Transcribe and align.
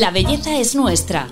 La 0.00 0.10
belleza 0.10 0.56
es 0.56 0.74
nuestra. 0.74 1.28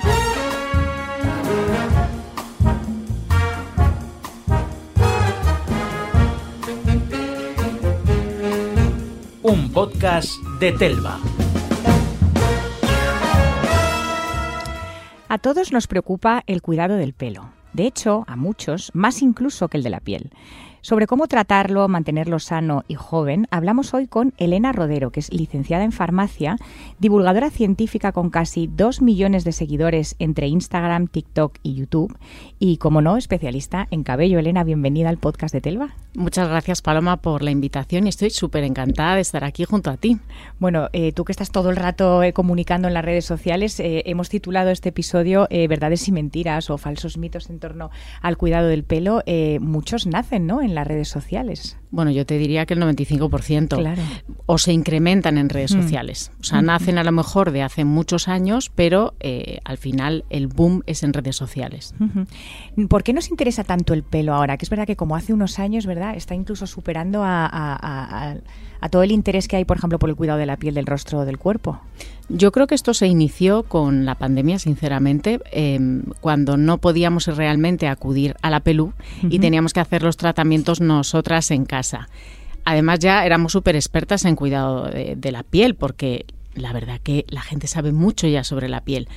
Un 9.42 9.72
podcast 9.72 10.30
de 10.60 10.72
Telva. 10.72 11.18
A 15.30 15.38
todos 15.38 15.72
nos 15.72 15.86
preocupa 15.86 16.42
el 16.46 16.60
cuidado 16.60 16.96
del 16.96 17.14
pelo. 17.14 17.48
De 17.72 17.86
hecho, 17.86 18.24
a 18.26 18.36
muchos, 18.36 18.90
más 18.92 19.22
incluso 19.22 19.68
que 19.68 19.78
el 19.78 19.82
de 19.82 19.90
la 19.90 20.00
piel. 20.00 20.32
Sobre 20.82 21.06
cómo 21.06 21.26
tratarlo, 21.26 21.86
mantenerlo 21.88 22.38
sano 22.38 22.84
y 22.88 22.94
joven, 22.94 23.46
hablamos 23.50 23.92
hoy 23.92 24.06
con 24.06 24.32
Elena 24.38 24.72
Rodero, 24.72 25.10
que 25.10 25.20
es 25.20 25.30
licenciada 25.30 25.84
en 25.84 25.92
farmacia, 25.92 26.56
divulgadora 26.98 27.50
científica 27.50 28.12
con 28.12 28.30
casi 28.30 28.66
dos 28.66 29.02
millones 29.02 29.44
de 29.44 29.52
seguidores 29.52 30.16
entre 30.18 30.48
Instagram, 30.48 31.06
TikTok 31.06 31.58
y 31.62 31.74
YouTube, 31.74 32.16
y, 32.58 32.78
como 32.78 33.02
no, 33.02 33.18
especialista 33.18 33.88
en 33.90 34.04
cabello. 34.04 34.38
Elena, 34.38 34.64
bienvenida 34.64 35.10
al 35.10 35.18
podcast 35.18 35.52
de 35.52 35.60
Telva. 35.60 35.94
Muchas 36.14 36.48
gracias, 36.48 36.80
Paloma, 36.80 37.18
por 37.18 37.42
la 37.42 37.50
invitación 37.50 38.06
y 38.06 38.08
estoy 38.08 38.30
súper 38.30 38.64
encantada 38.64 39.16
de 39.16 39.20
estar 39.20 39.44
aquí 39.44 39.64
junto 39.64 39.90
a 39.90 39.98
ti. 39.98 40.18
Bueno, 40.58 40.88
eh, 40.92 41.12
tú 41.12 41.24
que 41.24 41.32
estás 41.32 41.52
todo 41.52 41.70
el 41.70 41.76
rato 41.76 42.22
eh, 42.22 42.32
comunicando 42.32 42.88
en 42.88 42.94
las 42.94 43.04
redes 43.04 43.26
sociales, 43.26 43.78
eh, 43.80 44.02
hemos 44.06 44.30
titulado 44.30 44.70
este 44.70 44.88
episodio 44.88 45.46
Verdades 45.50 46.08
y 46.08 46.12
mentiras 46.12 46.70
o 46.70 46.78
falsos 46.78 47.18
mitos 47.18 47.50
en 47.50 47.58
torno 47.58 47.90
al 48.22 48.36
cuidado 48.36 48.68
del 48.68 48.82
pelo. 48.82 49.22
muchos 49.60 50.06
nacen, 50.06 50.46
¿no? 50.46 50.62
En 50.62 50.69
las 50.74 50.86
redes 50.86 51.08
sociales. 51.08 51.79
Bueno, 51.92 52.10
yo 52.12 52.24
te 52.24 52.38
diría 52.38 52.66
que 52.66 52.74
el 52.74 52.80
95%. 52.80 53.76
Claro. 53.78 54.02
O 54.46 54.58
se 54.58 54.72
incrementan 54.72 55.38
en 55.38 55.48
redes 55.48 55.74
Mm. 55.74 55.82
sociales. 55.82 56.30
O 56.40 56.44
sea, 56.44 56.62
nacen 56.62 56.98
a 56.98 57.04
lo 57.04 57.10
mejor 57.12 57.50
de 57.50 57.62
hace 57.62 57.84
muchos 57.84 58.28
años, 58.28 58.70
pero 58.74 59.14
eh, 59.20 59.58
al 59.64 59.76
final 59.76 60.24
el 60.30 60.46
boom 60.46 60.82
es 60.86 61.02
en 61.02 61.12
redes 61.12 61.36
sociales. 61.36 61.94
¿Por 62.88 63.02
qué 63.02 63.12
nos 63.12 63.28
interesa 63.30 63.64
tanto 63.64 63.92
el 63.94 64.02
pelo 64.04 64.34
ahora? 64.34 64.56
Que 64.56 64.64
es 64.64 64.70
verdad 64.70 64.86
que 64.86 64.96
como 64.96 65.16
hace 65.16 65.32
unos 65.32 65.58
años, 65.58 65.84
¿verdad? 65.86 66.14
Está 66.16 66.34
incluso 66.34 66.66
superando 66.66 67.22
a, 67.24 67.44
a- 67.46 67.74
a- 67.74 68.30
a- 68.32 68.36
a 68.82 68.88
todo 68.88 69.02
el 69.02 69.12
interés 69.12 69.46
que 69.46 69.56
hay, 69.56 69.64
por 69.66 69.76
ejemplo, 69.76 69.98
por 69.98 70.08
el 70.08 70.16
cuidado 70.16 70.38
de 70.38 70.46
la 70.46 70.56
piel, 70.56 70.74
del 70.74 70.86
rostro 70.86 71.18
o 71.18 71.24
del 71.26 71.36
cuerpo. 71.38 71.80
Yo 72.30 72.50
creo 72.52 72.66
que 72.66 72.74
esto 72.74 72.94
se 72.94 73.08
inició 73.08 73.64
con 73.64 74.06
la 74.06 74.14
pandemia, 74.14 74.58
sinceramente, 74.58 75.40
eh, 75.52 75.78
cuando 76.22 76.56
no 76.56 76.78
podíamos 76.78 77.26
realmente 77.26 77.88
acudir 77.88 78.36
a 78.40 78.48
la 78.48 78.60
pelú 78.60 78.92
y 79.22 79.38
teníamos 79.40 79.74
que 79.74 79.80
hacer 79.80 80.02
los 80.02 80.16
tratamientos 80.16 80.80
nosotras 80.80 81.50
en 81.50 81.66
casa. 81.66 81.79
Además 82.64 82.98
ya 82.98 83.24
éramos 83.24 83.52
súper 83.52 83.76
expertas 83.76 84.24
en 84.24 84.36
cuidado 84.36 84.84
de, 84.84 85.32
la 85.32 85.42
piel, 85.42 85.74
porque 85.74 86.26
la 86.54 86.72
verdad 86.72 87.00
que 87.02 87.24
la 87.28 87.42
gente 87.42 87.66
sabe 87.66 87.92
mucho 87.92 88.26
ya 88.26 88.44
sobre 88.44 88.68
la 88.68 88.82
piel. 88.82 89.08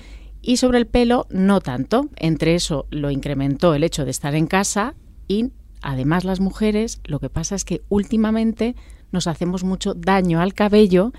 Y 0.42 0.58
sobre 0.58 0.78
el 0.78 0.88
pelo, 0.88 1.28
no 1.30 1.62
tanto. 1.62 2.10
Entre 2.16 2.56
eso 2.56 2.86
lo 2.90 3.12
incrementó 3.12 3.74
el 3.76 3.84
hecho 3.84 4.06
de 4.06 4.12
estar 4.12 4.36
en 4.36 4.48
casa 4.48 4.94
y 5.28 5.52
además 5.82 6.26
las 6.26 6.40
mujeres, 6.40 7.00
lo 7.06 7.20
que 7.20 7.30
pasa 7.30 7.56
es 7.56 7.66
que 7.66 7.82
últimamente 7.90 8.76
nos 9.12 9.28
hacemos 9.28 9.64
mucho 9.64 9.94
daño 9.94 10.42
al 10.42 10.54
cabello 10.54 11.12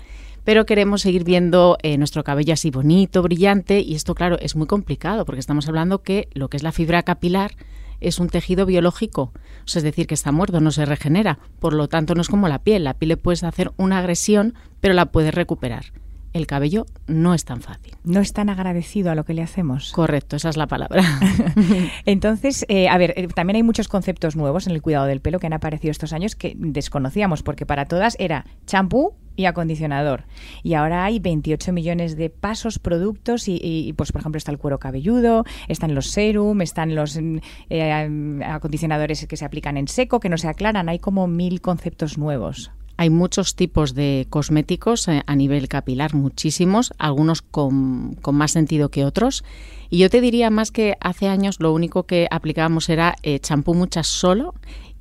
pero 0.45 0.67
queremos 0.67 1.01
seguir 1.01 1.23
viendo 1.25 1.77
eh, 1.81 1.97
nuestro 1.97 2.23
cabello 2.23 2.53
así 2.53 2.69
bonito, 2.69 3.21
brillante, 3.23 3.81
y 3.81 3.95
esto, 3.95 4.13
claro, 4.13 4.37
es 4.39 4.55
muy 4.55 4.67
complicado, 4.67 5.25
porque 5.25 5.39
estamos 5.39 5.67
hablando 5.67 6.03
que 6.03 6.29
lo 6.33 6.49
que 6.49 6.57
es 6.57 6.63
la 6.63 6.71
fibra 6.71 7.01
capilar 7.03 7.51
es 8.01 8.19
un 8.19 8.29
tejido 8.29 8.65
biológico, 8.65 9.31
es 9.65 9.83
decir, 9.83 10.07
que 10.07 10.13
está 10.13 10.31
muerto, 10.31 10.59
no 10.61 10.71
se 10.71 10.85
regenera, 10.85 11.39
por 11.59 11.73
lo 11.73 11.87
tanto 11.87 12.15
no 12.15 12.21
es 12.21 12.29
como 12.29 12.47
la 12.47 12.59
piel, 12.59 12.83
la 12.83 12.93
piel 12.93 13.09
le 13.09 13.17
puedes 13.17 13.43
hacer 13.43 13.71
una 13.77 13.99
agresión, 13.99 14.53
pero 14.79 14.93
la 14.93 15.11
puedes 15.11 15.33
recuperar. 15.33 15.93
El 16.35 16.47
cabello 16.47 16.85
no 17.07 17.33
es 17.33 17.45
tan 17.45 17.61
fácil. 17.61 17.93
No 18.03 18.19
es 18.19 18.33
tan 18.33 18.49
agradecido 18.49 19.09
a 19.09 19.15
lo 19.15 19.23
que 19.23 19.33
le 19.33 19.41
hacemos. 19.41 19.93
Correcto, 19.93 20.35
esa 20.35 20.49
es 20.49 20.57
la 20.57 20.67
palabra. 20.67 21.01
Entonces, 22.05 22.65
eh, 22.67 22.89
a 22.89 22.97
ver, 22.97 23.13
eh, 23.15 23.29
también 23.29 23.55
hay 23.55 23.63
muchos 23.63 23.87
conceptos 23.87 24.35
nuevos 24.35 24.67
en 24.67 24.73
el 24.73 24.81
cuidado 24.81 25.05
del 25.05 25.21
pelo 25.21 25.39
que 25.39 25.47
han 25.47 25.53
aparecido 25.53 25.91
estos 25.91 26.11
años 26.11 26.35
que 26.35 26.53
desconocíamos, 26.57 27.41
porque 27.41 27.65
para 27.65 27.85
todas 27.85 28.17
era 28.19 28.45
champú 28.65 29.13
y 29.37 29.45
acondicionador. 29.45 30.25
Y 30.61 30.73
ahora 30.73 31.05
hay 31.05 31.19
28 31.19 31.71
millones 31.71 32.17
de 32.17 32.29
pasos, 32.29 32.79
productos, 32.79 33.47
y, 33.47 33.57
y, 33.63 33.93
pues, 33.93 34.11
por 34.11 34.19
ejemplo, 34.19 34.37
está 34.37 34.51
el 34.51 34.57
cuero 34.57 34.77
cabelludo, 34.77 35.45
están 35.69 35.95
los 35.95 36.07
serum, 36.07 36.61
están 36.61 36.95
los 36.95 37.17
mm, 37.17 37.37
eh, 37.69 38.41
acondicionadores 38.45 39.25
que 39.25 39.37
se 39.37 39.45
aplican 39.45 39.77
en 39.77 39.87
seco, 39.87 40.19
que 40.19 40.27
no 40.27 40.37
se 40.37 40.49
aclaran. 40.49 40.89
Hay 40.89 40.99
como 40.99 41.27
mil 41.27 41.61
conceptos 41.61 42.17
nuevos. 42.17 42.71
Hay 42.97 43.09
muchos 43.09 43.55
tipos 43.55 43.93
de 43.93 44.25
cosméticos 44.29 45.07
eh, 45.07 45.23
a 45.25 45.35
nivel 45.35 45.67
capilar, 45.67 46.13
muchísimos, 46.13 46.93
algunos 46.97 47.41
con, 47.41 48.17
más 48.31 48.51
sentido 48.51 48.89
que 48.89 49.05
otros. 49.05 49.43
Y 49.89 49.99
yo 49.99 50.09
te 50.09 50.21
diría 50.21 50.49
más 50.49 50.71
que 50.71 50.95
hace 51.01 51.27
años 51.27 51.59
lo 51.59 51.73
único 51.73 52.03
que 52.03 52.27
aplicábamos 52.31 52.89
era 52.89 53.15
eh, 53.23 53.39
champú 53.39 53.73
muchas 53.73 54.07
solo 54.07 54.53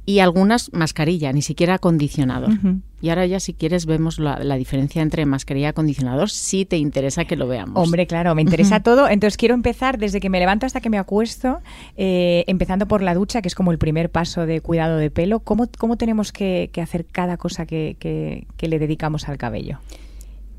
y 0.07 0.19
algunas 0.19 0.73
mascarilla, 0.73 1.33
ni 1.33 1.43
siquiera 1.43 1.75
acondicionador. 1.75 2.51
Uh 2.51 2.55
-huh. 2.55 2.81
Y 3.01 3.11
ahora 3.11 3.27
ya 3.27 3.39
si 3.39 3.53
quieres 3.53 3.85
vemos 3.85 4.19
la, 4.19 4.39
la, 4.39 4.57
diferencia 4.57 5.03
entre 5.03 5.27
mascarilla 5.27 5.67
y 5.67 5.71
acondicionador, 5.71 6.31
si 6.31 6.65
te 6.65 6.79
interesa 6.79 7.27
que 7.27 7.37
lo 7.37 7.47
veamos. 7.47 7.77
Hombre, 7.77 8.07
claro, 8.07 8.35
me 8.35 8.43
interesa 8.43 8.77
uh 8.77 8.79
-huh. 8.79 8.83
todo. 8.83 9.09
Entonces 9.09 9.37
quiero 9.37 9.55
empezar 9.55 9.99
desde 9.99 10.21
que 10.21 10.31
me 10.31 10.39
levanto 10.39 10.65
hasta 10.65 10.81
que 10.81 10.89
me 10.89 10.99
acuesto, 10.99 11.61
eh, 11.97 12.45
empezando 12.47 12.87
por 12.87 13.03
la 13.03 13.15
ducha, 13.15 13.43
que 13.43 13.49
es 13.49 13.55
como 13.55 13.73
el 13.73 13.79
primer 13.79 14.11
paso 14.11 14.47
de 14.47 14.61
cuidado 14.61 14.97
de 14.97 15.11
pelo. 15.11 15.41
¿Cómo, 15.41 15.69
cómo 15.79 15.97
tenemos 15.97 16.33
que, 16.33 16.71
que, 16.73 16.81
hacer 16.81 17.05
cada 17.05 17.37
cosa 17.37 17.67
que, 17.67 17.97
que, 17.99 18.47
que 18.57 18.69
le 18.69 18.79
dedicamos 18.79 19.29
al 19.29 19.37
cabello? 19.37 19.81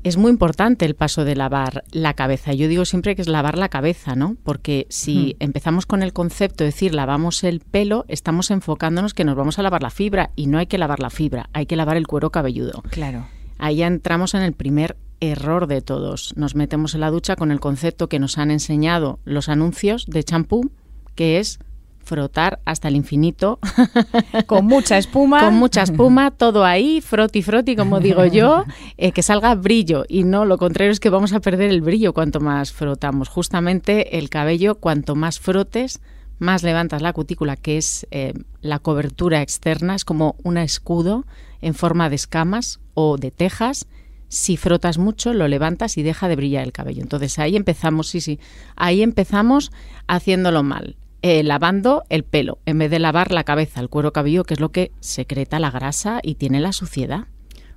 Es 0.06 0.16
muy 0.16 0.30
importante 0.30 0.84
el 0.84 0.94
paso 0.94 1.24
de 1.24 1.34
lavar 1.34 1.82
la 1.90 2.14
cabeza. 2.14 2.52
Yo 2.52 2.68
digo 2.68 2.84
siempre 2.84 3.16
que 3.16 3.22
es 3.22 3.28
lavar 3.28 3.58
la 3.58 3.68
cabeza, 3.68 4.14
¿no? 4.14 4.36
Porque 4.44 4.86
si 4.88 5.34
empezamos 5.40 5.84
con 5.84 6.00
el 6.00 6.12
concepto 6.12 6.62
de 6.62 6.70
decir 6.70 6.94
lavamos 6.94 7.42
el 7.42 7.58
pelo, 7.58 8.04
estamos 8.06 8.52
enfocándonos 8.52 9.14
que 9.14 9.24
nos 9.24 9.34
vamos 9.34 9.58
a 9.58 9.62
lavar 9.62 9.82
la 9.82 9.90
fibra 9.90 10.30
y 10.36 10.46
no 10.46 10.58
hay 10.58 10.68
que 10.68 10.78
lavar 10.78 11.00
la 11.00 11.10
fibra, 11.10 11.50
hay 11.52 11.66
que 11.66 11.74
lavar 11.74 11.96
el 11.96 12.06
cuero 12.06 12.30
cabelludo. 12.30 12.84
Claro. 12.90 13.26
Ahí 13.58 13.78
ya 13.78 13.88
entramos 13.88 14.34
en 14.34 14.42
el 14.42 14.52
primer 14.52 14.96
error 15.18 15.66
de 15.66 15.82
todos. 15.82 16.34
Nos 16.36 16.54
metemos 16.54 16.94
en 16.94 17.00
la 17.00 17.10
ducha 17.10 17.34
con 17.34 17.50
el 17.50 17.58
concepto 17.58 18.08
que 18.08 18.20
nos 18.20 18.38
han 18.38 18.52
enseñado 18.52 19.18
los 19.24 19.48
anuncios 19.48 20.06
de 20.06 20.22
champú, 20.22 20.70
que 21.16 21.40
es 21.40 21.58
frotar 22.06 22.60
hasta 22.64 22.88
el 22.88 22.96
infinito. 22.96 23.58
Con 24.46 24.64
mucha 24.64 24.96
espuma. 24.96 25.40
Con 25.40 25.54
mucha 25.54 25.82
espuma, 25.82 26.30
todo 26.30 26.64
ahí, 26.64 27.00
froti, 27.00 27.42
froti, 27.42 27.76
como 27.76 28.00
digo 28.00 28.24
yo, 28.24 28.64
eh, 28.96 29.12
que 29.12 29.22
salga 29.22 29.54
brillo. 29.54 30.04
Y 30.08 30.24
no, 30.24 30.44
lo 30.44 30.56
contrario 30.56 30.92
es 30.92 31.00
que 31.00 31.10
vamos 31.10 31.32
a 31.32 31.40
perder 31.40 31.70
el 31.70 31.82
brillo 31.82 32.14
cuanto 32.14 32.40
más 32.40 32.72
frotamos. 32.72 33.28
Justamente 33.28 34.18
el 34.18 34.30
cabello, 34.30 34.76
cuanto 34.76 35.16
más 35.16 35.40
frotes, 35.40 36.00
más 36.38 36.62
levantas 36.62 37.02
la 37.02 37.12
cutícula, 37.12 37.56
que 37.56 37.76
es 37.76 38.06
eh, 38.10 38.32
la 38.60 38.78
cobertura 38.78 39.42
externa, 39.42 39.94
es 39.94 40.04
como 40.04 40.36
un 40.44 40.58
escudo 40.58 41.26
en 41.60 41.74
forma 41.74 42.08
de 42.08 42.16
escamas 42.16 42.80
o 42.94 43.16
de 43.18 43.32
tejas. 43.32 43.86
Si 44.28 44.56
frotas 44.56 44.98
mucho, 44.98 45.34
lo 45.34 45.48
levantas 45.48 45.98
y 45.98 46.02
deja 46.02 46.28
de 46.28 46.36
brillar 46.36 46.64
el 46.64 46.72
cabello. 46.72 47.02
Entonces 47.02 47.38
ahí 47.38 47.56
empezamos, 47.56 48.08
sí, 48.08 48.20
sí, 48.20 48.38
ahí 48.76 49.02
empezamos 49.02 49.72
haciéndolo 50.06 50.62
mal 50.62 50.96
eh, 51.28 51.42
lavando 51.42 52.04
el 52.08 52.22
pelo, 52.22 52.60
en 52.66 52.78
vez 52.78 52.88
de 52.88 53.00
lavar 53.00 53.32
la 53.32 53.42
cabeza, 53.42 53.80
el 53.80 53.88
cuero 53.88 54.12
cabelludo, 54.12 54.44
que 54.44 54.54
es 54.54 54.60
lo 54.60 54.70
que 54.70 54.92
secreta 55.00 55.58
la 55.58 55.72
grasa 55.72 56.20
y 56.22 56.36
tiene 56.36 56.60
la 56.60 56.72
suciedad. 56.72 57.26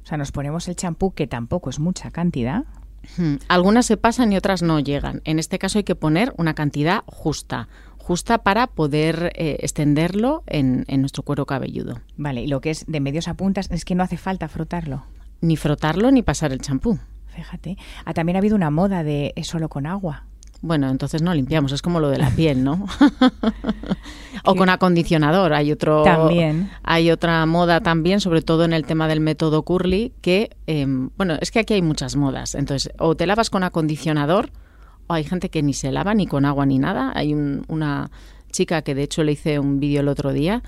O 0.04 0.06
sea, 0.06 0.20
nos 0.20 0.32
ponemos 0.32 0.68
el 0.68 0.76
champú, 0.76 1.14
que 1.16 1.26
tampoco 1.26 1.72
es 1.72 1.80
mucha 1.80 2.12
cantidad. 2.12 2.66
Hmm. 3.18 3.38
Algunas 3.48 3.88
se 3.88 3.98
pasan 3.98 4.32
y 4.32 4.38
otras 4.38 4.62
no 4.62 4.80
llegan. 4.80 5.24
En 5.24 5.40
este 5.40 5.58
caso 5.58 5.80
hay 5.80 5.84
que 5.84 5.96
poner 5.96 6.32
una 6.38 6.54
cantidad 6.54 7.04
justa, 7.08 7.70
justa 7.98 8.44
para 8.44 8.68
poder 8.68 9.32
eh, 9.34 9.58
extenderlo 9.62 10.44
en, 10.46 10.86
en 10.88 11.02
nuestro 11.02 11.24
cuero 11.24 11.48
cabelludo. 11.48 12.02
Vale, 12.18 12.44
y 12.44 12.48
lo 12.48 12.62
que 12.62 12.70
es 12.70 12.86
de 12.88 13.00
medios 13.00 13.28
a 13.28 13.34
puntas 13.34 13.68
es 13.72 13.84
que 13.84 13.96
no 13.96 14.04
hace 14.04 14.18
falta 14.18 14.48
frotarlo. 14.48 15.06
Ni 15.42 15.58
frotarlo 15.58 16.12
ni 16.12 16.22
pasar 16.22 16.52
el 16.52 16.62
champú. 16.62 17.00
Fíjate. 17.36 17.78
Ah, 18.06 18.14
también 18.14 18.36
ha 18.36 18.40
habido 18.40 18.56
una 18.56 18.70
moda 18.70 19.04
de 19.04 19.34
solo 19.42 19.70
con 19.70 19.88
agua. 19.88 20.29
Bueno, 20.62 20.90
entonces 20.90 21.22
no 21.22 21.34
limpiamos, 21.34 21.72
es 21.72 21.82
como 21.82 22.00
lo 22.00 22.10
de 22.10 22.18
la 22.18 22.32
piel, 22.32 22.64
¿no? 22.64 22.86
o 24.44 24.56
con 24.56 24.70
acondicionador, 24.70 25.54
hay 25.54 25.72
otro 25.72 26.04
también. 26.04 26.70
hay 26.84 27.12
otra 27.12 27.46
moda 27.46 27.80
también, 27.80 28.20
sobre 28.20 28.42
todo 28.42 28.66
en 28.66 28.74
el 28.74 28.86
tema 28.86 29.08
del 29.08 29.22
método 29.22 29.64
curly, 29.64 30.12
que 30.22 30.56
eh, 30.68 30.86
bueno, 31.18 31.38
es 31.40 31.52
que 31.52 31.60
aquí 31.60 31.76
hay 31.76 31.82
muchas 31.82 32.16
modas. 32.18 32.56
Entonces, 32.56 32.92
o 33.00 33.16
te 33.16 33.26
lavas 33.26 33.50
con 33.50 33.64
acondicionador, 33.64 34.50
o 35.08 35.14
hay 35.14 35.24
gente 35.24 35.50
que 35.50 35.64
ni 35.64 35.74
se 35.74 35.92
lava 35.92 36.14
ni 36.14 36.28
con 36.28 36.46
agua 36.46 36.66
ni 36.66 36.78
nada. 36.78 37.14
Hay 37.16 37.34
un, 37.34 37.64
una 37.68 38.12
chica 38.52 38.82
que 38.82 38.96
de 38.96 39.04
hecho 39.04 39.24
le 39.24 39.34
hice 39.34 39.60
un 39.60 39.80
vídeo 39.80 40.02
el 40.02 40.08
otro 40.08 40.34
día, 40.34 40.62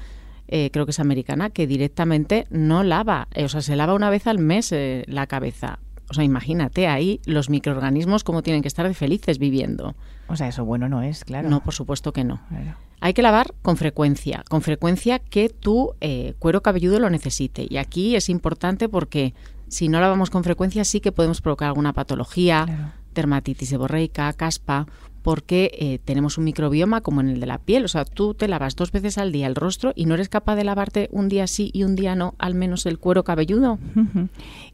eh, 0.47 0.69
creo 0.71 0.85
que 0.85 0.91
es 0.91 0.99
americana, 0.99 1.49
que 1.49 1.67
directamente 1.67 2.45
no 2.49 2.83
lava, 2.83 3.27
eh, 3.33 3.45
o 3.45 3.49
sea, 3.49 3.61
se 3.61 3.75
lava 3.75 3.93
una 3.93 4.09
vez 4.09 4.27
al 4.27 4.39
mes 4.39 4.71
eh, 4.71 5.03
la 5.07 5.27
cabeza. 5.27 5.79
O 6.11 6.13
sea, 6.13 6.25
imagínate 6.25 6.87
ahí 6.87 7.21
los 7.25 7.49
microorganismos 7.49 8.23
cómo 8.25 8.43
tienen 8.43 8.61
que 8.61 8.67
estar 8.67 8.85
de 8.85 8.93
felices 8.93 9.39
viviendo. 9.39 9.95
O 10.27 10.35
sea, 10.35 10.49
eso 10.49 10.65
bueno 10.65 10.89
no 10.89 11.01
es, 11.01 11.23
claro. 11.23 11.49
No, 11.49 11.63
por 11.63 11.73
supuesto 11.73 12.11
que 12.11 12.25
no. 12.25 12.41
Claro. 12.49 12.75
Hay 12.99 13.13
que 13.13 13.21
lavar 13.21 13.53
con 13.61 13.77
frecuencia, 13.77 14.43
con 14.49 14.61
frecuencia 14.61 15.19
que 15.19 15.47
tu 15.47 15.93
eh, 16.01 16.33
cuero 16.37 16.61
cabelludo 16.61 16.99
lo 16.99 17.09
necesite. 17.09 17.65
Y 17.69 17.77
aquí 17.77 18.15
es 18.17 18.27
importante 18.29 18.89
porque 18.89 19.33
si 19.69 19.87
no 19.87 20.01
lavamos 20.01 20.29
con 20.29 20.43
frecuencia 20.43 20.83
sí 20.83 20.99
que 20.99 21.13
podemos 21.13 21.41
provocar 21.41 21.69
alguna 21.69 21.93
patología, 21.93 22.65
Claro. 22.65 22.91
dermatitis 23.15 23.69
seborreica, 23.69 24.33
caspa, 24.33 24.85
porque 25.21 25.71
eh, 25.73 25.99
tenemos 26.03 26.37
un 26.37 26.45
microbioma 26.45 27.01
como 27.01 27.21
en 27.21 27.29
el 27.29 27.39
de 27.39 27.45
la 27.45 27.59
piel. 27.59 27.85
O 27.85 27.87
sea, 27.87 28.05
tú 28.05 28.33
te 28.33 28.47
lavas 28.47 28.75
dos 28.75 28.91
veces 28.91 29.17
al 29.17 29.31
día 29.31 29.47
el 29.47 29.55
rostro 29.55 29.93
y 29.95 30.05
no 30.05 30.15
eres 30.15 30.29
capaz 30.29 30.55
de 30.55 30.63
lavarte 30.63 31.09
un 31.11 31.29
día 31.29 31.47
sí 31.47 31.69
y 31.73 31.83
un 31.83 31.95
día 31.95 32.15
no, 32.15 32.35
al 32.37 32.55
menos 32.55 32.85
el 32.85 32.99
cuero 32.99 33.23
cabelludo. 33.23 33.79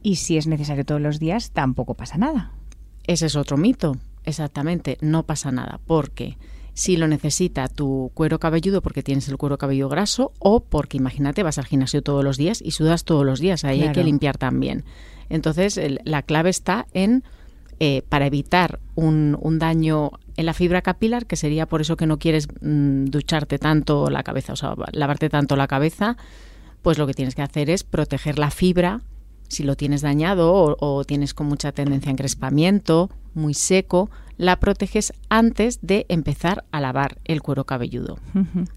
y 0.03 0.15
si 0.15 0.38
es 0.38 0.47
necesario 0.47 0.85
todos 0.85 1.01
los 1.01 1.19
días, 1.19 1.51
tampoco 1.51 1.94
pasa 1.95 2.17
nada. 2.17 2.51
Ese 3.05 3.25
es 3.25 3.35
otro 3.35 3.57
mito. 3.57 3.97
Exactamente, 4.23 4.97
no 5.01 5.23
pasa 5.23 5.51
nada. 5.51 5.79
Porque 5.85 6.38
si 6.73 6.95
lo 6.95 7.07
necesita 7.07 7.67
tu 7.67 8.11
cuero 8.13 8.39
cabelludo 8.39 8.81
porque 8.81 9.01
tienes 9.01 9.27
el 9.29 9.38
cuero 9.38 9.57
cabelludo 9.57 9.89
graso 9.89 10.31
o 10.38 10.59
porque 10.59 10.97
imagínate 10.97 11.41
vas 11.41 11.57
al 11.57 11.65
gimnasio 11.65 12.03
todos 12.03 12.23
los 12.23 12.38
días 12.38 12.61
y 12.61 12.71
sudas 12.71 13.03
todos 13.03 13.25
los 13.25 13.39
días, 13.39 13.63
ahí 13.63 13.81
hay 13.81 13.91
que 13.94 14.03
limpiar 14.03 14.38
también. 14.38 14.83
Entonces 15.29 15.79
la 16.03 16.21
clave 16.21 16.51
está 16.51 16.85
en 16.94 17.23
eh, 17.79 18.01
para 18.09 18.25
evitar 18.25 18.79
un, 18.95 19.38
daño 19.59 20.11
en 20.38 20.45
la 20.45 20.54
fibra 20.54 20.81
capilar, 20.81 21.25
que 21.25 21.36
sería 21.36 21.66
por 21.66 21.81
eso 21.81 21.98
que 21.98 22.06
no 22.06 22.19
quieres 22.19 22.48
mm, 22.62 23.06
ducharte 23.06 23.60
tanto 23.60 24.10
la 24.10 24.24
cabeza, 24.24 24.54
o 24.54 24.56
sea, 24.56 24.75
lavarte 24.94 25.30
tanto 25.30 25.56
la 25.56 25.68
cabeza, 25.68 26.16
pues 26.81 26.98
lo 26.98 27.07
que 27.07 27.13
tienes 27.13 27.36
que 27.36 27.42
hacer 27.42 27.69
es 27.69 27.84
proteger 27.84 28.39
la 28.39 28.51
fibra 28.51 29.01
si 29.50 29.63
lo 29.63 29.75
tienes 29.75 30.01
dañado 30.01 30.54
o, 30.54 31.04
tienes 31.06 31.34
con 31.34 31.48
mucha 31.48 31.72
tendencia 31.72 32.10
a 32.10 32.12
encrespamiento, 32.12 33.10
muy 33.34 33.54
seco, 33.54 34.10
la 34.38 34.60
proteges 34.60 35.13
antes 35.30 35.80
de 35.81 36.06
empezar 36.10 36.66
a 36.72 36.81
lavar 36.81 37.18
el 37.24 37.42
cuero 37.42 37.66
cabelludo. 37.66 38.19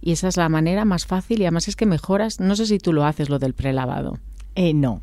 Y 0.01 0.13
esa 0.13 0.29
es 0.29 0.37
la 0.37 0.49
manera 0.49 0.85
más 0.85 1.07
fácil 1.07 1.41
y 1.41 1.45
además 1.45 1.69
es 1.69 1.77
que 1.77 1.87
mejoras, 1.87 2.41
no 2.41 2.57
sé 2.57 2.67
si 2.67 2.79
tú 2.79 2.93
lo 2.93 3.05
haces 3.05 3.29
lo 3.29 3.39
del 3.39 3.55
prelavado. 3.55 4.19
Eh, 4.55 4.73
no. 4.73 5.03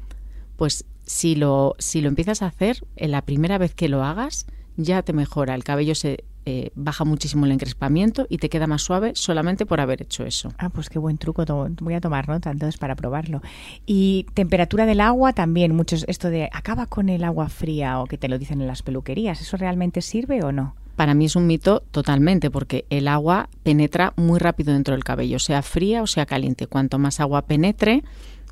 Pues 0.56 0.86
si 1.06 1.36
lo, 1.36 1.76
si 1.80 2.02
lo 2.02 2.08
empiezas 2.08 2.42
a 2.42 2.48
hacer, 2.48 2.86
en 2.96 3.12
la 3.12 3.24
primera 3.24 3.58
vez 3.58 3.76
que 3.76 3.90
lo 3.90 4.04
hagas, 4.04 4.48
ya 4.78 5.04
te 5.04 5.14
mejora. 5.14 5.54
El 5.54 5.64
cabello 5.64 5.96
se 5.96 6.24
eh, 6.50 6.72
baja 6.76 7.04
muchísimo 7.04 7.46
el 7.46 7.52
encrespamiento 7.52 8.26
y 8.30 8.38
te 8.38 8.48
queda 8.48 8.68
más 8.68 8.82
suave 8.82 9.12
solamente 9.16 9.66
por 9.66 9.82
haber 9.82 10.02
hecho 10.02 10.24
eso. 10.24 10.54
Ah, 10.58 10.70
pues 10.70 10.88
qué 10.90 10.98
buen 10.98 11.18
truco. 11.18 11.44
Voy 11.82 11.94
a 11.94 12.00
tomar 12.00 12.30
nota 12.30 12.52
entonces 12.52 12.80
para 12.80 12.96
probarlo. 12.96 13.42
Y 13.86 14.26
temperatura 14.34 14.86
del 14.86 15.02
agua 15.02 15.34
también. 15.34 15.76
Muchos, 15.76 16.06
esto 16.08 16.30
de 16.30 16.48
acaba 16.54 16.86
con 16.86 17.10
el 17.10 17.26
agua 17.26 17.50
fría 17.50 18.00
o 18.00 18.06
que 18.06 18.18
te 18.18 18.30
lo 18.30 18.40
dicen 18.40 18.62
en 18.62 18.68
las 18.68 18.82
peluquerías. 18.82 19.42
¿Eso 19.42 19.58
realmente 19.58 20.02
sirve 20.02 20.42
o 20.42 20.54
no? 20.54 20.74
Para 20.96 21.16
mí 21.16 21.26
es 21.26 21.36
un 21.36 21.48
mito 21.48 21.84
totalmente, 21.92 22.50
porque 22.50 22.86
el 22.90 23.10
agua 23.10 23.50
penetra 23.64 24.14
muy 24.16 24.40
rápido 24.40 24.72
dentro 24.72 24.94
del 24.94 25.04
cabello, 25.04 25.40
sea 25.40 25.62
fría 25.64 26.02
o 26.02 26.08
sea 26.08 26.26
caliente. 26.26 26.68
Cuanto 26.68 26.98
más 26.98 27.20
agua 27.20 27.42
penetre, 27.42 28.06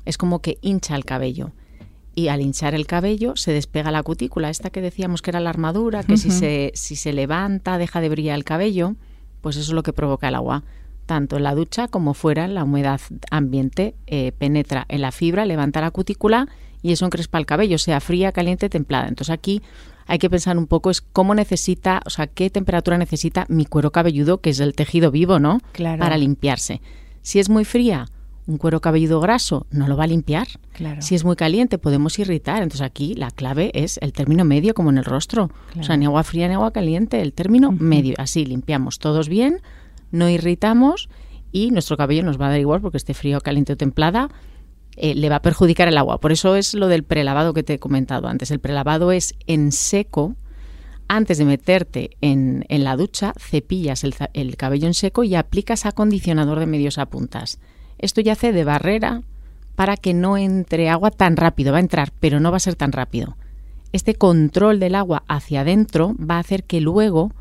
es 0.04 0.18
como 0.18 0.40
que 0.40 0.58
hincha 0.60 0.96
el 0.96 1.06
cabello 1.06 1.52
y 2.16 2.28
al 2.28 2.40
hinchar 2.40 2.74
el 2.74 2.86
cabello 2.86 3.36
se 3.36 3.52
despega 3.52 3.90
la 3.90 4.02
cutícula, 4.02 4.48
esta 4.48 4.70
que 4.70 4.80
decíamos 4.80 5.20
que 5.20 5.30
era 5.30 5.38
la 5.38 5.50
armadura, 5.50 6.02
que 6.02 6.16
si, 6.16 6.30
se, 6.30 6.72
si 6.74 6.96
se 6.96 7.12
levanta 7.12 7.76
deja 7.76 8.00
de 8.00 8.08
brillar 8.08 8.36
el 8.36 8.42
cabello, 8.42 8.96
pues 9.42 9.56
eso 9.56 9.70
es 9.70 9.74
lo 9.74 9.82
que 9.82 9.92
provoca 9.92 10.28
el 10.28 10.34
agua. 10.34 10.64
Tanto 11.04 11.36
en 11.36 11.42
la 11.42 11.54
ducha 11.54 11.88
como 11.88 12.14
fuera, 12.14 12.48
la 12.48 12.64
humedad 12.64 13.02
ambiente 13.30 13.94
eh, 14.06 14.32
penetra 14.32 14.86
en 14.88 15.02
la 15.02 15.12
fibra, 15.12 15.44
levanta 15.44 15.82
la 15.82 15.90
cutícula 15.90 16.48
y 16.82 16.92
eso 16.92 17.04
encrespa 17.04 17.36
el 17.36 17.44
cabello, 17.44 17.76
sea 17.76 18.00
fría, 18.00 18.32
caliente, 18.32 18.70
templada. 18.70 19.08
Entonces 19.08 19.32
aquí 19.32 19.60
hay 20.06 20.18
que 20.18 20.30
pensar 20.30 20.56
un 20.56 20.66
poco 20.66 20.90
es 20.90 21.02
cómo 21.02 21.34
necesita, 21.34 22.00
o 22.06 22.10
sea, 22.10 22.28
qué 22.28 22.48
temperatura 22.48 22.96
necesita 22.96 23.44
mi 23.50 23.66
cuero 23.66 23.92
cabelludo, 23.92 24.40
que 24.40 24.50
es 24.50 24.60
el 24.60 24.74
tejido 24.74 25.10
vivo, 25.10 25.38
¿no? 25.38 25.60
Claro. 25.72 26.00
Para 26.00 26.16
limpiarse. 26.16 26.80
Si 27.20 27.40
es 27.40 27.50
muy 27.50 27.66
fría, 27.66 28.06
un 28.46 28.58
cuero 28.58 28.80
cabelludo 28.80 29.20
graso 29.20 29.66
no 29.70 29.88
lo 29.88 29.96
va 29.96 30.04
a 30.04 30.06
limpiar. 30.06 30.46
Si 31.00 31.14
es 31.14 31.24
muy 31.24 31.36
caliente 31.36 31.78
podemos 31.78 32.18
irritar. 32.18 32.62
Entonces 32.62 32.86
aquí 32.86 33.14
la 33.14 33.30
clave 33.30 33.70
es 33.74 33.98
el 34.02 34.12
término 34.12 34.44
medio 34.44 34.74
como 34.74 34.90
en 34.90 34.98
el 34.98 35.04
rostro. 35.04 35.50
O 35.78 35.82
sea, 35.82 35.96
ni 35.96 36.06
agua 36.06 36.22
fría 36.22 36.46
ni 36.48 36.54
agua 36.54 36.72
caliente, 36.72 37.20
el 37.22 37.32
término 37.32 37.72
medio. 37.72 38.14
Así 38.18 38.44
limpiamos 38.44 38.98
todos 38.98 39.28
bien, 39.28 39.60
no 40.12 40.28
irritamos 40.28 41.08
y 41.50 41.70
nuestro 41.70 41.96
cabello 41.96 42.22
nos 42.22 42.40
va 42.40 42.46
a 42.46 42.50
dar 42.50 42.60
igual 42.60 42.80
porque 42.80 42.98
esté 42.98 43.14
frío, 43.14 43.40
caliente 43.40 43.72
o 43.72 43.76
templada. 43.76 44.28
Eh, 44.96 45.14
le 45.14 45.28
va 45.28 45.36
a 45.36 45.42
perjudicar 45.42 45.88
el 45.88 45.98
agua. 45.98 46.20
Por 46.20 46.32
eso 46.32 46.56
es 46.56 46.72
lo 46.72 46.88
del 46.88 47.02
prelavado 47.02 47.52
que 47.52 47.62
te 47.62 47.74
he 47.74 47.78
comentado 47.78 48.28
antes. 48.28 48.50
El 48.50 48.60
prelavado 48.60 49.12
es 49.12 49.34
en 49.46 49.72
seco, 49.72 50.36
antes 51.08 51.36
de 51.36 51.44
meterte 51.44 52.16
en, 52.22 52.64
la 52.68 52.96
ducha, 52.96 53.34
cepillas 53.38 54.04
el, 54.04 54.14
el, 54.32 54.56
cabello 54.56 54.86
en 54.86 54.94
seco 54.94 55.22
y 55.22 55.34
aplicas 55.34 55.84
acondicionador 55.84 56.60
de 56.60 56.66
medios 56.66 56.96
a 56.96 57.06
puntas. 57.06 57.58
Esto 57.98 58.20
ya 58.20 58.32
hace 58.32 58.52
de 58.52 58.64
barrera 58.64 59.22
para 59.74 59.96
que 59.96 60.14
no 60.14 60.36
entre 60.36 60.88
agua 60.88 61.10
tan 61.10 61.36
rápido. 61.36 61.72
Va 61.72 61.78
a 61.78 61.82
entrar, 61.82 62.12
pero 62.18 62.40
no 62.40 62.50
va 62.50 62.56
a 62.56 62.60
ser 62.60 62.74
tan 62.74 62.92
rápido. 62.92 63.36
Este 63.92 64.14
control 64.14 64.80
del 64.80 64.94
agua 64.94 65.22
hacia 65.28 65.60
adentro 65.60 66.14
va 66.18 66.36
a 66.36 66.40
hacer 66.40 66.64
que 66.64 66.80
luego, 66.80 67.32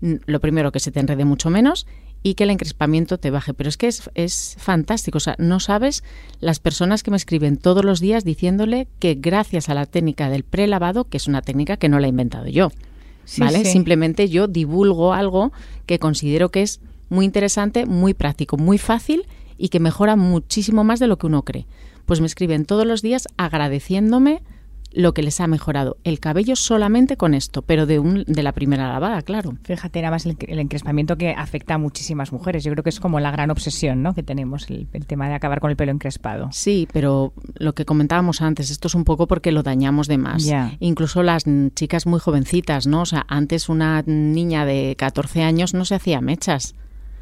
lo 0.00 0.40
primero, 0.40 0.72
que 0.72 0.80
se 0.80 0.92
te 0.92 1.00
enrede 1.00 1.24
mucho 1.24 1.50
menos 1.50 1.86
y 2.22 2.34
que 2.34 2.44
el 2.44 2.50
encrespamiento 2.50 3.18
te 3.18 3.30
baje. 3.30 3.54
Pero 3.54 3.68
es 3.68 3.76
que 3.76 3.86
es, 3.86 4.10
es 4.14 4.56
fantástico. 4.58 5.18
O 5.18 5.20
sea, 5.20 5.36
no 5.38 5.60
sabes 5.60 6.02
las 6.40 6.58
personas 6.58 7.02
que 7.02 7.10
me 7.10 7.16
escriben 7.16 7.56
todos 7.56 7.84
los 7.84 8.00
días 8.00 8.24
diciéndole 8.24 8.88
que 8.98 9.14
gracias 9.14 9.68
a 9.68 9.74
la 9.74 9.86
técnica 9.86 10.28
del 10.28 10.42
prelavado, 10.42 11.04
que 11.04 11.16
es 11.16 11.28
una 11.28 11.42
técnica 11.42 11.76
que 11.76 11.88
no 11.88 12.00
la 12.00 12.06
he 12.06 12.10
inventado 12.10 12.48
yo, 12.48 12.70
¿vale? 13.38 13.64
Simplemente 13.64 14.28
yo 14.28 14.48
divulgo 14.48 15.14
algo 15.14 15.52
que 15.86 15.98
considero 15.98 16.50
que 16.50 16.62
es 16.62 16.80
muy 17.08 17.24
interesante, 17.24 17.86
muy 17.86 18.14
práctico, 18.14 18.56
muy 18.56 18.78
fácil 18.78 19.24
y 19.58 19.68
que 19.68 19.80
mejora 19.80 20.16
muchísimo 20.16 20.84
más 20.84 21.00
de 21.00 21.08
lo 21.08 21.18
que 21.18 21.26
uno 21.26 21.42
cree. 21.42 21.66
Pues 22.06 22.20
me 22.20 22.26
escriben 22.26 22.64
todos 22.64 22.86
los 22.86 23.02
días 23.02 23.28
agradeciéndome 23.36 24.42
lo 24.92 25.12
que 25.14 25.22
les 25.22 25.40
ha 25.40 25.46
mejorado. 25.46 25.96
El 26.04 26.20
cabello 26.20 26.56
solamente 26.56 27.16
con 27.16 27.34
esto, 27.34 27.62
pero 27.62 27.86
de, 27.86 27.98
un, 27.98 28.24
de 28.26 28.42
la 28.42 28.52
primera 28.52 28.88
lavada, 28.88 29.22
claro. 29.22 29.56
Fíjate 29.64 30.00
nada 30.00 30.12
más 30.12 30.26
el, 30.26 30.36
encrespamiento 30.58 31.16
que 31.16 31.30
afecta 31.30 31.74
a 31.74 31.78
muchísimas 31.78 32.32
mujeres. 32.32 32.64
Yo 32.64 32.72
creo 32.72 32.82
que 32.82 32.90
es 32.90 33.00
como 33.00 33.20
la 33.20 33.30
gran 33.30 33.50
obsesión 33.50 34.02
¿no? 34.02 34.14
que 34.14 34.22
tenemos, 34.22 34.68
el, 34.70 34.88
tema 35.06 35.28
de 35.28 35.34
acabar 35.34 35.60
con 35.60 35.70
el 35.70 35.76
pelo 35.76 35.92
encrespado. 35.92 36.48
Sí, 36.52 36.88
pero 36.92 37.32
lo 37.54 37.74
que 37.74 37.84
comentábamos 37.84 38.40
antes, 38.40 38.70
esto 38.70 38.88
es 38.88 38.94
un 38.94 39.04
poco 39.04 39.26
porque 39.26 39.52
lo 39.52 39.62
dañamos 39.62 40.08
de 40.08 40.18
más. 40.18 40.48
Incluso 40.80 41.22
las 41.22 41.44
chicas 41.74 42.06
muy 42.06 42.20
jovencitas, 42.20 42.86
¿no? 42.86 43.02
O 43.02 43.06
sea, 43.06 43.26
antes 43.28 43.68
una 43.68 44.02
niña 44.06 44.64
de 44.64 44.94
14 44.98 45.42
años 45.42 45.74
no 45.74 45.84
se 45.84 45.94
hacía 45.94 46.20
mechas. 46.20 46.74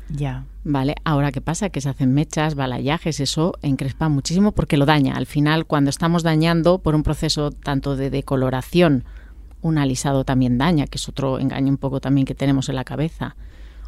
Ya. 0.09 0.45
¿Vale? 0.65 0.95
Ahora, 1.05 1.33
¿qué 1.33 1.41
pasa? 1.41 1.71
Que 1.71 1.81
se 1.81 1.89
hacen 1.89 2.13
mechas, 2.13 2.55
balayajes, 2.55 3.21
eso 3.21 3.55
encrespa 3.63 4.09
muchísimo 4.09 4.53
porque 4.53 4.77
lo 4.77 4.87
daña. 4.87 5.17
Al 5.17 5.27
final, 5.27 5.67
cuando 5.67 5.91
estamos 5.91 6.23
dañando 6.23 6.79
por 6.79 6.95
un 6.95 7.03
proceso 7.03 7.51
tanto 7.51 7.97
de 7.97 8.11
decoloración, 8.11 9.05
un 9.63 9.79
alisado 9.79 10.25
también 10.25 10.59
daña, 10.59 10.87
que 10.87 10.99
es 10.99 11.09
otro 11.09 11.39
engaño 11.39 11.69
un 11.69 11.77
poco 11.77 12.01
también 12.01 12.25
que 12.25 12.35
tenemos 12.35 12.69
en 12.69 12.77
la 12.77 12.85
cabeza, 12.85 13.37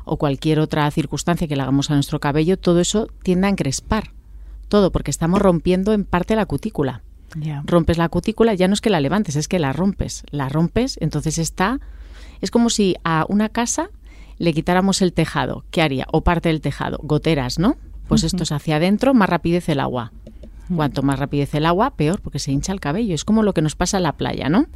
o 0.04 0.16
cualquier 0.16 0.58
otra 0.60 0.90
circunstancia 0.90 1.46
que 1.46 1.56
le 1.56 1.62
hagamos 1.62 1.90
a 1.90 1.94
nuestro 1.94 2.18
cabello, 2.20 2.58
todo 2.58 2.80
eso 2.80 3.08
tiende 3.22 3.46
a 3.46 3.50
encrespar. 3.50 4.12
Todo, 4.68 4.92
porque 4.92 5.10
estamos 5.10 5.40
rompiendo 5.40 5.92
en 5.92 6.04
parte 6.04 6.36
la 6.36 6.46
cutícula. 6.46 7.02
Rompes 7.64 7.98
la 7.98 8.08
cutícula, 8.08 8.54
ya 8.54 8.68
no 8.68 8.74
es 8.74 8.80
que 8.80 8.90
la 8.90 9.00
levantes, 9.00 9.36
es 9.36 9.48
que 9.48 9.58
la 9.58 9.72
rompes. 9.72 10.24
La 10.30 10.48
rompes, 10.48 10.98
entonces 11.00 11.38
está. 11.38 11.80
Es 12.40 12.50
como 12.50 12.70
si 12.70 12.96
a 13.04 13.26
una 13.28 13.48
casa 13.48 13.90
le 14.38 14.52
quitáramos 14.52 15.02
el 15.02 15.12
tejado, 15.12 15.64
¿qué 15.70 15.82
haría? 15.82 16.06
O 16.12 16.22
parte 16.22 16.48
del 16.48 16.60
tejado, 16.60 16.98
goteras, 17.02 17.58
¿no? 17.58 17.76
Pues 18.08 18.24
esto 18.24 18.42
es 18.42 18.52
hacia 18.52 18.76
adentro, 18.76 19.12
más 19.12 19.28
rapidez 19.28 19.68
el 19.68 19.80
agua. 19.80 20.12
Cuanto 20.74 21.02
más 21.02 21.18
rapidez 21.18 21.54
el 21.54 21.64
agua, 21.64 21.94
peor, 21.96 22.20
porque 22.20 22.38
se 22.38 22.52
hincha 22.52 22.72
el 22.72 22.80
cabello. 22.80 23.14
Es 23.14 23.24
como 23.24 23.42
lo 23.42 23.54
que 23.54 23.62
nos 23.62 23.74
pasa 23.74 23.96
en 23.96 24.02
la 24.02 24.18
playa, 24.18 24.50
¿no? 24.50 24.66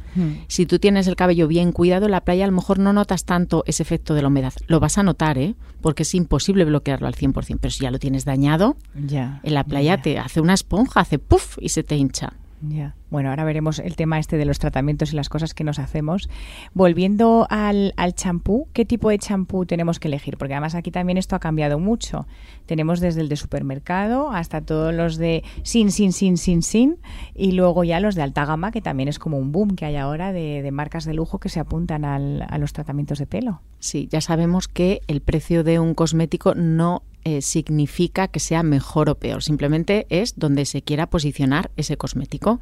Si 0.47 0.65
tú 0.65 0.79
tienes 0.79 1.05
el 1.07 1.15
cabello 1.15 1.47
bien 1.47 1.71
cuidado, 1.71 2.05
en 2.05 2.11
la 2.11 2.21
playa 2.21 2.45
a 2.45 2.47
lo 2.47 2.53
mejor 2.53 2.79
no 2.79 2.93
notas 2.93 3.25
tanto 3.25 3.63
ese 3.67 3.83
efecto 3.83 4.15
de 4.15 4.23
la 4.23 4.29
humedad. 4.29 4.53
Lo 4.67 4.79
vas 4.79 4.97
a 4.97 5.03
notar, 5.03 5.37
¿eh? 5.37 5.55
Porque 5.81 6.01
es 6.01 6.15
imposible 6.15 6.65
bloquearlo 6.65 7.07
al 7.07 7.13
100%. 7.13 7.59
Pero 7.61 7.71
si 7.71 7.83
ya 7.83 7.91
lo 7.91 7.99
tienes 7.99 8.25
dañado, 8.25 8.75
ya, 8.95 9.39
en 9.43 9.53
la 9.53 9.63
playa 9.65 10.01
te 10.01 10.17
hace 10.17 10.41
una 10.41 10.55
esponja, 10.55 11.01
hace 11.01 11.19
puff 11.19 11.57
y 11.61 11.69
se 11.69 11.83
te 11.83 11.95
hincha. 11.95 12.33
Ya. 12.65 12.95
Bueno, 13.09 13.29
ahora 13.29 13.43
veremos 13.43 13.79
el 13.79 13.97
tema 13.97 14.19
este 14.19 14.37
de 14.37 14.45
los 14.45 14.57
tratamientos 14.57 15.11
y 15.11 15.17
las 15.17 15.27
cosas 15.27 15.53
que 15.53 15.65
nos 15.65 15.79
hacemos. 15.79 16.29
Volviendo 16.73 17.45
al 17.49 17.93
champú, 18.15 18.69
¿qué 18.71 18.85
tipo 18.85 19.09
de 19.09 19.19
champú 19.19 19.65
tenemos 19.65 19.99
que 19.99 20.07
elegir? 20.07 20.37
Porque 20.37 20.53
además 20.53 20.73
aquí 20.73 20.89
también 20.89 21.17
esto 21.17 21.35
ha 21.35 21.39
cambiado 21.39 21.77
mucho. 21.77 22.25
Tenemos 22.65 23.01
desde 23.01 23.19
el 23.19 23.27
de 23.27 23.35
supermercado 23.35 24.31
hasta 24.31 24.61
todos 24.61 24.93
los 24.93 25.17
de 25.17 25.43
sin, 25.63 25.91
sin, 25.91 26.13
sin, 26.13 26.37
sin, 26.37 26.61
sin, 26.63 26.99
y 27.35 27.51
luego 27.51 27.83
ya 27.83 27.99
los 27.99 28.15
de 28.15 28.21
alta 28.21 28.45
gama, 28.45 28.71
que 28.71 28.81
también 28.81 29.09
es 29.09 29.19
como 29.19 29.37
un 29.37 29.51
boom 29.51 29.75
que 29.75 29.85
hay 29.85 29.97
ahora 29.97 30.31
de, 30.31 30.69
marcas 30.71 31.03
de 31.03 31.13
lujo 31.13 31.39
que 31.39 31.49
se 31.49 31.59
apuntan 31.59 32.05
a 32.05 32.57
los 32.57 32.71
tratamientos 32.71 33.19
de 33.19 33.27
pelo. 33.27 33.61
Sí, 33.79 34.07
ya 34.09 34.21
sabemos 34.21 34.69
que 34.69 35.01
el 35.07 35.19
precio 35.19 35.65
de 35.65 35.79
un 35.79 35.95
cosmético 35.95 36.55
no 36.55 37.03
eh, 37.23 37.41
significa 37.41 38.27
que 38.27 38.39
sea 38.39 38.63
mejor 38.63 39.09
o 39.09 39.15
peor, 39.15 39.43
simplemente 39.43 40.05
es 40.09 40.33
donde 40.37 40.65
se 40.65 40.81
quiera 40.81 41.07
posicionar 41.09 41.71
ese 41.77 41.97
cosmético. 41.97 42.59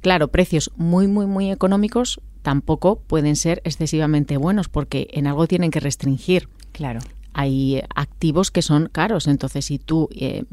Claro, 0.00 0.28
precios 0.28 0.70
muy, 0.76 1.08
muy, 1.08 1.26
muy 1.26 1.50
económicos 1.50 2.20
tampoco 2.42 3.00
pueden 3.00 3.34
ser 3.34 3.60
excesivamente 3.64 4.36
buenos 4.36 4.68
porque 4.68 5.08
en 5.12 5.26
algo 5.26 5.46
tienen 5.46 5.70
que 5.70 5.80
restringir. 5.80 6.48
Claro. 6.72 7.00
Hay 7.32 7.82
activos 7.94 8.50
que 8.50 8.62
son 8.62 8.88
caros, 8.90 9.26
entonces 9.26 9.64
si 9.64 9.78
tú 9.78 10.08
eh, 10.12 10.44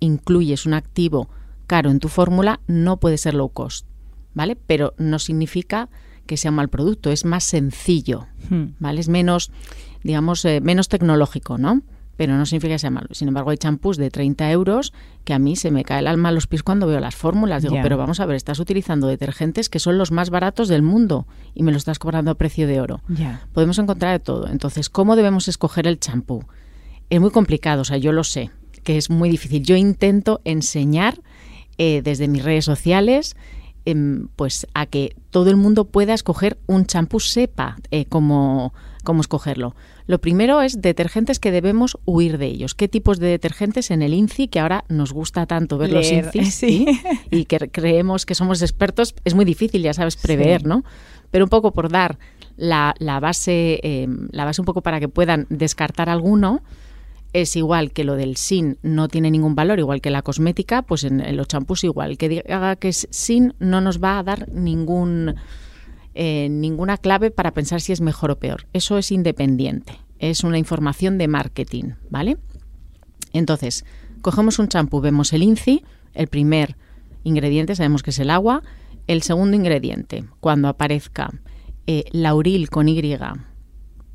incluyes 0.00 0.66
un 0.66 0.74
activo 0.74 1.28
caro 1.66 1.90
en 1.90 1.98
tu 2.00 2.08
fórmula, 2.08 2.60
no 2.66 2.98
puede 2.98 3.16
ser 3.16 3.34
low 3.34 3.48
cost, 3.48 3.86
¿vale? 4.34 4.56
Pero 4.56 4.94
no 4.98 5.18
significa 5.18 5.88
que 6.26 6.36
sea 6.36 6.50
un 6.50 6.56
mal 6.56 6.68
producto, 6.68 7.10
es 7.10 7.24
más 7.24 7.44
sencillo, 7.44 8.26
Hmm. 8.50 8.74
¿vale? 8.78 9.00
Es 9.00 9.08
menos, 9.08 9.50
digamos, 10.02 10.44
eh, 10.44 10.60
menos 10.60 10.88
tecnológico, 10.88 11.58
¿no? 11.58 11.82
Pero 12.20 12.36
no 12.36 12.44
significa 12.44 12.74
que 12.74 12.78
sea 12.78 12.90
malo. 12.90 13.08
Sin 13.12 13.28
embargo, 13.28 13.48
hay 13.48 13.56
champús 13.56 13.96
de 13.96 14.10
30 14.10 14.50
euros 14.50 14.92
que 15.24 15.32
a 15.32 15.38
mí 15.38 15.56
se 15.56 15.70
me 15.70 15.84
cae 15.84 16.00
el 16.00 16.06
alma 16.06 16.28
a 16.28 16.32
los 16.32 16.46
pies 16.46 16.62
cuando 16.62 16.86
veo 16.86 17.00
las 17.00 17.16
fórmulas. 17.16 17.62
Digo, 17.62 17.76
pero 17.82 17.96
vamos 17.96 18.20
a 18.20 18.26
ver, 18.26 18.36
estás 18.36 18.58
utilizando 18.58 19.06
detergentes 19.06 19.70
que 19.70 19.78
son 19.78 19.96
los 19.96 20.12
más 20.12 20.28
baratos 20.28 20.68
del 20.68 20.82
mundo 20.82 21.26
y 21.54 21.62
me 21.62 21.72
lo 21.72 21.78
estás 21.78 21.98
cobrando 21.98 22.30
a 22.30 22.34
precio 22.34 22.66
de 22.66 22.78
oro. 22.78 23.00
Podemos 23.54 23.78
encontrar 23.78 24.12
de 24.12 24.18
todo. 24.18 24.48
Entonces, 24.48 24.90
¿cómo 24.90 25.16
debemos 25.16 25.48
escoger 25.48 25.86
el 25.86 25.98
champú? 25.98 26.44
Es 27.08 27.22
muy 27.22 27.30
complicado, 27.30 27.80
o 27.80 27.84
sea, 27.86 27.96
yo 27.96 28.12
lo 28.12 28.22
sé, 28.22 28.50
que 28.84 28.98
es 28.98 29.08
muy 29.08 29.30
difícil. 29.30 29.62
Yo 29.62 29.76
intento 29.76 30.42
enseñar 30.44 31.22
eh, 31.78 32.02
desde 32.04 32.28
mis 32.28 32.44
redes 32.44 32.66
sociales 32.66 33.34
em, 33.86 34.28
pues 34.36 34.66
a 34.74 34.84
que 34.84 35.16
todo 35.30 35.48
el 35.48 35.56
mundo 35.56 35.86
pueda 35.86 36.12
escoger 36.12 36.58
un 36.66 36.84
champú, 36.84 37.18
sepa 37.18 37.78
eh, 37.90 38.04
cómo, 38.04 38.74
cómo 39.02 39.20
escogerlo. 39.20 39.74
Lo 40.06 40.20
primero 40.20 40.62
es 40.62 40.80
detergentes 40.80 41.38
que 41.38 41.50
debemos 41.50 41.98
huir 42.04 42.38
de 42.38 42.46
ellos. 42.46 42.74
¿Qué 42.74 42.88
tipos 42.88 43.18
de 43.18 43.28
detergentes 43.28 43.90
en 43.90 44.02
el 44.02 44.14
INCI, 44.14 44.48
que 44.48 44.60
ahora 44.60 44.84
nos 44.88 45.12
gusta 45.12 45.46
tanto 45.46 45.78
ver 45.78 45.92
los 45.92 46.10
INCI 46.10 46.44
sí. 46.46 46.86
y 47.30 47.44
que 47.44 47.58
creemos 47.70 48.26
que 48.26 48.34
somos 48.34 48.62
expertos? 48.62 49.14
Es 49.24 49.34
muy 49.34 49.44
difícil, 49.44 49.82
ya 49.82 49.94
sabes, 49.94 50.16
prever, 50.16 50.62
Sí. 50.62 50.66
¿no? 50.66 50.84
Pero 51.30 51.44
un 51.44 51.48
poco 51.48 51.72
por 51.72 51.90
dar 51.90 52.18
la, 52.56 52.94
la 52.98 53.20
base, 53.20 53.80
eh, 53.82 54.08
la 54.32 54.44
base 54.44 54.60
un 54.60 54.66
poco 54.66 54.82
para 54.82 54.98
que 55.00 55.08
puedan 55.08 55.46
descartar 55.48 56.08
alguno, 56.08 56.62
es 57.32 57.54
igual 57.56 57.92
que 57.92 58.04
lo 58.04 58.16
del 58.16 58.36
sin 58.36 58.78
no 58.82 59.08
tiene 59.08 59.30
ningún 59.30 59.54
valor, 59.54 59.78
igual 59.78 60.00
que 60.00 60.10
la 60.10 60.22
cosmética, 60.22 60.82
pues 60.82 61.04
en, 61.04 61.20
en 61.20 61.36
los 61.36 61.46
champús 61.46 61.84
igual. 61.84 62.18
Que 62.18 62.28
diga 62.28 62.76
que 62.76 62.88
es 62.88 63.06
sin 63.10 63.54
no 63.60 63.80
nos 63.80 64.02
va 64.02 64.18
a 64.18 64.22
dar 64.24 64.48
ningún 64.48 65.36
eh, 66.14 66.48
ninguna 66.50 66.96
clave 66.98 67.30
para 67.30 67.52
pensar 67.52 67.80
si 67.80 67.92
es 67.92 68.00
mejor 68.00 68.30
o 68.30 68.38
peor. 68.38 68.66
Eso 68.72 68.98
es 68.98 69.12
independiente. 69.12 70.00
Es 70.18 70.44
una 70.44 70.58
información 70.58 71.18
de 71.18 71.28
marketing, 71.28 71.92
¿vale? 72.10 72.36
Entonces, 73.32 73.84
cogemos 74.20 74.58
un 74.58 74.68
champú, 74.68 75.00
vemos 75.00 75.32
el 75.32 75.42
INCI, 75.42 75.84
el 76.14 76.26
primer 76.26 76.76
ingrediente 77.24 77.74
sabemos 77.74 78.02
que 78.02 78.10
es 78.10 78.18
el 78.18 78.30
agua, 78.30 78.62
el 79.06 79.22
segundo 79.22 79.56
ingrediente, 79.56 80.24
cuando 80.40 80.68
aparezca 80.68 81.30
eh, 81.86 82.04
lauril 82.12 82.70
con 82.70 82.88
Y, 82.88 83.16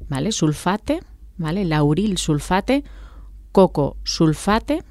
¿vale? 0.10 0.32
Sulfate, 0.32 1.02
¿vale? 1.38 1.66
Lauril 1.66 2.18
sulfate, 2.18 2.84
coco 3.52 3.98
sulfate, 4.04 4.84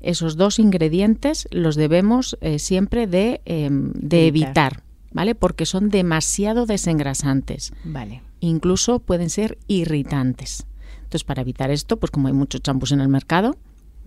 esos 0.00 0.36
dos 0.36 0.58
ingredientes 0.58 1.48
los 1.50 1.76
debemos 1.76 2.38
eh, 2.40 2.58
siempre 2.58 3.06
de, 3.06 3.42
eh, 3.44 3.68
de 3.70 4.26
Evitar. 4.26 4.82
¿Vale? 5.12 5.34
Porque 5.34 5.66
son 5.66 5.88
demasiado 5.90 6.66
desengrasantes 6.66 7.72
Vale. 7.84 8.22
incluso 8.40 8.98
pueden 9.00 9.30
ser 9.30 9.58
irritantes. 9.66 10.66
Entonces, 10.96 11.24
para 11.24 11.42
evitar 11.42 11.70
esto, 11.70 11.98
pues 11.98 12.10
como 12.10 12.28
hay 12.28 12.34
muchos 12.34 12.62
champús 12.62 12.92
en 12.92 13.00
el 13.00 13.08
mercado, 13.08 13.56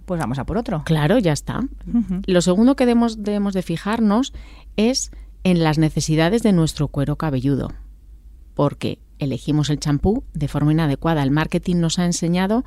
Pues 0.06 0.20
vamos 0.20 0.40
a 0.40 0.46
por 0.46 0.58
otro. 0.58 0.84
claro, 0.86 1.18
ya 1.20 1.34
está. 1.34 1.62
Lo 2.28 2.42
segundo 2.42 2.76
que 2.76 2.86
debemos, 2.86 3.24
debemos 3.24 3.54
de 3.54 3.62
fijarnos 3.62 4.34
es 4.78 5.12
en 5.44 5.64
las 5.64 5.78
necesidades 5.78 6.44
de 6.44 6.54
nuestro 6.54 6.88
cuero 6.88 7.18
cabelludo, 7.18 7.72
porque 8.54 9.00
elegimos 9.20 9.70
el 9.70 9.80
champú 9.80 10.24
de 10.34 10.48
forma 10.48 10.72
inadecuada. 10.72 11.24
El 11.24 11.32
marketing 11.32 11.78
nos 11.78 12.00
ha 12.00 12.06
enseñado 12.06 12.64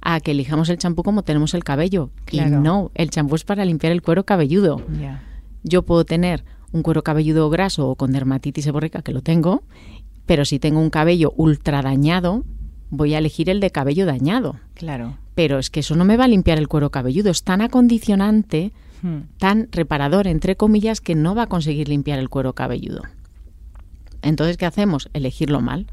a 0.00 0.20
que 0.20 0.30
elijamos 0.32 0.68
el 0.68 0.78
champú 0.78 1.02
como 1.02 1.22
tenemos 1.22 1.54
el 1.54 1.64
cabello. 1.64 2.10
Claro. 2.24 2.58
Y 2.58 2.60
no, 2.60 2.90
el 2.94 3.10
champú 3.10 3.34
es 3.34 3.44
para 3.44 3.64
limpiar 3.64 3.92
el 3.92 4.02
cuero 4.02 4.24
cabelludo. 4.24 4.82
Ya. 5.00 5.22
Yo 5.64 5.82
puedo 5.82 6.04
tener 6.04 6.44
un 6.72 6.82
cuero 6.82 7.02
cabelludo 7.02 7.48
graso 7.50 7.88
o 7.88 7.94
con 7.96 8.12
dermatitis 8.12 8.64
seborreica, 8.64 9.02
que 9.02 9.12
lo 9.12 9.22
tengo, 9.22 9.62
pero 10.26 10.44
si 10.44 10.58
tengo 10.58 10.80
un 10.80 10.90
cabello 10.90 11.32
ultra 11.36 11.82
dañado, 11.82 12.44
voy 12.90 13.14
a 13.14 13.18
elegir 13.18 13.48
el 13.50 13.60
de 13.60 13.70
cabello 13.70 14.06
dañado. 14.06 14.56
Claro. 14.74 15.16
Pero 15.34 15.58
es 15.58 15.70
que 15.70 15.80
eso 15.80 15.96
no 15.96 16.04
me 16.04 16.16
va 16.16 16.24
a 16.24 16.28
limpiar 16.28 16.58
el 16.58 16.68
cuero 16.68 16.90
cabelludo. 16.90 17.30
Es 17.30 17.42
tan 17.44 17.60
acondicionante, 17.60 18.72
Hmm. 19.00 19.28
tan 19.38 19.68
reparador, 19.70 20.26
entre 20.26 20.56
comillas, 20.56 21.00
que 21.00 21.14
no 21.14 21.36
va 21.36 21.44
a 21.44 21.46
conseguir 21.46 21.88
limpiar 21.88 22.18
el 22.18 22.28
cuero 22.28 22.54
cabelludo. 22.54 23.02
Entonces, 24.22 24.56
¿qué 24.56 24.66
hacemos? 24.66 25.08
Elegirlo 25.12 25.60
mal. 25.60 25.86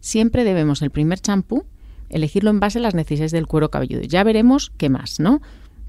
Siempre 0.00 0.44
debemos 0.44 0.82
el 0.82 0.90
primer 0.90 1.20
champú 1.20 1.64
elegirlo 2.10 2.50
en 2.50 2.60
base 2.60 2.78
a 2.78 2.82
las 2.82 2.94
necesidades 2.94 3.32
del 3.32 3.46
cuero 3.46 3.70
cabelludo. 3.70 4.02
Ya 4.02 4.22
veremos 4.24 4.72
qué 4.76 4.88
más, 4.90 5.18
¿no? 5.20 5.40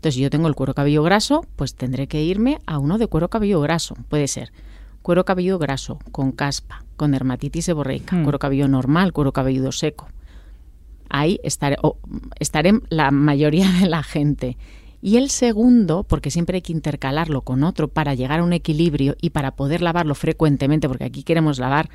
Entonces, 0.06 0.18
si 0.18 0.22
yo 0.22 0.30
tengo 0.30 0.48
el 0.48 0.54
cuero 0.54 0.76
cabelludo 0.76 1.02
graso, 1.02 1.48
pues 1.56 1.74
tendré 1.74 2.06
que 2.06 2.22
irme 2.22 2.60
a 2.68 2.78
uno 2.78 3.00
de 3.00 3.08
cuero 3.08 3.28
cabelludo 3.32 3.62
graso. 3.62 3.96
Puede 4.08 4.28
ser 4.28 4.52
cuero 5.02 5.26
cabelludo 5.26 5.58
graso, 5.58 5.98
con 6.12 6.32
caspa, 6.32 6.86
con 6.96 7.10
dermatitis 7.10 7.66
seborreica, 7.66 8.16
Hmm. 8.16 8.22
cuero 8.22 8.38
cabelludo 8.38 8.68
normal, 8.68 9.14
cuero 9.14 9.34
cabelludo 9.34 9.72
seco. 9.72 10.08
Ahí 11.10 11.40
estaré, 11.44 11.78
o, 11.82 11.98
estaré 12.40 12.74
la 12.90 13.10
mayoría 13.10 13.68
de 13.82 13.90
la 13.90 14.04
gente. 14.04 14.58
Y 15.02 15.18
el 15.18 15.32
segundo, 15.32 16.04
porque 16.04 16.30
siempre 16.30 16.58
hay 16.58 16.62
que 16.62 16.74
intercalarlo 16.74 17.42
con 17.42 17.64
otro 17.64 17.88
para 17.88 18.14
llegar 18.14 18.42
a 18.42 18.44
un 18.44 18.54
equilibrio 18.54 19.16
y 19.20 19.32
para 19.32 19.56
poder 19.56 19.82
lavarlo 19.82 20.14
frecuentemente, 20.14 20.88
porque 20.88 21.06
aquí 21.06 21.24
queremos 21.24 21.58
lavar 21.58 21.90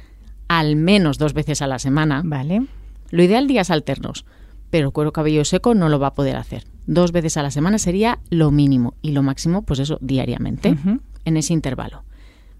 al 0.48 0.74
menos 0.74 1.16
dos 1.16 1.32
veces 1.32 1.62
a 1.62 1.68
la 1.68 1.78
semana. 1.78 2.22
Vale. 2.24 2.66
Lo 3.10 3.22
ideal 3.22 3.46
días 3.46 3.70
alternos, 3.70 4.24
pero 4.68 4.88
el 4.88 4.92
cuero 4.92 5.12
cabello 5.12 5.44
seco 5.44 5.76
no 5.76 5.88
lo 5.88 6.00
va 6.00 6.08
a 6.08 6.14
poder 6.14 6.34
hacer. 6.34 6.64
Dos 6.90 7.12
veces 7.12 7.36
a 7.36 7.44
la 7.44 7.52
semana 7.52 7.78
sería 7.78 8.18
lo 8.30 8.50
mínimo 8.50 8.94
y 9.00 9.12
lo 9.12 9.22
máximo, 9.22 9.62
pues 9.62 9.78
eso, 9.78 9.98
diariamente, 10.00 10.76
en 11.24 11.36
ese 11.36 11.52
intervalo. 11.52 12.02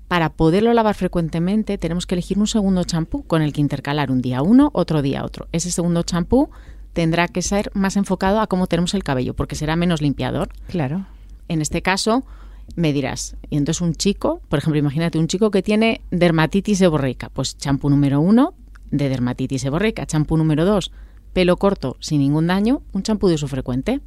Para 0.06 0.28
poderlo 0.34 0.72
lavar 0.72 0.94
frecuentemente 0.94 1.78
tenemos 1.78 2.06
que 2.06 2.14
elegir 2.14 2.38
un 2.38 2.46
segundo 2.46 2.84
champú 2.84 3.25
con 3.25 3.42
el 3.42 3.52
que 3.52 3.60
intercalar 3.60 4.12
un 4.12 4.22
día 4.22 4.40
uno, 4.42 4.70
otro 4.72 5.02
día 5.02 5.25
otro. 5.25 5.49
Ese 5.50 5.72
segundo 5.72 6.04
champú 6.04 6.49
tendrá 6.92 7.26
que 7.26 7.42
ser 7.42 7.72
más 7.75 7.96
enfocado 7.96 8.40
a 8.40 8.46
cómo 8.46 8.68
tenemos 8.68 8.94
el 8.94 9.02
cabello, 9.02 9.34
porque 9.34 9.56
será 9.56 9.75
menos 9.75 10.00
limpiador. 10.00 10.50
Claro. 10.68 11.06
En 11.49 11.60
este 11.60 11.82
caso, 11.82 12.22
me 12.76 12.92
dirás, 12.92 13.34
y 13.49 13.56
entonces 13.56 13.80
un 13.80 13.94
chico, 13.96 14.42
por 14.49 14.60
ejemplo, 14.60 14.78
imagínate 14.78 15.18
un 15.18 15.26
chico 15.26 15.50
que 15.50 15.64
tiene 15.64 16.02
dermatitis 16.12 16.78
seborreica, 16.78 17.30
pues 17.30 17.58
champú 17.58 17.90
número 17.90 18.20
uno 18.20 18.54
de 18.92 19.08
dermatitis 19.08 19.62
seborreica, 19.62 20.06
champú 20.06 20.37
número 20.37 20.64
dos, 20.64 20.92
pelo 21.32 21.56
corto 21.56 21.96
sin 21.99 22.20
ningún 22.20 22.46
daño, 22.46 22.82
un 22.92 23.02
champú 23.02 23.26
de 23.26 23.34
uso 23.34 23.49
frecuente. 23.49 24.00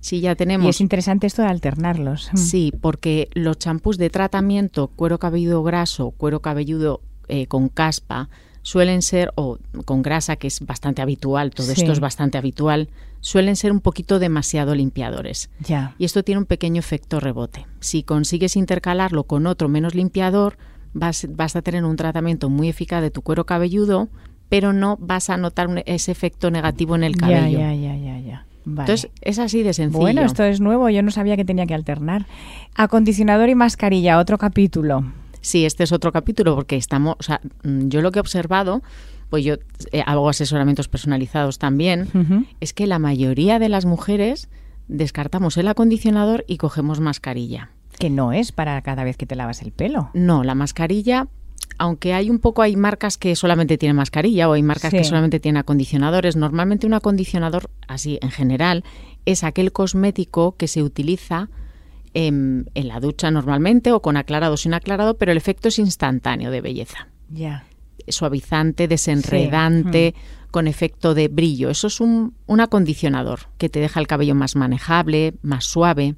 Si 0.00 0.20
ya 0.20 0.32
Y 0.32 0.36
tenemos... 0.36 0.68
es 0.68 0.80
interesante 0.80 1.26
esto 1.26 1.42
de 1.42 1.48
alternarlos. 1.48 2.30
Mm. 2.32 2.36
Sí, 2.36 2.72
porque 2.80 3.28
los 3.34 3.58
champús 3.58 3.98
de 3.98 4.10
tratamiento, 4.10 4.88
cuero 4.88 5.18
cabelludo 5.18 5.62
graso, 5.62 6.10
cuero 6.12 6.40
cabelludo 6.40 7.00
eh, 7.28 7.46
con 7.46 7.68
caspa, 7.68 8.28
suelen 8.62 9.02
ser, 9.02 9.32
o 9.36 9.58
con 9.84 10.02
grasa, 10.02 10.36
que 10.36 10.46
es 10.48 10.60
bastante 10.60 11.02
habitual, 11.02 11.50
todo 11.50 11.66
Sí. 11.66 11.80
esto 11.80 11.92
es 11.92 12.00
bastante 12.00 12.38
habitual, 12.38 12.88
suelen 13.20 13.56
ser 13.56 13.72
un 13.72 13.80
poquito 13.80 14.18
demasiado 14.18 14.74
limpiadores. 14.74 15.50
Ya. 15.60 15.94
Y 15.98 16.04
esto 16.04 16.22
tiene 16.22 16.40
un 16.40 16.46
pequeño 16.46 16.78
efecto 16.78 17.18
rebote. 17.18 17.66
Si 17.80 18.02
consigues 18.04 18.54
intercalarlo 18.56 19.24
con 19.24 19.46
otro 19.46 19.68
menos 19.68 19.94
limpiador, 19.96 20.56
vas, 20.94 21.26
vas 21.30 21.56
a 21.56 21.62
tener 21.62 21.84
un 21.84 21.96
tratamiento 21.96 22.48
muy 22.50 22.68
eficaz 22.68 23.02
de 23.02 23.10
tu 23.10 23.22
cuero 23.22 23.44
cabelludo, 23.46 24.08
pero 24.48 24.72
no 24.72 24.96
vas 25.00 25.30
a 25.30 25.36
notar 25.36 25.66
un- 25.68 25.82
ese 25.86 26.12
efecto 26.12 26.50
negativo 26.52 26.94
en 26.94 27.02
el 27.04 27.16
cabello. 27.16 27.58
Ya, 27.58 27.74
ya, 27.74 27.94
ya, 27.94 27.96
ya, 27.96 28.18
ya. 28.20 28.46
Vale. 28.68 28.90
Entonces, 28.90 29.10
es 29.20 29.38
así 29.38 29.62
de 29.62 29.72
sencillo. 29.72 30.00
bueno, 30.00 30.22
esto 30.22 30.42
es 30.42 30.60
nuevo, 30.60 30.90
yo 30.90 31.00
no 31.02 31.12
sabía 31.12 31.36
que 31.36 31.44
tenía 31.44 31.66
que 31.66 31.74
alternar. 31.74 32.26
Acondicionador 32.74 33.48
y 33.48 33.54
mascarilla, 33.54 34.18
otro 34.18 34.38
capítulo. 34.38 35.04
Sí, 35.40 35.64
este 35.64 35.84
es 35.84 35.92
otro 35.92 36.10
capítulo 36.10 36.56
porque 36.56 36.76
estamos, 36.76 37.14
o 37.20 37.22
sea, 37.22 37.40
mm, 37.62 37.88
yo 37.88 38.02
lo 38.02 38.10
que 38.10 38.18
he 38.18 38.20
observado, 38.20 38.82
pues 39.30 39.44
yo 39.44 39.54
eh, 39.92 40.02
hago 40.04 40.28
asesoramientos 40.28 40.88
personalizados 40.88 41.60
también, 41.60 42.08
es 42.60 42.72
que 42.72 42.88
la 42.88 42.98
mayoría 42.98 43.60
de 43.60 43.68
las 43.68 43.86
mujeres 43.86 44.48
descartamos 44.88 45.56
el 45.56 45.68
acondicionador 45.68 46.44
y 46.48 46.56
cogemos 46.56 46.98
mascarilla. 46.98 47.70
Que 48.00 48.10
no 48.10 48.32
es 48.32 48.50
para 48.50 48.82
cada 48.82 49.04
vez 49.04 49.16
que 49.16 49.26
te 49.26 49.36
lavas 49.36 49.62
el 49.62 49.70
pelo. 49.70 50.10
No, 50.12 50.42
la 50.42 50.56
mascarilla, 50.56 51.28
aunque 51.78 52.14
hay 52.14 52.30
un 52.30 52.38
poco, 52.38 52.62
hay 52.62 52.76
marcas 52.76 53.18
que 53.18 53.36
solamente 53.36 53.78
tienen 53.78 53.96
mascarilla 53.96 54.48
o 54.48 54.52
hay 54.52 54.62
marcas 54.62 54.90
Sí. 54.90 54.98
que 54.98 55.04
solamente 55.04 55.40
tienen 55.40 55.58
acondicionadores. 55.60 56.36
Normalmente 56.36 56.86
un 56.86 56.94
acondicionador, 56.94 57.70
así 57.88 58.18
en 58.22 58.30
general, 58.30 58.84
es 59.24 59.44
aquel 59.44 59.72
cosmético 59.72 60.56
que 60.56 60.68
se 60.68 60.82
utiliza 60.82 61.48
en, 62.14 62.70
en 62.74 62.88
la 62.88 63.00
ducha 63.00 63.30
normalmente 63.30 63.92
o 63.92 64.00
con 64.00 64.16
aclarado 64.16 64.54
o 64.54 64.56
sin 64.56 64.72
aclarado, 64.74 65.18
pero 65.18 65.32
el 65.32 65.38
efecto 65.38 65.68
es 65.68 65.78
instantáneo 65.78 66.50
de 66.50 66.60
belleza. 66.60 67.08
Ya. 67.30 67.64
Suavizante, 68.08 68.88
desenredante, 68.88 70.14
con 70.50 70.68
efecto 70.68 71.14
de 71.14 71.28
brillo. 71.28 71.70
Eso 71.70 71.88
es 71.88 72.00
un, 72.00 72.34
un 72.46 72.60
acondicionador 72.60 73.40
que 73.58 73.68
te 73.68 73.80
deja 73.80 74.00
el 74.00 74.06
cabello 74.06 74.34
más 74.34 74.56
manejable, 74.56 75.34
más 75.42 75.64
suave. 75.64 76.14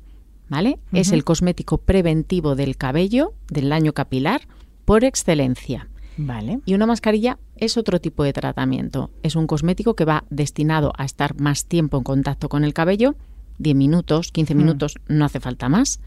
¿Vale? 0.50 0.78
Es 0.94 1.12
el 1.12 1.24
cosmético 1.24 1.76
preventivo 1.76 2.54
del 2.54 2.78
cabello, 2.78 3.34
del 3.50 3.68
daño 3.68 3.92
capilar, 3.92 4.48
por 4.88 5.04
excelencia. 5.04 5.86
Vale. 6.16 6.60
Y 6.64 6.72
una 6.72 6.86
mascarilla 6.86 7.38
es 7.56 7.76
otro 7.76 8.00
tipo 8.00 8.24
de 8.24 8.32
tratamiento. 8.32 9.10
Es 9.22 9.36
un 9.36 9.46
cosmético 9.46 9.94
que 9.94 10.06
va 10.06 10.24
destinado 10.30 10.94
a 10.96 11.04
estar 11.04 11.38
más 11.38 11.66
tiempo 11.66 11.98
en 11.98 12.04
contacto 12.04 12.48
con 12.48 12.64
el 12.64 12.72
cabello, 12.72 13.14
10 13.58 13.76
minutos, 13.76 14.32
15 14.32 14.54
Mm. 14.54 14.56
minutos, 14.56 14.94
no 15.06 15.26
hace 15.26 15.40
falta 15.40 15.68
más, 15.68 16.00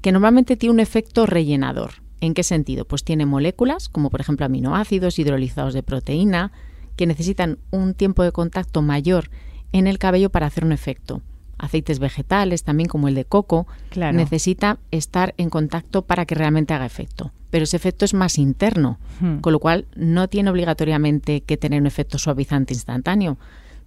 que 0.00 0.10
normalmente 0.10 0.56
tiene 0.56 0.72
un 0.72 0.80
efecto 0.80 1.26
rellenador. 1.26 1.92
¿En 2.20 2.34
qué 2.34 2.42
sentido? 2.42 2.84
Pues 2.86 3.04
tiene 3.04 3.24
moléculas, 3.24 3.88
como 3.88 4.10
por 4.10 4.20
ejemplo 4.20 4.44
aminoácidos 4.46 5.20
hidrolizados 5.20 5.72
de 5.72 5.84
proteína, 5.84 6.50
que 6.96 7.06
necesitan 7.06 7.58
un 7.70 7.94
tiempo 7.94 8.24
de 8.24 8.32
contacto 8.32 8.82
mayor 8.82 9.30
en 9.70 9.86
el 9.86 9.98
cabello 10.00 10.28
para 10.30 10.46
hacer 10.46 10.64
un 10.64 10.72
efecto. 10.72 11.22
Aceites 11.58 11.98
vegetales, 11.98 12.62
también 12.62 12.88
como 12.88 13.08
el 13.08 13.14
de 13.14 13.24
coco, 13.24 13.66
necesita 13.94 14.78
estar 14.90 15.34
en 15.36 15.50
contacto 15.50 16.02
para 16.02 16.24
que 16.24 16.34
realmente 16.34 16.74
haga 16.74 16.86
efecto. 16.86 17.32
Pero 17.50 17.64
ese 17.64 17.76
efecto 17.76 18.04
es 18.04 18.14
más 18.14 18.38
interno, 18.38 18.98
hmm. 19.20 19.38
con 19.38 19.52
lo 19.52 19.58
cual 19.58 19.86
no 19.94 20.28
tiene 20.28 20.50
obligatoriamente 20.50 21.40
que 21.40 21.56
tener 21.56 21.80
un 21.80 21.86
efecto 21.86 22.18
suavizante 22.18 22.74
instantáneo. 22.74 23.38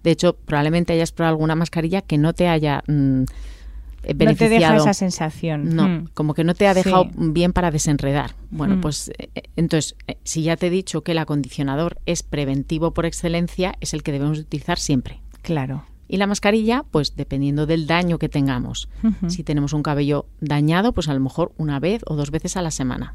De 0.02 0.10
hecho, 0.10 0.34
probablemente 0.34 0.92
hayas 0.92 1.12
probado 1.12 1.34
alguna 1.34 1.54
mascarilla 1.54 2.02
que 2.02 2.18
no 2.18 2.32
te 2.32 2.48
haya 2.48 2.82
mm, 2.88 3.22
beneficiado. 4.14 4.32
No 4.32 4.36
te 4.36 4.48
deja 4.48 4.76
esa 4.76 4.94
sensación. 4.94 5.76
No, 5.76 5.88
hmm. 5.88 6.08
como 6.14 6.34
que 6.34 6.44
no 6.44 6.54
te 6.54 6.66
ha 6.66 6.74
dejado 6.74 7.08
bien 7.14 7.52
para 7.52 7.70
desenredar. 7.70 8.34
Bueno, 8.50 8.76
hmm. 8.76 8.80
pues 8.80 9.10
eh, 9.10 9.28
eh, 9.34 9.42
entonces, 9.56 9.96
eh, 10.08 10.16
si 10.24 10.42
ya 10.42 10.56
te 10.56 10.66
he 10.66 10.70
dicho 10.70 11.02
que 11.02 11.12
el 11.12 11.18
acondicionador 11.18 11.98
es 12.06 12.22
preventivo 12.22 12.92
por 12.92 13.06
excelencia, 13.06 13.76
es 13.80 13.94
el 13.94 14.02
que 14.02 14.12
debemos 14.12 14.38
utilizar 14.38 14.78
siempre. 14.78 15.20
Claro. 15.42 15.84
Y 16.08 16.18
la 16.18 16.26
mascarilla, 16.26 16.84
pues 16.90 17.16
dependiendo 17.16 17.66
del 17.66 17.86
daño 17.86 18.18
que 18.18 18.28
tengamos. 18.28 18.88
Si 19.28 19.44
tenemos 19.44 19.72
un 19.72 19.82
cabello 19.82 20.26
dañado, 20.40 20.92
pues 20.92 21.08
a 21.08 21.14
lo 21.14 21.20
mejor 21.20 21.52
una 21.56 21.80
vez 21.80 22.02
o 22.06 22.16
dos 22.16 22.30
veces 22.30 22.56
a 22.56 22.62
la 22.62 22.70
semana. 22.70 23.14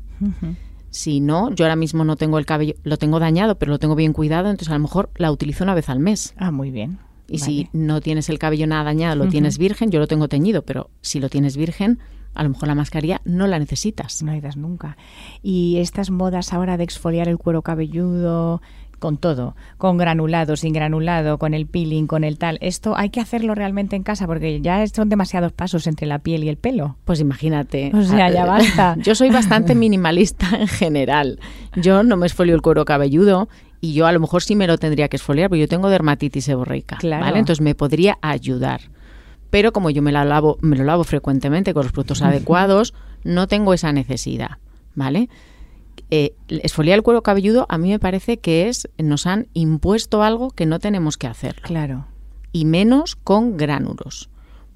Si 0.90 1.20
no, 1.20 1.52
yo 1.54 1.66
ahora 1.66 1.76
mismo 1.76 2.06
no 2.06 2.16
tengo 2.16 2.40
el 2.40 2.46
cabello, 2.46 2.74
lo 2.84 2.98
tengo 2.98 3.20
dañado, 3.20 3.60
pero 3.60 3.72
lo 3.72 3.80
tengo 3.80 3.96
bien 3.96 4.14
cuidado, 4.14 4.50
entonces 4.50 4.70
a 4.70 4.78
lo 4.78 4.80
mejor 4.80 5.12
la 5.18 5.32
utilizo 5.32 5.64
una 5.64 5.76
vez 5.76 5.90
al 5.90 6.00
mes. 6.00 6.34
Ah, 6.38 6.52
muy 6.52 6.72
bien. 6.72 7.00
Y 7.30 7.40
si 7.40 7.70
no 7.74 8.00
tienes 8.00 8.30
el 8.30 8.40
cabello 8.40 8.68
nada 8.68 8.86
dañado, 8.86 9.16
lo 9.16 9.28
tienes 9.28 9.58
virgen, 9.58 9.92
yo 9.92 10.00
lo 10.00 10.08
tengo 10.08 10.28
teñido, 10.28 10.64
pero 10.64 10.90
si 11.02 11.20
lo 11.20 11.30
tienes 11.30 11.58
virgen, 11.58 12.00
a 12.34 12.44
lo 12.44 12.50
mejor 12.50 12.68
la 12.68 12.76
mascarilla 12.76 13.22
no 13.26 13.48
la 13.48 13.60
necesitas. 13.60 14.24
No 14.24 14.34
la 14.34 14.52
nunca. 14.56 14.96
Y 15.42 15.78
estas 15.78 16.10
modas 16.10 16.54
ahora 16.54 16.78
de 16.78 16.84
exfoliar 16.84 17.28
el 17.28 17.38
cuero 17.38 17.64
cabelludo, 17.64 18.62
con 19.00 19.18
todo, 19.18 19.56
con 19.78 19.98
granulado, 19.98 20.56
sin 20.56 20.74
granulado, 20.74 21.38
con 21.38 21.54
el 21.54 21.68
peeling, 21.68 22.08
con 22.08 22.24
el 22.24 22.38
tal. 22.38 22.58
Esto 22.62 22.96
hay 22.98 23.10
que 23.10 23.20
hacerlo 23.20 23.56
realmente 23.56 23.96
en 23.96 24.04
casa 24.04 24.26
porque 24.28 24.62
ya 24.62 24.86
son 24.88 25.10
demasiados 25.10 25.54
pasos 25.54 25.88
entre 25.88 26.08
la 26.08 26.20
piel 26.20 26.44
y 26.44 26.50
el 26.50 26.58
pelo. 26.58 26.98
Pues 27.06 27.20
imagínate. 27.20 27.92
O 27.94 28.04
sea, 28.04 28.32
ya 28.32 28.46
basta. 28.46 28.96
Yo 29.04 29.16
soy 29.16 29.30
bastante 29.30 29.76
minimalista 29.76 30.50
en 30.60 30.68
general. 30.68 31.40
Yo 31.76 32.04
no 32.04 32.18
me 32.18 32.26
esfolio 32.26 32.56
el 32.56 32.62
cuero 32.62 32.86
cabelludo 32.86 33.50
y 33.80 33.94
yo 33.94 34.08
a 34.08 34.12
lo 34.12 34.20
mejor 34.20 34.42
sí 34.42 34.56
me 34.56 34.68
lo 34.68 34.78
tendría 34.78 35.08
que 35.08 35.18
esfoliar 35.18 35.50
porque 35.50 35.62
yo 35.62 35.68
tengo 35.68 35.90
dermatitis 35.90 36.46
seborreica, 36.46 36.98
¿vale? 37.04 37.40
Entonces 37.40 37.62
me 37.62 37.76
podría 37.76 38.18
ayudar. 38.22 38.82
Pero 39.50 39.72
como 39.72 39.90
yo 39.90 40.02
me 40.02 40.12
la 40.12 40.26
lavo, 40.26 40.58
me 40.62 40.76
lo 40.76 40.84
lavo 40.84 41.04
frecuentemente 41.04 41.74
con 41.74 41.84
los 41.84 41.92
productos 41.92 42.22
adecuados, 42.24 42.94
no 43.24 43.48
tengo 43.48 43.74
esa 43.74 43.92
necesidad, 43.92 44.58
¿vale? 44.96 45.30
Eh, 46.10 46.34
esfoliar 46.48 46.98
el 46.98 47.04
cuero 47.04 47.22
cabelludo 47.22 47.66
a 47.70 47.78
mí 47.78 47.90
me 47.90 48.00
parece 48.00 48.38
que 48.38 48.70
es 48.70 48.90
nos 48.98 49.28
han 49.28 49.48
impuesto 49.54 50.24
algo 50.24 50.52
que 50.52 50.66
no 50.66 50.80
tenemos 50.80 51.18
que 51.18 51.28
hacer. 51.28 51.56
Claro. 51.62 52.06
Y 52.54 52.66
menos 52.66 53.16
con 53.16 53.58
gránulos, 53.58 54.30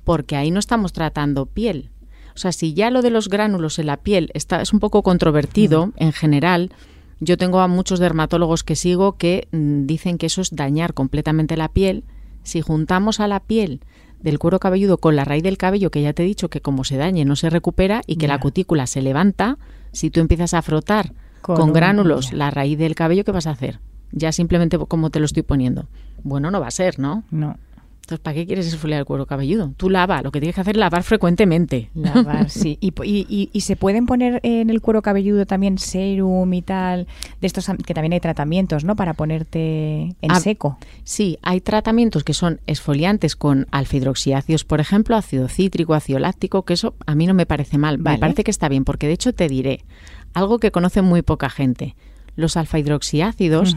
porque 0.03 0.35
ahí 0.35 0.51
no 0.51 0.59
estamos 0.59 0.91
tratando 0.91 1.45
piel. 1.45 1.89
O 2.35 2.37
sea, 2.37 2.51
si 2.51 2.73
ya 2.73 2.89
lo 2.91 3.01
de 3.01 3.11
los 3.11 3.29
gránulos 3.29 3.79
en 3.79 3.87
la 3.87 3.97
piel 3.97 4.29
está 4.33 4.61
es 4.61 4.73
un 4.73 4.79
poco 4.79 5.03
controvertido 5.03 5.87
mm. 5.87 5.93
en 5.97 6.11
general, 6.11 6.71
yo 7.19 7.37
tengo 7.37 7.61
a 7.61 7.67
muchos 7.67 7.99
dermatólogos 7.99 8.63
que 8.63 8.75
sigo 8.75 9.17
que 9.17 9.47
mm, 9.51 9.85
dicen 9.85 10.17
que 10.17 10.25
eso 10.25 10.41
es 10.41 10.55
dañar 10.55 10.93
completamente 10.93 11.55
la 11.55 11.69
piel. 11.69 12.03
Si 12.43 12.61
juntamos 12.61 13.19
a 13.19 13.27
la 13.27 13.39
piel 13.39 13.81
del 14.21 14.37
cuero 14.37 14.59
cabelludo 14.59 14.97
con 14.97 15.15
la 15.15 15.23
raíz 15.23 15.43
del 15.43 15.57
cabello, 15.57 15.91
que 15.91 16.01
ya 16.01 16.13
te 16.13 16.23
he 16.23 16.25
dicho 16.25 16.49
que 16.49 16.61
como 16.61 16.83
se 16.83 16.97
dañe 16.97 17.23
no 17.23 17.35
se 17.35 17.49
recupera 17.49 18.01
y 18.05 18.17
que 18.17 18.27
la 18.27 18.39
cutícula 18.39 18.85
se 18.85 19.01
levanta, 19.01 19.57
si 19.91 20.09
tú 20.09 20.19
empiezas 20.19 20.53
a 20.53 20.61
frotar 20.61 21.13
con, 21.41 21.73
gránulos 21.73 22.33
la 22.33 22.51
raíz 22.51 22.77
del 22.77 22.95
cabello, 22.95 23.23
¿qué 23.23 23.31
vas 23.31 23.47
a 23.47 23.51
hacer? 23.51 23.79
Ya 24.11 24.31
simplemente 24.31 24.77
como 24.77 25.09
te 25.09 25.19
lo 25.19 25.25
estoy 25.25 25.43
poniendo. 25.43 25.87
Bueno, 26.23 26.51
no 26.51 26.59
va 26.59 26.67
a 26.67 26.71
ser, 26.71 26.99
¿no? 26.99 27.23
No. 27.31 27.57
Entonces, 28.01 28.23
¿para 28.23 28.33
qué 28.33 28.45
quieres 28.45 28.67
esfoliar 28.67 28.99
el 28.99 29.05
cuero 29.05 29.25
cabelludo? 29.25 29.73
Tú 29.77 29.89
lava, 29.89 30.21
lo 30.21 30.31
que 30.31 30.41
tienes 30.41 30.55
que 30.55 30.61
hacer 30.61 30.75
es 30.75 30.79
lavar 30.79 31.03
frecuentemente. 31.03 31.89
Lavar, 31.93 32.49
sí. 32.49 32.77
Y, 32.81 33.61
se 33.61 33.75
pueden 33.75 34.05
poner 34.05 34.41
en 34.43 34.69
el 34.69 34.81
cuero 34.81 35.01
cabelludo 35.01 35.45
también 35.45 35.77
serum 35.77 36.51
y 36.53 36.61
tal, 36.61 37.07
de 37.39 37.47
estos 37.47 37.67
que 37.85 37.93
también 37.93 38.13
hay 38.13 38.19
tratamientos, 38.19 38.83
¿no? 38.83 38.95
Para 38.95 39.13
ponerte 39.13 40.15
en 40.21 40.31
ah, 40.31 40.39
seco. 40.39 40.77
Sí, 41.03 41.37
hay 41.41 41.61
tratamientos 41.61 42.23
que 42.23 42.33
son 42.33 42.59
esfoliantes 42.67 43.35
con 43.35 43.67
alfa-hidroxiácidos, 43.71 44.65
por 44.65 44.81
ejemplo, 44.81 45.15
ácido 45.15 45.47
cítrico, 45.47 45.93
ácido 45.93 46.19
láctico, 46.19 46.63
que 46.63 46.73
eso 46.73 46.95
a 47.05 47.15
mí 47.15 47.27
no 47.27 47.33
me 47.33 47.45
parece 47.45 47.77
mal. 47.77 47.99
Me 47.99 48.17
parece 48.17 48.43
que 48.43 48.51
está 48.51 48.67
bien, 48.67 48.83
porque 48.83 49.07
de 49.07 49.13
hecho 49.13 49.33
te 49.33 49.47
diré 49.47 49.85
algo 50.33 50.59
que 50.59 50.71
conoce 50.71 51.01
muy 51.01 51.21
poca 51.21 51.49
gente. 51.49 51.95
Los 52.35 52.57
alfa-hidroxiácidos 52.57 53.75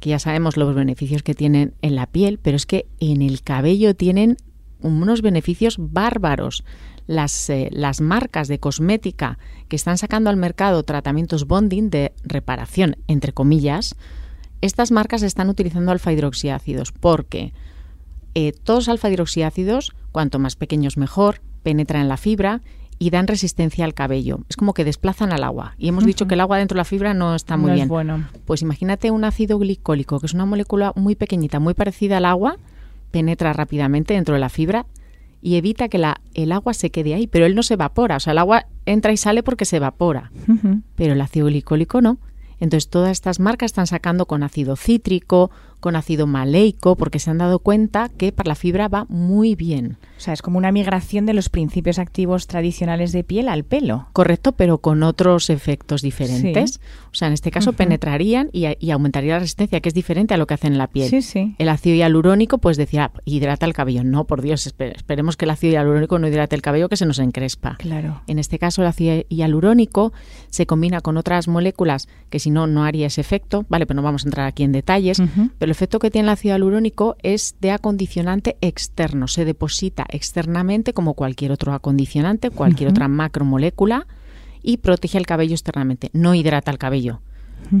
que 0.00 0.10
ya 0.10 0.18
sabemos 0.18 0.56
los 0.56 0.74
beneficios 0.74 1.22
que 1.22 1.34
tienen 1.34 1.74
en 1.82 1.96
la 1.96 2.06
piel, 2.06 2.38
pero 2.40 2.56
es 2.56 2.66
que 2.66 2.86
en 3.00 3.22
el 3.22 3.42
cabello 3.42 3.94
tienen 3.94 4.36
unos 4.80 5.22
beneficios 5.22 5.76
bárbaros. 5.78 6.64
Las, 7.06 7.50
eh, 7.50 7.68
las 7.70 8.00
marcas 8.00 8.48
de 8.48 8.58
cosmética 8.58 9.38
que 9.68 9.76
están 9.76 9.96
sacando 9.96 10.28
al 10.28 10.36
mercado 10.36 10.82
tratamientos 10.82 11.46
bonding 11.46 11.88
de 11.88 12.12
reparación, 12.24 12.96
entre 13.06 13.32
comillas, 13.32 13.94
estas 14.60 14.90
marcas 14.90 15.22
están 15.22 15.48
utilizando 15.48 15.92
alfa-hidroxiácidos 15.92 16.90
porque 16.90 17.52
eh, 18.34 18.52
todos 18.52 18.88
alfa-hidroxiácidos, 18.88 19.94
cuanto 20.10 20.40
más 20.40 20.56
pequeños 20.56 20.96
mejor, 20.96 21.42
penetran 21.62 22.02
en 22.02 22.08
la 22.08 22.16
fibra 22.16 22.60
y 22.98 23.10
dan 23.10 23.26
resistencia 23.26 23.84
al 23.84 23.94
cabello. 23.94 24.40
Es 24.48 24.56
como 24.56 24.72
que 24.74 24.84
desplazan 24.84 25.32
al 25.32 25.44
agua. 25.44 25.74
Y 25.78 25.88
hemos 25.88 26.04
dicho 26.04 26.26
que 26.26 26.34
el 26.34 26.40
agua 26.40 26.58
dentro 26.58 26.76
de 26.76 26.80
la 26.80 26.84
fibra 26.84 27.14
no 27.14 27.34
está 27.34 27.56
muy 27.56 27.72
bien. 27.72 27.88
bueno. 27.88 28.26
Pues 28.44 28.62
imagínate 28.62 29.10
un 29.10 29.24
ácido 29.24 29.58
glicólico, 29.58 30.20
que 30.20 30.26
es 30.26 30.34
una 30.34 30.46
molécula 30.46 30.92
muy 30.96 31.14
pequeñita, 31.14 31.60
muy 31.60 31.74
parecida 31.74 32.16
al 32.18 32.24
agua, 32.24 32.56
penetra 33.10 33.52
rápidamente 33.52 34.14
dentro 34.14 34.34
de 34.34 34.40
la 34.40 34.48
fibra 34.48 34.86
y 35.42 35.56
evita 35.56 35.88
que 35.88 35.98
la, 35.98 36.20
el 36.34 36.52
agua 36.52 36.74
se 36.74 36.90
quede 36.90 37.14
ahí. 37.14 37.26
Pero 37.26 37.46
él 37.46 37.54
no 37.54 37.62
se 37.62 37.74
evapora. 37.74 38.16
O 38.16 38.20
sea, 38.20 38.32
el 38.32 38.38
agua 38.38 38.66
entra 38.86 39.12
y 39.12 39.16
sale 39.16 39.42
porque 39.42 39.64
se 39.64 39.76
evapora. 39.76 40.30
Pero 40.94 41.12
el 41.12 41.20
ácido 41.20 41.46
glicólico 41.46 42.00
no. 42.00 42.18
Entonces 42.58 42.88
todas 42.88 43.10
estas 43.10 43.38
marcas 43.38 43.66
están 43.66 43.86
sacando 43.86 44.26
con 44.26 44.42
ácido 44.42 44.76
cítrico, 44.76 45.50
con 45.86 45.94
ácido 45.94 46.26
maleico, 46.26 46.96
porque 46.96 47.20
se 47.20 47.30
han 47.30 47.38
dado 47.38 47.60
cuenta 47.60 48.08
que 48.08 48.32
para 48.32 48.48
la 48.48 48.54
fibra 48.56 48.88
va 48.88 49.06
muy 49.08 49.54
bien. 49.54 49.98
O 50.16 50.20
sea, 50.20 50.34
es 50.34 50.42
como 50.42 50.58
una 50.58 50.72
migración 50.72 51.26
de 51.26 51.32
los 51.32 51.48
principios 51.48 52.00
activos 52.00 52.48
tradicionales 52.48 53.12
de 53.12 53.22
piel 53.22 53.48
al 53.48 53.62
pelo. 53.62 54.08
Correcto, 54.12 54.50
pero 54.50 54.78
con 54.78 55.04
otros 55.04 55.48
efectos 55.48 56.02
diferentes. 56.02 56.80
O 57.12 57.14
sea, 57.14 57.28
en 57.28 57.34
este 57.34 57.52
caso 57.52 57.74
penetrarían 57.74 58.50
y, 58.52 58.90
aumentaría 58.90 59.34
la 59.34 59.38
resistencia, 59.38 59.80
que 59.80 59.88
es 59.88 59.94
diferente 59.94 60.34
a 60.34 60.38
lo 60.38 60.48
que 60.48 60.54
hacen 60.54 60.72
en 60.72 60.78
la 60.78 60.88
piel. 60.88 61.08
Sí, 61.08 61.22
sí. 61.22 61.54
El 61.58 61.68
ácido 61.68 61.94
hialurónico, 61.94 62.58
pues 62.58 62.76
decía, 62.76 63.12
hidrata 63.24 63.64
el 63.64 63.72
cabello. 63.72 64.02
No, 64.02 64.24
por 64.24 64.42
Dios, 64.42 64.66
esperemos 64.66 65.36
que 65.36 65.44
el 65.44 65.52
ácido 65.52 65.74
hialurónico 65.74 66.18
no 66.18 66.26
hidrate 66.26 66.56
el 66.56 66.62
cabello, 66.62 66.88
que 66.88 66.96
se 66.96 67.06
nos 67.06 67.20
encrespa. 67.20 67.76
Claro. 67.78 68.22
En 68.26 68.40
este 68.40 68.58
caso, 68.58 68.82
el 68.82 68.88
ácido 68.88 69.22
hialurónico 69.28 70.12
se 70.48 70.66
combina 70.66 71.00
con 71.00 71.16
otras 71.16 71.46
moléculas 71.46 72.08
que 72.28 72.40
si 72.40 72.50
no, 72.50 72.66
no 72.66 72.82
haría 72.82 73.06
ese 73.06 73.20
efecto. 73.20 73.64
Vale, 73.68 73.86
pero 73.86 73.96
no 73.96 74.02
vamos 74.02 74.24
a 74.24 74.28
entrar 74.28 74.46
aquí 74.46 74.64
en 74.64 74.72
detalles. 74.72 75.22
Pero 75.58 75.70
el 75.70 75.70
efecto 75.76 75.98
que 75.98 76.10
tiene 76.10 76.28
el 76.28 76.32
ácido 76.32 76.54
hialurónico 76.54 77.16
es 77.22 77.56
de 77.60 77.70
acondicionante 77.70 78.56
externo. 78.62 79.28
Se 79.28 79.44
deposita 79.44 80.06
externamente 80.08 80.94
como 80.94 81.12
cualquier 81.12 81.52
otro 81.52 81.74
acondicionante, 81.74 82.50
cualquier 82.50 82.90
otra 82.90 83.08
macromolécula 83.08 84.06
y 84.62 84.78
protege 84.78 85.18
el 85.18 85.26
cabello 85.26 85.52
externamente. 85.52 86.08
No 86.14 86.34
hidrata 86.34 86.70
el 86.70 86.78
cabello, 86.78 87.20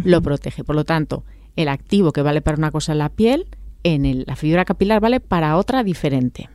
lo 0.04 0.20
protege. 0.20 0.62
Por 0.62 0.76
lo 0.76 0.84
tanto, 0.84 1.24
el 1.56 1.68
activo 1.68 2.12
que 2.12 2.20
vale 2.22 2.42
para 2.42 2.58
una 2.58 2.70
cosa 2.70 2.92
en 2.92 2.98
la 2.98 3.08
piel, 3.08 3.46
en 3.82 4.24
la 4.26 4.36
fibra 4.36 4.66
capilar 4.66 5.00
vale 5.00 5.20
para 5.20 5.56
otra 5.56 5.82
diferente. 5.82 6.50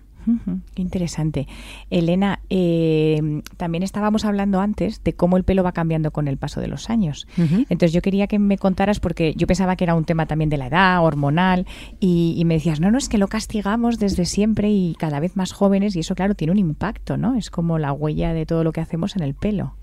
Qué 0.73 0.81
interesante. 0.81 1.47
Elena, 1.89 2.39
eh, 2.49 3.41
también 3.57 3.83
estábamos 3.83 4.25
hablando 4.25 4.59
antes 4.59 5.03
de 5.03 5.13
cómo 5.13 5.37
el 5.37 5.43
pelo 5.43 5.63
va 5.63 5.71
cambiando 5.71 6.11
con 6.11 6.27
el 6.27 6.37
paso 6.37 6.61
de 6.61 6.67
los 6.67 6.89
años. 6.89 7.27
Entonces 7.37 7.93
yo 7.93 8.01
quería 8.01 8.27
que 8.27 8.39
me 8.39 8.57
contaras, 8.57 8.99
porque 8.99 9.33
yo 9.35 9.47
pensaba 9.47 9.75
que 9.75 9.83
era 9.83 9.95
un 9.95 10.05
tema 10.05 10.25
también 10.25 10.49
de 10.49 10.57
la 10.57 10.67
edad, 10.67 11.03
hormonal, 11.03 11.65
y, 11.99 12.41
me 12.45 12.55
decías, 12.55 12.79
no, 12.79 12.91
no, 12.91 12.97
es 12.97 13.09
que 13.09 13.17
lo 13.17 13.27
castigamos 13.27 13.99
desde 13.99 14.25
siempre 14.25 14.69
y 14.69 14.95
cada 14.97 15.19
vez 15.19 15.35
más 15.35 15.51
jóvenes, 15.53 15.95
y 15.95 15.99
eso 15.99 16.15
claro 16.15 16.35
tiene 16.35 16.51
un 16.51 16.59
impacto, 16.59 17.17
¿no? 17.17 17.35
Es 17.35 17.49
como 17.49 17.77
la 17.77 17.93
huella 17.93 18.33
de 18.33 18.45
todo 18.45 18.63
lo 18.63 18.71
que 18.71 18.81
hacemos 18.81 19.15
en 19.15 19.23
el 19.23 19.33
pelo. 19.33 19.75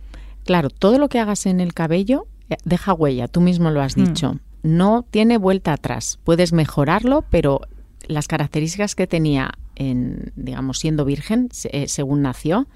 Claro, 0.44 0.70
todo 0.70 0.98
lo 0.98 1.08
que 1.08 1.18
hagas 1.18 1.46
en 1.46 1.60
el 1.60 1.74
cabello 1.74 2.26
eh, 2.48 2.56
deja 2.64 2.94
huella, 2.94 3.28
tú 3.28 3.40
mismo 3.40 3.70
lo 3.70 3.82
has 3.82 3.96
mm. 3.96 4.04
dicho. 4.04 4.36
No 4.62 5.04
tiene 5.08 5.38
vuelta 5.38 5.72
atrás. 5.72 6.18
Puedes 6.24 6.52
mejorarlo, 6.52 7.24
pero 7.30 7.60
las 8.06 8.26
características 8.26 8.94
que 8.94 9.06
tenía 9.06 9.52
en, 9.78 10.32
digamos, 10.36 10.78
siendo 10.78 11.04
virgen, 11.04 11.48
eh, 11.70 11.88
según 11.88 12.22
nació, 12.22 12.66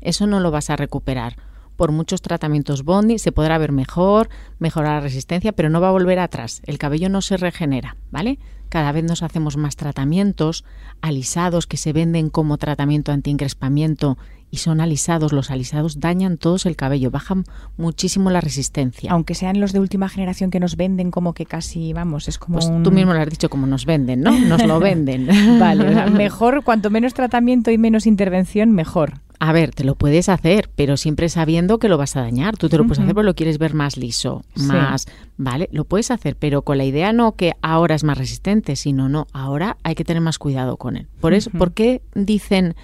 eso 0.00 0.26
no 0.26 0.40
lo 0.40 0.50
vas 0.50 0.70
a 0.70 0.76
recuperar. 0.76 1.36
Por 1.76 1.90
muchos 1.90 2.22
tratamientos 2.22 2.84
Bondi 2.84 3.18
se 3.18 3.32
podrá 3.32 3.58
ver 3.58 3.72
mejor, 3.72 4.28
mejorar 4.60 4.94
la 4.94 5.00
resistencia, 5.00 5.52
pero 5.52 5.70
no 5.70 5.80
va 5.80 5.88
a 5.88 5.92
volver 5.92 6.20
atrás. 6.20 6.62
El 6.66 6.78
cabello 6.78 7.08
no 7.08 7.20
se 7.20 7.36
regenera, 7.36 7.96
¿vale? 8.12 8.38
Cada 8.68 8.92
vez 8.92 9.04
nos 9.04 9.22
hacemos 9.22 9.56
más 9.56 9.74
tratamientos 9.74 10.64
alisados 11.00 11.66
que 11.66 11.76
se 11.76 11.92
venden 11.92 12.30
como 12.30 12.58
tratamiento 12.58 13.10
anti-encrespamiento 13.10 14.18
y 14.54 14.58
son 14.58 14.80
alisados. 14.80 15.32
Los 15.32 15.50
alisados 15.50 15.98
dañan 15.98 16.36
todos 16.38 16.64
el 16.64 16.76
cabello, 16.76 17.10
bajan 17.10 17.42
muchísimo 17.76 18.30
la 18.30 18.40
resistencia. 18.40 19.10
Aunque 19.10 19.34
sean 19.34 19.60
los 19.60 19.72
de 19.72 19.80
última 19.80 20.08
generación 20.08 20.50
que 20.52 20.60
nos 20.60 20.76
venden 20.76 21.10
como 21.10 21.34
que 21.34 21.44
casi, 21.44 21.92
vamos, 21.92 22.28
es 22.28 22.38
como 22.38 22.58
Pues 22.58 22.66
un- 22.66 22.84
tú 22.84 22.92
mismo 22.92 23.12
lo 23.14 23.20
has 23.20 23.28
dicho 23.28 23.50
como 23.50 23.66
nos 23.66 23.84
venden, 23.84 24.20
¿no? 24.20 24.30
Nos 24.38 24.64
lo 24.64 24.78
venden. 24.78 25.26
Vale, 25.58 25.88
o 25.88 25.92
sea, 25.92 26.06
mejor, 26.24 26.62
cuanto 26.62 26.88
menos 26.90 27.14
tratamiento 27.14 27.72
y 27.72 27.78
menos 27.78 28.06
intervención, 28.06 28.70
mejor. 28.70 29.14
A 29.40 29.52
ver, 29.52 29.72
te 29.74 29.82
lo 29.82 29.96
puedes 29.96 30.28
hacer, 30.28 30.70
pero 30.76 30.96
siempre 30.96 31.28
sabiendo 31.28 31.78
que 31.78 31.88
lo 31.88 31.98
vas 31.98 32.14
a 32.16 32.20
dañar. 32.20 32.56
Tú 32.56 32.68
te 32.68 32.78
lo 32.78 32.84
puedes 32.84 33.00
hacer 33.00 33.14
porque 33.14 33.26
lo 33.26 33.34
quieres 33.34 33.58
ver 33.58 33.74
más 33.74 33.96
liso, 33.96 34.44
Sí. 34.54 34.66
más, 34.66 35.06
¿vale? 35.36 35.68
Lo 35.72 35.84
puedes 35.84 36.12
hacer, 36.12 36.36
pero 36.36 36.62
con 36.62 36.78
la 36.78 36.84
idea 36.84 37.12
no 37.12 37.32
que 37.32 37.52
ahora 37.60 37.96
es 37.96 38.04
más 38.04 38.16
resistente, 38.16 38.76
sino 38.76 39.08
no, 39.08 39.26
ahora 39.32 39.76
hay 39.82 39.96
que 39.96 40.04
tener 40.04 40.22
más 40.22 40.38
cuidado 40.38 40.76
con 40.76 40.96
él. 40.96 41.08
Por 41.20 41.34
eso. 41.34 41.50
¿por 41.50 41.72
qué 41.72 42.00
dicen 42.14 42.74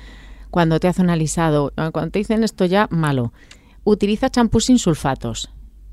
cuando 0.50 0.80
te 0.80 0.88
hacen 0.88 1.04
un 1.06 1.10
alisado, 1.10 1.72
ah, 1.76 1.90
cuando 1.92 2.10
te 2.12 2.18
dicen 2.18 2.44
esto 2.44 2.64
ya 2.64 2.88
malo, 2.90 3.32
utiliza 3.84 4.30
champú 4.30 4.60
sin 4.60 4.78
sulfatos? 4.78 5.50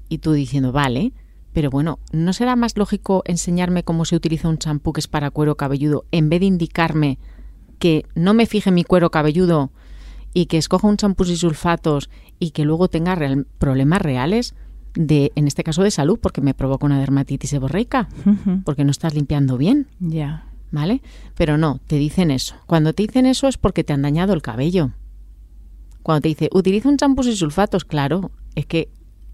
Y 0.10 0.20
tú 0.20 0.32
diciendo, 0.34 0.72
vale, 0.72 1.13
pero 1.54 1.70
bueno, 1.70 2.00
¿no 2.12 2.34
será 2.34 2.56
más 2.56 2.78
lógico 2.78 3.24
enseñarme 3.26 3.84
cómo 3.84 4.06
se 4.06 4.15
utiliza 4.15 4.48
un 4.50 4.58
champú 4.58 4.93
que 4.93 5.00
es 5.00 5.08
para 5.08 5.32
cuero 5.32 5.56
cabelludo 5.56 6.06
en 6.12 6.30
vez 6.30 6.39
de 6.41 6.46
indicarme 6.48 7.17
que 7.80 8.06
no 8.15 8.34
me 8.34 8.46
fije 8.46 8.72
mi 8.72 8.84
cuero 8.84 9.12
cabelludo 9.12 9.72
y 10.34 10.46
que 10.48 10.58
escoja 10.58 10.88
un 10.88 10.98
champú 10.98 11.26
sin 11.26 11.38
sulfatos 11.38 12.10
y 12.39 12.52
que 12.52 12.65
luego 12.65 12.88
tenga 12.89 13.15
real- 13.15 13.48
problemas 13.58 14.02
reales 14.02 14.56
de, 14.93 15.32
en 15.36 15.46
este 15.48 15.63
caso 15.63 15.84
de 15.84 15.91
salud, 15.91 16.17
porque 16.20 16.41
me 16.41 16.54
provoca 16.56 16.86
una 16.86 17.00
dermatitis 17.00 17.52
seborreica, 17.52 18.08
porque 18.65 18.84
no 18.84 18.91
estás 18.91 19.13
limpiando 19.13 19.58
bien, 19.58 19.88
Ya. 20.00 20.46
¿Vale? 20.71 21.01
Pero 21.36 21.58
no, 21.58 21.80
te 21.88 21.97
dicen 21.97 22.32
eso. 22.32 22.56
Cuando 22.65 22.93
te 22.93 23.03
dicen 23.03 23.25
eso 23.25 23.47
es 23.47 23.58
porque 23.58 23.84
te 23.84 23.93
han 23.93 24.01
dañado 24.01 24.34
el 24.34 24.41
cabello. 24.41 24.91
Cuando 26.03 26.21
te 26.21 26.30
dice, 26.30 26.49
utiliza 26.53 26.89
un 26.89 26.97
champú 26.97 27.23
sin 27.23 27.36
sulfatos, 27.36 27.84
claro, 27.86 28.32
es 28.56 28.65
que 28.65 28.89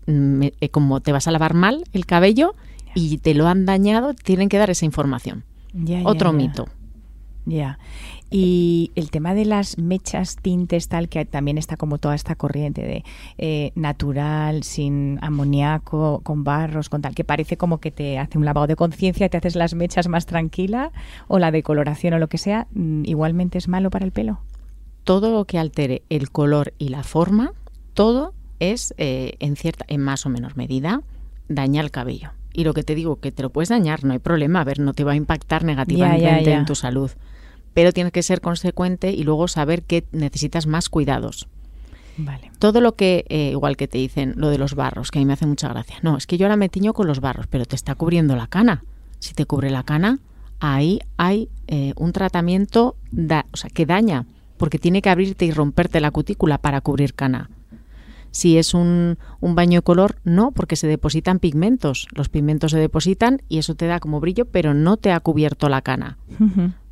mm, 0.07 0.11
me- 0.11 0.53
eh, 0.61 0.69
como 0.69 1.01
te 1.01 1.11
vas 1.11 1.27
a 1.27 1.31
lavar 1.31 1.53
mal 1.53 1.83
el 1.93 2.05
cabello 2.05 2.55
y 2.95 3.17
te 3.19 3.33
lo 3.33 3.47
han 3.47 3.65
dañado, 3.65 4.13
tienen 4.13 4.49
que 4.49 4.57
dar 4.57 4.69
esa 4.69 4.85
información. 4.85 5.43
Ya, 5.73 6.01
ya, 6.01 6.07
Otro 6.07 6.31
ya. 6.31 6.37
mito. 6.37 6.65
Ya. 7.45 7.77
Y 8.35 8.91
el 8.95 9.11
tema 9.11 9.35
de 9.35 9.45
las 9.45 9.77
mechas, 9.77 10.37
tintes, 10.41 10.87
tal, 10.87 11.07
que 11.07 11.23
también 11.23 11.59
está 11.59 11.77
como 11.77 11.99
toda 11.99 12.15
esta 12.15 12.33
corriente 12.33 12.81
de 12.81 13.03
eh, 13.37 13.71
natural, 13.75 14.63
sin 14.63 15.19
amoníaco, 15.21 16.21
con 16.23 16.43
barros, 16.43 16.89
con 16.89 17.03
tal, 17.03 17.13
que 17.13 17.23
parece 17.23 17.57
como 17.57 17.77
que 17.77 17.91
te 17.91 18.17
hace 18.17 18.39
un 18.39 18.45
lavado 18.45 18.65
de 18.65 18.75
conciencia 18.75 19.29
te 19.29 19.37
haces 19.37 19.55
las 19.55 19.75
mechas 19.75 20.07
más 20.07 20.25
tranquila, 20.25 20.91
o 21.27 21.37
la 21.37 21.51
decoloración 21.51 22.15
o 22.15 22.17
lo 22.17 22.27
que 22.27 22.39
sea, 22.39 22.65
mm, 22.73 23.03
igualmente 23.05 23.59
es 23.59 23.67
malo 23.67 23.91
para 23.91 24.03
el 24.03 24.11
pelo. 24.11 24.39
todo 25.03 25.31
lo 25.31 25.45
que 25.45 25.59
altere 25.59 26.01
el 26.09 26.31
color 26.31 26.73
y 26.79 26.89
la 26.89 27.03
forma, 27.03 27.51
todo 27.93 28.33
es 28.59 28.93
eh, 28.97 29.33
en 29.39 29.57
cierta, 29.57 29.85
en 29.87 30.01
más 30.01 30.25
o 30.25 30.29
menos 30.29 30.55
medida, 30.55 31.01
daña 31.49 31.81
el 31.81 31.91
cabello. 31.91 32.31
Y 32.53 32.63
lo 32.63 32.73
que 32.73 32.83
te 32.83 32.95
digo, 32.95 33.17
que 33.17 33.31
te 33.31 33.43
lo 33.43 33.49
puedes 33.49 33.69
dañar, 33.69 34.03
no 34.03 34.13
hay 34.13 34.19
problema, 34.19 34.61
a 34.61 34.63
ver, 34.63 34.79
no 34.79 34.93
te 34.93 35.03
va 35.03 35.11
a 35.11 35.15
impactar 35.15 35.65
negativamente 35.65 36.45
ya. 36.45 36.57
en 36.57 36.65
tu 36.65 36.73
salud. 36.73 37.11
Pero 37.73 37.91
tienes 37.91 38.13
que 38.13 38.23
ser 38.23 38.41
consecuente 38.41 39.11
y 39.11 39.23
luego 39.23 39.47
saber 39.47 39.83
que 39.83 40.05
necesitas 40.11 40.67
más 40.67 40.89
cuidados. 40.89 41.47
Vale. 42.17 42.51
Todo 42.59 42.79
lo 42.79 42.95
que, 42.95 43.25
eh, 43.29 43.49
igual 43.51 43.75
que 43.75 43.87
te 43.87 43.97
dicen, 43.97 44.33
lo 44.37 44.49
de 44.49 44.59
los 44.59 44.75
barros, 44.75 45.09
que 45.09 45.17
a 45.17 45.21
mí 45.21 45.25
me 45.25 45.33
hace 45.33 45.47
mucha 45.47 45.67
gracia. 45.69 45.95
No, 46.03 46.15
es 46.17 46.27
que 46.27 46.37
yo 46.37 46.45
ahora 46.45 46.57
me 46.57 46.69
tiño 46.69 46.93
con 46.93 47.07
los 47.07 47.19
barros, 47.21 47.47
pero 47.47 47.65
te 47.65 47.75
está 47.75 47.95
cubriendo 47.95 48.35
la 48.35 48.45
cana. 48.47 48.83
Si 49.19 49.33
te 49.33 49.45
cubre 49.45 49.71
la 49.71 49.81
cana, 49.83 50.19
ahí 50.59 50.99
hay 51.17 51.49
eh, 51.67 51.93
un 51.95 52.11
tratamiento 52.13 52.95
da- 53.11 53.47
o 53.51 53.57
sea, 53.57 53.69
que 53.71 53.87
daña, 53.87 54.25
porque 54.57 54.77
tiene 54.77 55.01
que 55.01 55.09
abrirte 55.09 55.45
y 55.45 55.51
romperte 55.51 55.99
la 56.01 56.11
cutícula 56.11 56.59
para 56.59 56.81
cubrir 56.81 57.15
cana. 57.15 57.49
Si 58.29 58.57
es 58.57 58.73
un, 58.73 59.17
un 59.41 59.55
baño 59.55 59.79
de 59.79 59.83
color, 59.83 60.17
no, 60.23 60.51
porque 60.51 60.75
se 60.75 60.87
depositan 60.87 61.39
pigmentos. 61.39 62.07
Los 62.13 62.29
pigmentos 62.29 62.71
se 62.71 62.77
depositan 62.79 63.41
y 63.49 63.57
eso 63.59 63.75
te 63.75 63.85
da 63.87 63.99
como 63.99 64.19
brillo, 64.19 64.45
pero 64.45 64.73
no 64.73 64.97
te 64.97 65.11
ha 65.11 65.19
cubierto 65.19 65.69
la 65.69 65.81
cana. 65.81 66.17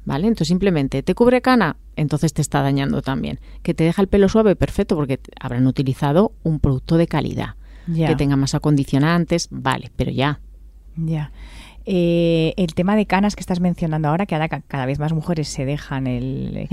¿Vale? 0.03 0.27
Entonces 0.27 0.47
simplemente 0.47 1.03
te 1.03 1.13
cubre 1.13 1.41
cana, 1.41 1.77
entonces 1.95 2.33
te 2.33 2.41
está 2.41 2.61
dañando 2.61 3.01
también. 3.01 3.39
Que 3.61 3.73
te 3.73 3.83
deja 3.83 4.01
el 4.01 4.07
pelo 4.07 4.29
suave, 4.29 4.55
perfecto, 4.55 4.95
porque 4.95 5.19
habrán 5.39 5.67
utilizado 5.67 6.33
un 6.43 6.59
producto 6.59 6.97
de 6.97 7.07
calidad. 7.07 7.55
Ya. 7.87 8.07
Que 8.07 8.15
tenga 8.15 8.35
más 8.35 8.55
acondicionantes, 8.55 9.47
vale, 9.51 9.91
pero 9.95 10.11
ya. 10.11 10.39
Ya. 10.95 11.31
Eh, 11.85 12.53
el 12.57 12.73
tema 12.75 12.95
de 12.95 13.05
canas 13.05 13.35
que 13.35 13.39
estás 13.41 13.59
mencionando 13.59 14.07
ahora, 14.07 14.25
que 14.25 14.35
ahora 14.35 14.47
cada 14.49 14.85
vez 14.85 14.99
más 14.99 15.13
mujeres 15.13 15.47
se 15.47 15.65
dejan 15.65 16.05
el- 16.07 16.67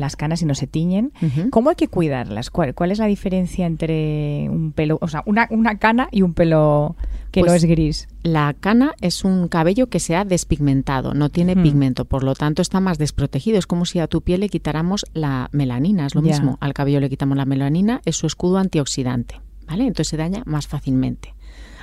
las 0.00 0.16
canas 0.16 0.42
y 0.42 0.46
no 0.46 0.54
se 0.54 0.66
tiñen. 0.66 1.12
¿Cómo 1.50 1.70
hay 1.70 1.76
que 1.76 1.88
cuidarlas? 1.88 2.50
¿Cuál, 2.50 2.74
cuál 2.74 2.90
es 2.92 2.98
la 2.98 3.06
diferencia 3.06 3.66
entre 3.66 4.48
un 4.50 4.72
pelo, 4.72 4.98
o 5.00 5.08
sea, 5.08 5.22
una, 5.26 5.46
una 5.50 5.78
cana 5.78 6.08
y 6.10 6.22
un 6.22 6.34
pelo 6.34 6.96
que 7.30 7.40
no 7.40 7.46
Pues- 7.48 7.62
es 7.64 7.68
gris? 7.68 8.08
La 8.22 8.54
cana 8.58 8.92
es 9.00 9.24
un 9.24 9.48
cabello 9.48 9.88
que 9.88 10.00
se 10.00 10.14
ha 10.16 10.24
despigmentado, 10.24 11.14
no 11.14 11.28
tiene 11.30 11.54
pigmento, 11.56 12.04
por 12.04 12.22
lo 12.22 12.34
tanto 12.34 12.60
está 12.62 12.80
más 12.80 12.98
desprotegido. 12.98 13.58
Es 13.58 13.66
como 13.66 13.84
si 13.86 13.98
a 13.98 14.06
tu 14.08 14.20
piel 14.22 14.40
le 14.40 14.48
quitáramos 14.48 15.06
la 15.14 15.48
melanina, 15.52 16.06
es 16.06 16.14
lo 16.14 16.22
mismo. 16.22 16.58
Al 16.60 16.74
cabello 16.74 17.00
le 17.00 17.08
quitamos 17.08 17.36
la 17.36 17.44
melanina, 17.46 18.00
es 18.04 18.16
su 18.16 18.26
escudo 18.26 18.58
antioxidante, 18.58 19.40
¿vale? 19.66 19.82
Entonces 19.84 20.08
se 20.08 20.16
daña 20.16 20.42
más 20.46 20.66
fácilmente. 20.66 21.34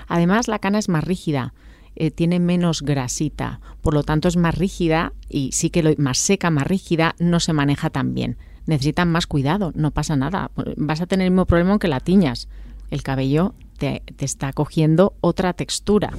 Además, 0.08 0.48
la 0.48 0.60
cana 0.60 0.78
es 0.80 0.90
más 0.90 1.04
rígida, 1.04 1.54
eh, 2.00 2.12
tiene 2.12 2.40
menos 2.40 2.84
grasita, 2.84 3.60
por 3.82 3.96
lo 3.96 4.04
tanto 4.04 4.28
es 4.28 4.38
más 4.38 4.56
rígida 4.56 5.14
y 5.30 5.52
sí 5.54 5.72
que 5.72 5.82
lo, 5.82 5.92
más 5.98 6.20
seca, 6.20 6.52
más 6.52 6.68
rígida, 6.68 7.16
no 7.18 7.40
se 7.40 7.54
maneja 7.54 7.90
tan 7.90 8.14
bien. 8.14 8.38
Necesitan 8.68 9.10
más 9.10 9.26
cuidado, 9.26 9.72
no 9.76 9.92
pasa 9.92 10.16
nada. 10.16 10.52
Vas 10.76 11.02
a 11.02 11.08
tener 11.08 11.26
el 11.26 11.32
mismo 11.32 11.46
problema 11.46 11.72
aunque 11.72 11.88
la 11.88 12.00
tiñas. 12.00 12.50
El 12.92 13.02
cabello 13.02 13.56
te, 13.80 14.04
te 14.16 14.26
está 14.26 14.54
cogiendo 14.54 15.16
otra 15.22 15.54
textura. 15.54 16.12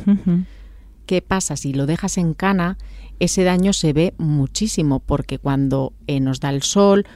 ¿Qué 1.06 1.22
pasa? 1.22 1.56
Si 1.56 1.72
lo 1.72 1.86
dejas 1.86 2.18
en 2.18 2.34
cana, 2.34 2.76
ese 3.20 3.44
daño 3.44 3.72
se 3.72 3.92
ve 3.92 4.14
muchísimo 4.18 4.98
porque 5.00 5.38
cuando 5.38 5.92
eh, 6.06 6.20
nos 6.20 6.40
da 6.40 6.50
el 6.50 6.62
sol, 6.62 7.06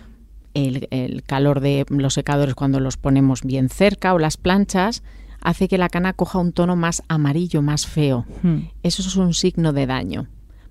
el, 0.55 0.87
el 0.91 1.25
calor 1.25 1.61
de 1.61 1.85
los 1.89 2.15
secadores 2.15 2.55
cuando 2.55 2.79
los 2.79 2.97
ponemos 2.97 3.43
bien 3.43 3.69
cerca 3.71 4.15
o 4.15 4.19
las 4.19 4.37
planchas, 4.37 5.03
hace 5.43 5.69
que 5.69 5.79
la 5.79 5.89
cana 5.89 6.13
coja 6.13 6.39
un 6.39 6.53
tono 6.53 6.77
más 6.77 7.03
amarillo, 7.09 7.63
más 7.63 7.87
feo. 7.87 8.25
Hmm. 8.43 8.69
Eso 8.83 9.03
es 9.03 9.17
un 9.17 9.35
signo 9.35 9.73
de 9.73 9.87
daño. 9.87 10.27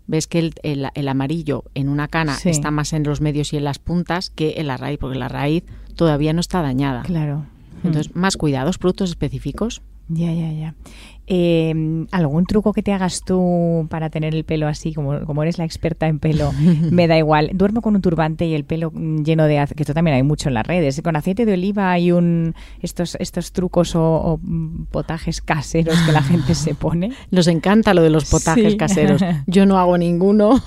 Ves 0.08 0.28
que 0.28 0.40
el, 0.40 0.54
el- 0.64 0.88
el 0.94 1.08
amarillo 1.08 1.64
en 1.76 1.88
una 1.90 2.08
cana 2.08 2.36
Sí. 2.36 2.50
está 2.50 2.72
más 2.72 2.92
en 2.94 3.04
los 3.04 3.22
medios 3.22 3.54
y 3.54 3.58
en 3.58 3.64
las 3.64 3.80
puntas 3.80 4.30
que 4.30 4.56
en 4.58 4.68
la 4.68 4.78
raíz, 4.78 4.98
porque 5.00 5.18
la 5.20 5.28
raíz 5.30 5.64
todavía 5.96 6.34
no 6.34 6.40
está 6.42 6.62
dañada. 6.62 7.04
Claro. 7.04 7.46
Hmm. 7.84 7.88
Entonces, 7.88 8.16
más 8.16 8.36
cuidados, 8.38 8.78
productos 8.78 9.10
específicos. 9.10 9.82
Ya, 10.10 10.34
ya, 10.34 10.52
ya. 10.52 10.76
Eh, 11.34 12.06
¿Algún 12.12 12.46
truco 12.46 12.74
que 12.74 12.84
te 12.84 12.92
hagas 12.92 13.22
tú 13.24 13.88
para 13.90 14.10
tener 14.10 14.36
el 14.36 14.44
pelo 14.44 14.68
así, 14.68 14.94
como, 14.94 15.22
como 15.22 15.44
eres 15.44 15.58
la 15.58 15.64
experta 15.64 16.08
en 16.08 16.20
pelo? 16.20 16.52
Me 16.92 17.08
da 17.08 17.18
igual. 17.18 17.52
Duermo 17.54 17.82
con 17.82 17.96
un 17.96 18.02
turbante 18.02 18.46
y 18.48 18.54
el 18.54 18.66
pelo 18.66 18.92
mm, 18.94 19.24
lleno 19.24 19.46
de 19.46 19.60
aceite, 19.60 19.76
que 19.76 19.84
esto 19.84 19.94
también 19.94 20.16
hay 20.18 20.24
mucho 20.24 20.50
en 20.50 20.56
las 20.56 20.68
redes. 20.68 21.02
Con 21.02 21.16
aceite 21.16 21.46
de 21.46 21.54
oliva 21.54 21.90
hay 21.90 22.12
un 22.12 22.54
estos, 22.82 23.16
estos 23.22 23.54
trucos 23.54 23.96
o, 23.96 24.04
o, 24.04 24.40
mm, 24.44 24.88
potajes 24.92 25.40
caseros 25.42 25.98
que 26.02 26.12
la 26.12 26.22
gente 26.22 26.54
se 26.54 26.76
pone. 26.76 27.14
Nos 27.32 27.48
encanta 27.48 27.94
lo 27.94 28.02
de 28.02 28.10
los 28.10 28.30
potajes 28.30 28.74
Sí. 28.74 28.78
caseros. 28.78 29.22
Yo 29.48 29.66
no 29.66 29.80
hago 29.80 29.98
ninguno. 29.98 30.62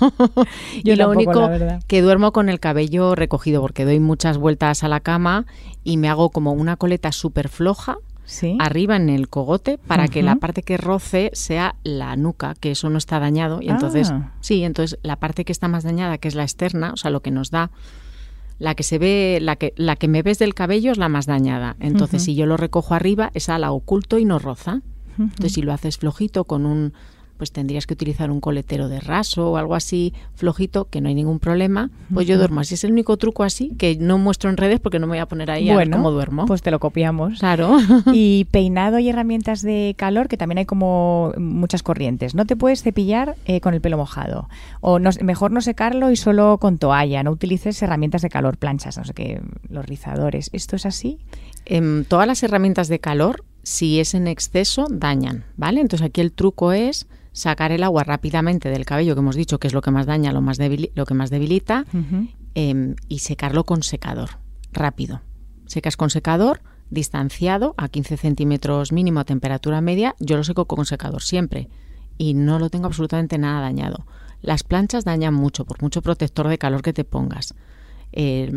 Yo 0.83 0.93
y 0.93 0.95
lo 0.95 1.11
único 1.11 1.47
que 1.85 2.01
duermo 2.01 2.31
con 2.31 2.49
el 2.49 2.59
cabello 2.59 3.13
recogido 3.13 3.61
porque 3.61 3.85
doy 3.85 3.99
muchas 3.99 4.39
vueltas 4.39 4.83
a 4.83 4.87
la 4.87 4.99
cama 4.99 5.45
y 5.83 5.97
me 5.97 6.09
hago 6.09 6.31
como 6.31 6.53
una 6.53 6.75
coleta 6.75 7.11
súper 7.11 7.49
floja 7.49 7.97
¿Sí? 8.25 8.57
arriba 8.59 8.95
en 8.95 9.09
el 9.09 9.29
cogote 9.29 9.77
para 9.77 10.07
que 10.07 10.23
la 10.23 10.35
parte 10.37 10.63
que 10.63 10.77
roce 10.77 11.29
sea 11.33 11.75
la 11.83 12.15
nuca, 12.15 12.55
que 12.59 12.71
eso 12.71 12.89
no 12.89 12.97
está 12.97 13.19
dañado. 13.19 13.61
Y 13.61 13.69
entonces, 13.69 14.09
Ah. 14.11 14.31
sí, 14.41 14.63
entonces 14.63 14.97
la 15.03 15.15
parte 15.17 15.45
que 15.45 15.51
está 15.51 15.67
más 15.67 15.83
dañada, 15.83 16.17
que 16.17 16.27
es 16.27 16.35
la 16.35 16.43
externa, 16.43 16.91
o 16.93 16.97
sea, 16.97 17.11
lo 17.11 17.21
que 17.21 17.29
nos 17.31 17.51
da, 17.51 17.69
la 18.57 18.73
que 18.73 18.83
se 18.83 18.97
ve, 18.97 19.39
la 19.41 19.57
que, 19.57 19.73
la 19.75 19.95
que 19.95 20.07
me 20.07 20.21
ves 20.23 20.39
del 20.39 20.53
cabello 20.53 20.91
es 20.91 20.97
la 20.97 21.09
más 21.09 21.25
dañada. 21.25 21.75
Entonces, 21.79 22.23
si 22.23 22.35
yo 22.35 22.45
lo 22.45 22.57
recojo 22.57 22.93
arriba, 22.95 23.29
esa 23.33 23.59
la 23.59 23.71
oculto 23.71 24.17
y 24.17 24.25
no 24.25 24.39
roza. 24.39 24.81
Entonces, 25.19 25.53
si 25.53 25.61
lo 25.61 25.71
haces 25.73 25.97
flojito 25.97 26.45
con 26.45 26.65
un, 26.65 26.93
pues 27.37 27.51
tendrías 27.51 27.85
que 27.85 27.93
utilizar 27.93 28.31
un 28.31 28.39
coletero 28.41 28.87
de 28.89 28.99
raso 28.99 29.51
o 29.51 29.57
algo 29.57 29.75
así 29.75 30.13
flojito, 30.35 30.85
que 30.85 31.01
no 31.01 31.09
hay 31.09 31.15
ningún 31.15 31.39
problema. 31.39 31.89
Pues 32.13 32.27
yo 32.27 32.37
duermo 32.37 32.61
así. 32.61 32.75
Es 32.75 32.83
el 32.83 32.91
único 32.91 33.17
truco 33.17 33.43
así 33.43 33.73
que 33.77 33.97
no 33.97 34.17
muestro 34.17 34.49
en 34.49 34.57
redes 34.57 34.79
porque 34.79 34.99
no 34.99 35.07
me 35.07 35.11
voy 35.11 35.19
a 35.19 35.25
poner 35.27 35.51
ahí 35.51 35.69
a 35.69 35.75
ver 35.75 35.87
bueno, 35.87 35.97
cómo 35.97 36.11
duermo. 36.11 36.45
pues 36.45 36.61
te 36.61 36.71
lo 36.71 36.79
copiamos. 36.79 37.39
claro. 37.39 37.77
Y 38.13 38.45
peinado 38.51 38.99
y 38.99 39.09
herramientas 39.09 39.61
de 39.61 39.95
calor, 39.97 40.27
que 40.27 40.37
también 40.37 40.59
hay 40.59 40.65
como 40.65 41.33
muchas 41.37 41.83
corrientes. 41.83 42.35
No 42.35 42.45
te 42.45 42.55
puedes 42.55 42.83
cepillar 42.83 43.35
eh, 43.45 43.59
con 43.61 43.73
el 43.73 43.81
pelo 43.81 43.97
mojado. 43.97 44.47
O 44.81 44.99
no- 44.99 45.09
mejor 45.21 45.51
no 45.51 45.61
secarlo 45.61 46.11
y 46.11 46.15
solo 46.15 46.57
con 46.59 46.77
toalla. 46.77 47.23
No 47.23 47.31
utilices 47.31 47.81
herramientas 47.81 48.21
de 48.21 48.29
calor, 48.29 48.57
planchas, 48.57 48.97
no 48.97 49.03
sé 49.03 49.13
qué, 49.13 49.41
los 49.69 49.85
rizadores. 49.85 50.49
¿Esto 50.53 50.75
es 50.75 50.85
así? 50.85 51.17
Em, 51.65 52.05
todas 52.05 52.27
las 52.27 52.43
herramientas 52.43 52.87
de 52.87 52.99
calor, 52.99 53.43
si 53.63 53.99
es 53.99 54.13
en 54.13 54.27
exceso, 54.27 54.85
dañan, 54.89 55.43
¿vale? 55.57 55.81
Entonces 55.81 56.05
aquí 56.05 56.21
el 56.21 56.31
truco 56.31 56.71
es 56.71 57.07
sacar 57.35 57.71
el 57.73 57.83
agua 57.83 58.03
rápidamente 58.05 58.69
del 58.69 58.85
cabello, 58.85 59.13
que 59.13 59.19
hemos 59.19 59.35
dicho 59.35 59.59
que 59.59 59.67
es 59.67 59.73
lo 59.73 59.81
que 59.81 59.91
más 59.91 60.05
daña, 60.05 60.31
lo, 60.31 60.39
más 60.41 60.57
debili- 60.57 60.91
lo 60.95 61.05
que 61.05 61.13
más 61.13 61.29
debilita, 61.29 61.85
em, 62.55 62.95
y 63.09 63.19
secarlo 63.19 63.65
con 63.65 63.83
secador, 63.83 64.29
rápido. 64.71 65.21
Secas 65.65 65.97
con 65.97 66.09
secador, 66.09 66.61
distanciado 66.89 67.75
a 67.77 67.89
15 67.89 68.15
centímetros 68.15 68.91
mínimo 68.93 69.19
a 69.19 69.25
temperatura 69.25 69.81
media. 69.81 70.15
Yo 70.19 70.37
lo 70.37 70.43
seco 70.45 70.65
con 70.65 70.85
secador 70.85 71.21
siempre 71.21 71.67
y 72.17 72.35
no 72.35 72.57
lo 72.59 72.69
tengo 72.69 72.85
absolutamente 72.85 73.37
nada 73.37 73.59
dañado. 73.61 74.05
Las 74.41 74.63
planchas 74.63 75.03
dañan 75.03 75.33
mucho, 75.33 75.65
por 75.65 75.81
mucho 75.81 76.01
protector 76.01 76.47
de 76.47 76.57
calor 76.57 76.81
que 76.83 76.93
te 76.93 77.03
pongas. 77.03 77.53
Eh, 78.13 78.49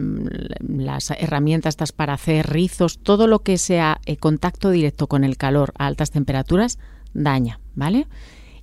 las 0.60 1.10
herramientas 1.10 1.72
estas 1.72 1.90
para 1.90 2.12
hacer 2.12 2.46
rizos, 2.48 2.98
todo 3.00 3.26
lo 3.26 3.40
que 3.40 3.58
sea 3.58 4.00
eh, 4.06 4.16
contacto 4.18 4.70
directo 4.70 5.08
con 5.08 5.24
el 5.24 5.36
calor 5.36 5.72
a 5.78 5.86
altas 5.86 6.10
temperaturas, 6.12 6.78
daña, 7.14 7.58
¿vale? 7.74 8.06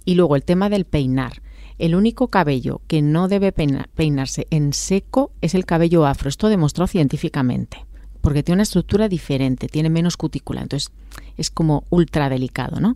Y 0.05 0.15
luego 0.15 0.35
el 0.35 0.43
tema 0.43 0.69
del 0.69 0.85
peinar. 0.85 1.41
El 1.77 1.95
único 1.95 2.29
cabello 2.29 2.81
que 2.87 3.01
no 3.01 3.27
debe 3.27 3.51
peinarse 3.51 4.47
en 4.49 4.71
seco 4.71 5.31
es 5.41 5.55
el 5.55 5.65
cabello 5.65 6.05
afro. 6.05 6.29
Esto 6.29 6.47
demostró 6.47 6.87
científicamente, 6.87 7.85
porque 8.21 8.43
tiene 8.43 8.57
una 8.57 8.63
estructura 8.63 9.09
diferente, 9.09 9.67
tiene 9.67 9.89
menos 9.89 10.15
cutícula, 10.15 10.61
entonces 10.61 10.91
es 11.35 11.49
como 11.49 11.83
ultra 11.89 12.29
delicado, 12.29 12.79
¿no? 12.79 12.95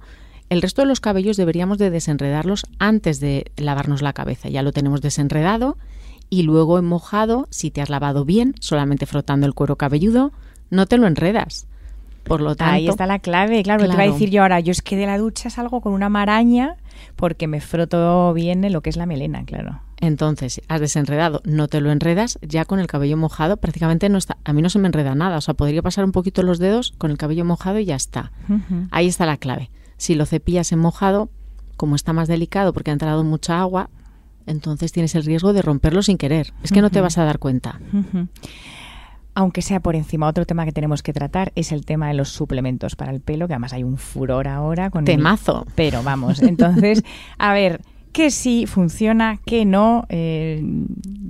El 0.49 0.61
resto 0.61 0.81
de 0.81 0.87
los 0.87 1.01
cabellos 1.01 1.37
deberíamos 1.37 1.77
de 1.77 1.89
desenredarlos 1.91 2.65
antes 2.79 3.19
de 3.19 3.51
lavarnos 3.57 4.01
la 4.01 4.13
cabeza. 4.13 4.49
Ya 4.49 4.63
lo 4.63 4.71
tenemos 4.71 5.01
desenredado 5.01 5.77
y 6.29 6.43
luego 6.43 6.79
en 6.79 6.85
mojado, 6.85 7.47
si 7.51 7.69
te 7.69 7.81
has 7.81 7.89
lavado 7.89 8.25
bien, 8.25 8.55
solamente 8.59 9.05
frotando 9.05 9.45
el 9.45 9.53
cuero 9.53 9.75
cabelludo, 9.75 10.31
no 10.71 10.87
te 10.87 10.97
lo 10.97 11.05
enredas. 11.05 11.67
Por 12.23 12.41
lo 12.41 12.55
tanto, 12.55 12.73
Ahí 12.73 12.87
está 12.87 13.05
la 13.05 13.19
clave, 13.19 13.63
claro, 13.63 13.85
te 13.85 13.93
iba 13.93 14.03
a 14.03 14.07
decir 14.07 14.29
yo 14.29 14.41
ahora, 14.41 14.59
yo 14.59 14.71
es 14.71 14.81
que 14.81 14.95
de 14.95 15.05
la 15.05 15.17
ducha 15.17 15.49
salgo 15.49 15.81
con 15.81 15.93
una 15.93 16.09
maraña 16.09 16.75
porque 17.15 17.47
me 17.47 17.61
froto 17.61 18.33
bien 18.33 18.63
en 18.63 18.73
lo 18.73 18.81
que 18.81 18.89
es 18.89 18.97
la 18.97 19.05
melena, 19.05 19.43
claro. 19.45 19.81
Entonces, 20.01 20.61
has 20.67 20.79
desenredado, 20.79 21.41
no 21.43 21.67
te 21.67 21.81
lo 21.81 21.91
enredas, 21.91 22.39
ya 22.41 22.63
con 22.65 22.79
el 22.79 22.87
cabello 22.87 23.17
mojado 23.17 23.57
prácticamente 23.57 24.07
no 24.07 24.17
está, 24.17 24.37
a 24.45 24.53
mí 24.53 24.61
no 24.61 24.69
se 24.69 24.79
me 24.79 24.87
enreda 24.87 25.15
nada, 25.15 25.37
o 25.37 25.41
sea, 25.41 25.53
podría 25.53 25.81
pasar 25.81 26.05
un 26.05 26.11
poquito 26.11 26.41
los 26.41 26.59
dedos 26.59 26.93
con 26.97 27.11
el 27.11 27.17
cabello 27.17 27.43
mojado 27.43 27.79
y 27.79 27.85
ya 27.85 27.95
está. 27.95 28.31
Ahí 28.91 29.07
está 29.07 29.25
la 29.25 29.37
clave. 29.37 29.69
Si 29.97 30.15
lo 30.15 30.25
cepillas 30.25 30.71
en 30.71 30.79
mojado, 30.79 31.29
como 31.75 31.95
está 31.95 32.13
más 32.13 32.27
delicado 32.27 32.73
porque 32.73 32.91
ha 32.91 32.93
entrado 32.93 33.23
mucha 33.23 33.59
agua, 33.59 33.89
entonces 34.45 34.91
tienes 34.91 35.15
el 35.15 35.25
riesgo 35.25 35.53
de 35.53 35.61
romperlo 35.61 36.01
sin 36.01 36.17
querer. 36.17 36.53
Es 36.63 36.71
que 36.71 36.81
no 36.81 36.89
te 36.89 37.01
vas 37.01 37.17
a 37.17 37.25
dar 37.25 37.39
cuenta. 37.39 37.79
Aunque 39.35 39.61
sea 39.61 39.79
por 39.79 39.95
encima, 39.95 40.27
otro 40.27 40.45
tema 40.45 40.65
que 40.65 40.71
tenemos 40.71 41.03
que 41.03 41.13
tratar 41.13 41.51
es 41.55 41.71
el 41.71 41.85
tema 41.85 42.07
de 42.07 42.13
los 42.13 42.29
suplementos 42.29 42.95
para 42.95 43.11
el 43.11 43.21
pelo, 43.21 43.47
que 43.47 43.53
además 43.53 43.73
hay 43.73 43.83
un 43.83 43.97
furor 43.97 44.47
ahora 44.47 44.89
con 44.89 45.05
Temazo. 45.05 45.65
Pero 45.75 46.03
vamos, 46.03 46.41
entonces, 46.41 47.03
a 47.37 47.53
ver, 47.53 47.81
¿qué 48.11 48.31
sí 48.31 48.65
funciona, 48.65 49.39
qué 49.45 49.65
no? 49.65 50.05
Eh, 50.09 50.61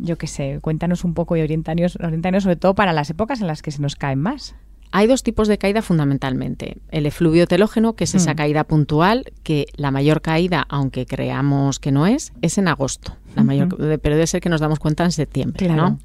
yo 0.02 0.18
qué 0.18 0.28
sé, 0.28 0.60
cuéntanos 0.62 1.04
un 1.04 1.14
poco 1.14 1.36
y 1.38 1.42
orientanos, 1.42 1.98
orientanos 2.02 2.44
sobre 2.44 2.56
todo 2.56 2.74
para 2.74 2.94
las 2.94 3.10
épocas 3.10 3.42
en 3.42 3.48
las 3.48 3.62
que 3.62 3.72
se 3.72 3.82
nos 3.82 3.96
caen 3.96 4.20
más. 4.20 4.56
Hay 4.92 5.06
dos 5.06 5.22
tipos 5.22 5.48
de 5.48 5.60
caída 5.60 5.84
fundamentalmente. 5.84 6.78
El 6.90 7.06
efluvio 7.06 7.46
telógeno, 7.46 7.94
que 7.94 8.06
es 8.06 8.16
esa 8.16 8.34
mm. 8.34 8.36
caída 8.38 8.64
puntual, 8.64 9.26
que 9.44 9.68
la 9.76 9.92
mayor 9.92 10.22
caída, 10.22 10.66
aunque 10.68 11.06
creamos 11.06 11.80
que 11.80 11.92
no 11.92 12.08
es, 12.08 12.34
es 12.42 12.58
en 12.58 12.68
agosto. 12.68 13.16
La 13.36 13.44
mayor, 13.44 13.68
pero 13.78 14.16
debe 14.16 14.26
ser 14.26 14.42
que 14.42 14.50
nos 14.50 14.62
damos 14.62 14.80
cuenta 14.80 15.04
en 15.04 15.12
septiembre, 15.12 15.70
¿no? 15.70 16.00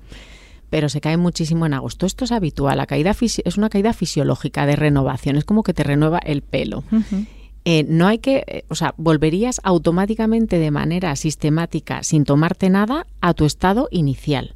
Pero 0.71 0.89
se 0.89 1.01
cae 1.01 1.17
muchísimo 1.17 1.67
en 1.67 1.75
agosto. 1.75 2.07
Esto 2.07 2.25
es 2.25 2.33
habitual. 2.33 2.79
La 2.79 2.87
caída 2.87 3.15
es 3.21 3.57
una 3.57 3.69
caída 3.69 3.93
fisiológica 3.93 4.67
de 4.67 4.77
renovación. 4.77 5.37
Es 5.37 5.45
como 5.45 5.63
que 5.63 5.75
te 5.75 5.85
renueva 5.85 6.19
el 6.19 6.43
pelo. 6.43 6.83
Eh, 7.65 7.85
no 7.89 8.07
hay 8.07 8.19
que, 8.19 8.45
eh, 8.47 8.65
o 8.69 8.75
sea, 8.75 8.95
volverías 8.99 9.61
automáticamente 9.65 10.59
de 10.59 10.71
manera 10.71 11.17
sistemática, 11.17 12.03
sin 12.03 12.25
tomarte 12.25 12.69
nada, 12.69 13.07
a 13.21 13.33
tu 13.33 13.47
estado 13.47 13.89
inicial. 13.91 14.55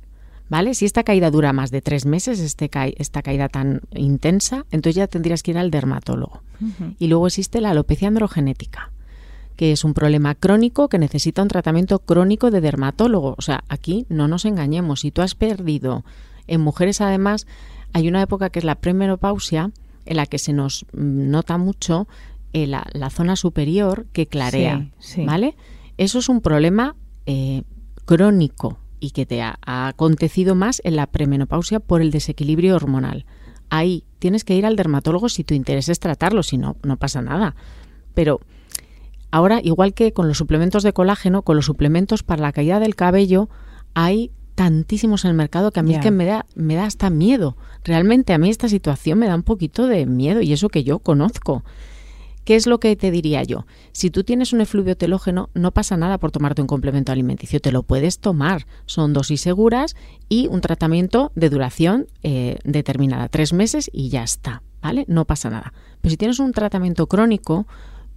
¿Vale? 0.50 0.74
Si 0.74 0.86
esta 0.86 1.04
caída 1.04 1.30
dura 1.30 1.52
más 1.52 1.70
de 1.70 1.82
tres 1.82 2.06
meses, 2.06 2.40
este 2.40 2.70
esta 2.96 3.22
caída 3.22 3.48
tan 3.48 3.82
intensa, 3.94 4.64
entonces 4.70 4.96
ya 4.96 5.06
tendrías 5.06 5.42
que 5.42 5.50
ir 5.50 5.58
al 5.58 5.70
dermatólogo. 5.70 6.42
Y 6.98 7.06
luego 7.06 7.26
existe 7.26 7.60
la 7.60 7.70
alopecia 7.70 8.08
androgenética, 8.08 8.90
que 9.58 9.72
es 9.72 9.82
un 9.82 9.92
problema 9.92 10.36
crónico 10.36 10.88
que 10.88 11.00
necesita 11.00 11.42
un 11.42 11.48
tratamiento 11.48 11.98
crónico 11.98 12.52
de 12.52 12.60
dermatólogo. 12.60 13.34
O 13.36 13.42
sea, 13.42 13.64
aquí 13.68 14.06
no 14.08 14.28
nos 14.28 14.44
engañemos. 14.44 15.00
Si 15.00 15.10
tú 15.10 15.20
has 15.20 15.34
perdido, 15.34 16.04
en 16.46 16.60
mujeres 16.60 17.00
además, 17.00 17.48
hay 17.92 18.06
una 18.06 18.22
época 18.22 18.50
que 18.50 18.60
es 18.60 18.64
la 18.64 18.76
premenopausia, 18.76 19.72
en 20.06 20.16
la 20.16 20.26
que 20.26 20.38
se 20.38 20.52
nos 20.52 20.86
nota 20.92 21.58
mucho 21.58 22.06
eh, 22.52 22.68
la, 22.68 23.10
zona 23.10 23.34
superior 23.34 24.06
que 24.12 24.28
clarea, 24.28 24.92
¿vale? 25.26 25.56
Eso 25.96 26.20
es 26.20 26.28
un 26.28 26.40
problema 26.40 26.94
eh, 27.26 27.64
crónico 28.04 28.78
y 29.00 29.10
que 29.10 29.26
te 29.26 29.42
ha, 29.42 29.58
acontecido 29.66 30.54
más 30.54 30.80
en 30.84 30.94
la 30.94 31.08
premenopausia 31.08 31.80
por 31.80 32.00
el 32.00 32.12
desequilibrio 32.12 32.76
hormonal. 32.76 33.26
Ahí 33.70 34.04
tienes 34.20 34.44
que 34.44 34.54
ir 34.54 34.66
al 34.66 34.76
dermatólogo 34.76 35.28
si 35.28 35.42
tu 35.42 35.54
interés 35.54 35.88
es 35.88 35.98
tratarlo, 35.98 36.44
si 36.44 36.58
no, 36.58 36.76
no 36.84 36.96
pasa 36.96 37.22
nada. 37.22 37.56
Pero 38.14 38.40
ahora, 39.30 39.60
igual 39.62 39.94
que 39.94 40.12
con 40.12 40.28
los 40.28 40.38
suplementos 40.38 40.82
de 40.82 40.92
colágeno, 40.92 41.42
con 41.42 41.56
los 41.56 41.66
suplementos 41.66 42.22
para 42.22 42.42
la 42.42 42.52
caída 42.52 42.80
del 42.80 42.94
cabello, 42.94 43.48
hay 43.94 44.30
tantísimos 44.54 45.24
en 45.24 45.30
el 45.30 45.36
mercado 45.36 45.70
que 45.70 45.80
a 45.80 45.82
mí 45.84 45.94
es 45.94 46.00
que 46.00 46.10
me 46.10 46.24
da, 46.24 46.44
me 46.56 46.74
da 46.74 46.84
hasta 46.84 47.10
miedo. 47.10 47.56
Realmente 47.84 48.32
a 48.32 48.38
mí 48.38 48.50
esta 48.50 48.68
situación 48.68 49.18
me 49.18 49.28
da 49.28 49.36
un 49.36 49.44
poquito 49.44 49.86
de 49.86 50.04
miedo 50.04 50.40
y 50.40 50.52
eso 50.52 50.68
que 50.68 50.82
yo 50.82 50.98
conozco. 50.98 51.62
¿Qué 52.48 52.56
es 52.56 52.66
lo 52.66 52.80
que 52.80 52.96
te 52.96 53.10
diría 53.10 53.42
yo? 53.42 53.66
Si 53.92 54.10
tú 54.10 54.24
tienes 54.24 54.54
un 54.54 54.62
efluvio 54.62 54.96
telógeno, 54.96 55.50
no 55.52 55.70
pasa 55.72 55.98
nada 55.98 56.16
por 56.16 56.30
tomarte 56.30 56.62
un 56.62 56.66
complemento 56.66 57.12
alimenticio, 57.12 57.60
te 57.60 57.70
lo 57.70 57.82
puedes 57.82 58.20
tomar. 58.20 58.66
Son 58.86 59.12
dosis 59.12 59.42
seguras 59.42 59.94
y 60.30 60.46
un 60.46 60.62
tratamiento 60.62 61.30
de 61.34 61.50
duración 61.50 62.06
eh, 62.22 62.58
determinada, 62.64 63.28
tres 63.28 63.52
meses 63.52 63.90
y 63.92 64.08
ya 64.08 64.22
está, 64.22 64.62
¿vale? 64.80 65.04
No 65.08 65.26
pasa 65.26 65.50
nada. 65.50 65.74
Pero 66.00 66.10
si 66.10 66.16
tienes 66.16 66.38
un 66.38 66.52
tratamiento 66.52 67.06
crónico, 67.06 67.66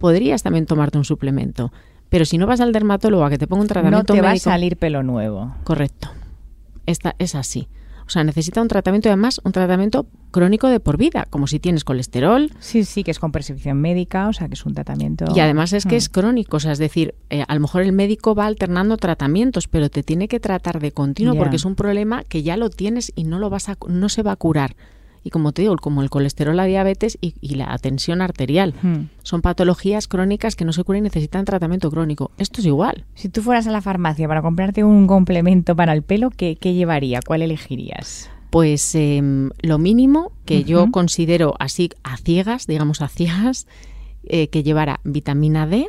podrías 0.02 0.42
también 0.42 0.66
tomarte 0.66 0.98
un 0.98 1.04
suplemento. 1.04 1.72
Pero 2.08 2.24
si 2.24 2.36
no 2.36 2.48
vas 2.48 2.60
al 2.60 2.72
dermatólogo 2.72 3.24
a 3.24 3.30
que 3.30 3.38
te 3.38 3.46
ponga 3.46 3.62
un 3.62 3.68
tratamiento 3.68 4.14
no 4.14 4.18
te 4.18 4.20
va 4.20 4.32
a 4.32 4.36
salir 4.36 4.76
pelo 4.76 5.04
nuevo. 5.04 5.54
Correcto. 5.62 6.10
Esta 6.86 7.14
es 7.20 7.36
así. 7.36 7.68
O 8.04 8.10
sea, 8.10 8.24
necesita 8.24 8.60
un 8.60 8.66
tratamiento, 8.66 9.08
además, 9.08 9.40
un 9.44 9.52
tratamiento 9.52 10.06
crónico 10.32 10.66
de 10.66 10.80
por 10.80 10.96
vida, 10.96 11.28
como 11.30 11.46
si 11.46 11.60
tienes 11.60 11.84
colesterol. 11.84 12.50
Sí, 12.58 12.84
sí, 12.84 13.04
que 13.04 13.12
es 13.12 13.20
con 13.20 13.30
prescripción 13.30 13.80
médica, 13.80 14.28
o 14.28 14.32
sea, 14.32 14.48
que 14.48 14.54
es 14.54 14.66
un 14.66 14.74
tratamiento. 14.74 15.24
Y 15.36 15.38
además 15.38 15.72
es 15.72 15.86
que 15.86 15.94
es 15.94 16.08
mm. 16.08 16.12
crónico, 16.12 16.56
o 16.56 16.60
sea, 16.60 16.72
es 16.72 16.78
decir, 16.78 17.14
eh, 17.30 17.44
a 17.46 17.54
lo 17.54 17.60
mejor 17.60 17.82
el 17.82 17.92
médico 17.92 18.34
va 18.34 18.46
alternando 18.46 18.96
tratamientos, 18.96 19.68
pero 19.68 19.88
te 19.88 20.02
tiene 20.02 20.26
que 20.26 20.40
tratar 20.40 20.80
de 20.80 20.90
continuo 20.90 21.36
porque 21.36 21.56
es 21.56 21.64
un 21.64 21.76
problema 21.76 22.24
que 22.24 22.42
ya 22.42 22.56
lo 22.56 22.70
tienes 22.70 23.12
y 23.14 23.22
no 23.22 23.38
lo 23.38 23.50
vas 23.50 23.68
a, 23.68 23.76
no 23.86 24.08
se 24.08 24.24
va 24.24 24.32
a 24.32 24.36
curar 24.36 24.74
y 25.24 25.30
como 25.30 25.52
te 25.52 25.62
digo, 25.62 25.76
como 25.76 26.02
el 26.02 26.10
colesterol, 26.10 26.56
la 26.56 26.64
diabetes 26.64 27.18
y, 27.20 27.54
la 27.54 27.76
tensión 27.78 28.22
arterial. 28.22 28.74
Hmm. 28.82 29.08
Son 29.22 29.42
patologías 29.42 30.08
crónicas 30.08 30.56
que 30.56 30.64
no 30.64 30.72
se 30.72 30.84
curan 30.84 31.00
y 31.00 31.02
necesitan 31.02 31.44
tratamiento 31.44 31.90
crónico. 31.90 32.30
Esto 32.38 32.60
es 32.60 32.66
igual. 32.66 33.04
Si 33.14 33.28
tú 33.28 33.42
fueras 33.42 33.66
a 33.66 33.70
la 33.70 33.80
farmacia 33.80 34.26
para 34.26 34.42
comprarte 34.42 34.84
un 34.84 35.06
complemento 35.06 35.76
para 35.76 35.92
el 35.92 36.02
pelo, 36.02 36.30
¿qué, 36.30 36.56
llevaría? 36.56 37.20
¿Cuál 37.24 37.42
elegirías? 37.42 38.30
Pues 38.50 38.94
em, 38.94 39.50
lo 39.60 39.78
mínimo 39.78 40.32
que 40.44 40.64
yo 40.64 40.90
considero 40.90 41.54
así 41.58 41.90
a 42.02 42.16
ciegas, 42.16 42.66
digamos 42.66 43.00
a 43.00 43.08
ciegas, 43.08 43.66
eh, 44.24 44.48
que 44.48 44.62
llevara 44.62 45.00
vitamina 45.04 45.66
D, 45.66 45.88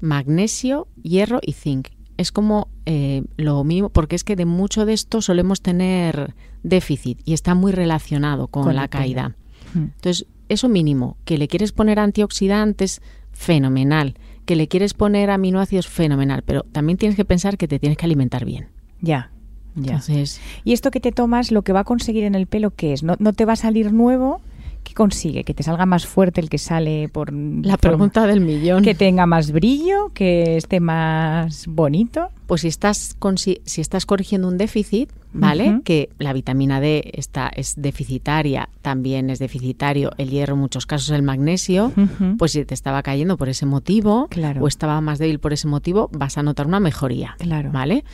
magnesio, 0.00 0.86
hierro 1.02 1.40
y 1.42 1.52
zinc 1.52 1.88
es 2.16 2.32
como 2.32 2.68
eh, 2.86 3.24
lo 3.36 3.62
mismo, 3.64 3.90
porque 3.90 4.16
es 4.16 4.24
que 4.24 4.36
de 4.36 4.46
mucho 4.46 4.86
de 4.86 4.92
esto 4.92 5.20
solemos 5.20 5.60
tener 5.60 6.34
déficit 6.68 7.20
y 7.24 7.32
está 7.32 7.54
muy 7.54 7.72
relacionado 7.72 8.48
con, 8.48 8.74
la 8.74 8.88
caída. 8.88 9.34
Hmm. 9.74 9.90
Entonces, 9.96 10.26
eso 10.48 10.68
mínimo, 10.68 11.16
que 11.24 11.38
le 11.38 11.48
quieres 11.48 11.72
poner 11.72 11.98
antioxidantes, 11.98 13.00
fenomenal. 13.32 14.14
Que 14.44 14.56
le 14.56 14.68
quieres 14.68 14.94
poner 14.94 15.30
aminoácidos, 15.30 15.88
fenomenal. 15.88 16.42
Pero 16.42 16.62
también 16.72 16.98
tienes 16.98 17.16
que 17.16 17.24
pensar 17.24 17.58
que 17.58 17.68
te 17.68 17.78
tienes 17.78 17.98
que 17.98 18.04
alimentar 18.04 18.44
bien. 18.44 18.68
Ya. 19.00 19.30
Ya. 19.74 19.92
Entonces, 19.92 20.40
y 20.64 20.72
esto 20.72 20.90
que 20.90 21.00
te 21.00 21.12
tomas, 21.12 21.50
lo 21.50 21.62
que 21.62 21.72
va 21.72 21.80
a 21.80 21.84
conseguir 21.84 22.24
en 22.24 22.34
el 22.34 22.46
pelo, 22.46 22.70
¿qué 22.70 22.92
es? 22.92 23.02
¿No, 23.02 23.16
no 23.18 23.32
te 23.32 23.44
va 23.44 23.54
a 23.54 23.56
salir 23.56 23.92
nuevo? 23.92 24.40
¿Qué 24.84 24.94
consigue? 24.94 25.42
¿Que 25.42 25.52
te 25.52 25.64
salga 25.64 25.84
más 25.84 26.06
fuerte 26.06 26.40
el 26.40 26.48
que 26.48 26.58
sale 26.58 27.08
por... 27.08 27.32
La 27.32 27.76
pregunta 27.76 28.26
del 28.26 28.40
millón. 28.40 28.84
¿Que 28.84 28.94
tenga 28.94 29.26
más 29.26 29.50
brillo? 29.50 30.10
¿Que 30.14 30.56
esté 30.56 30.78
más 30.78 31.66
bonito? 31.66 32.28
Pues 32.46 32.60
si 32.60 32.68
estás, 32.68 33.16
si 33.64 33.80
estás 33.80 34.06
corrigiendo 34.06 34.46
un 34.46 34.56
déficit, 34.58 35.10
¿vale? 35.36 35.80
Que 35.84 36.10
la 36.18 36.32
vitamina 36.32 36.80
D 36.80 37.10
está, 37.14 37.48
es 37.48 37.74
deficitaria, 37.76 38.68
también 38.82 39.30
es 39.30 39.38
deficitario 39.38 40.10
el 40.18 40.30
hierro, 40.30 40.54
en 40.54 40.60
muchos 40.60 40.86
casos 40.86 41.10
el 41.10 41.22
magnesio, 41.22 41.92
pues 42.38 42.52
si 42.52 42.64
te 42.64 42.74
estaba 42.74 43.02
cayendo 43.02 43.36
por 43.36 43.48
ese 43.48 43.66
motivo 43.66 44.28
o 44.60 44.68
estaba 44.68 45.00
más 45.00 45.18
débil 45.18 45.38
por 45.38 45.52
ese 45.52 45.68
motivo, 45.68 46.08
vas 46.12 46.38
a 46.38 46.42
notar 46.42 46.66
una 46.66 46.80
mejoría, 46.80 47.36
claro. 47.38 47.70
¿vale? 47.72 48.04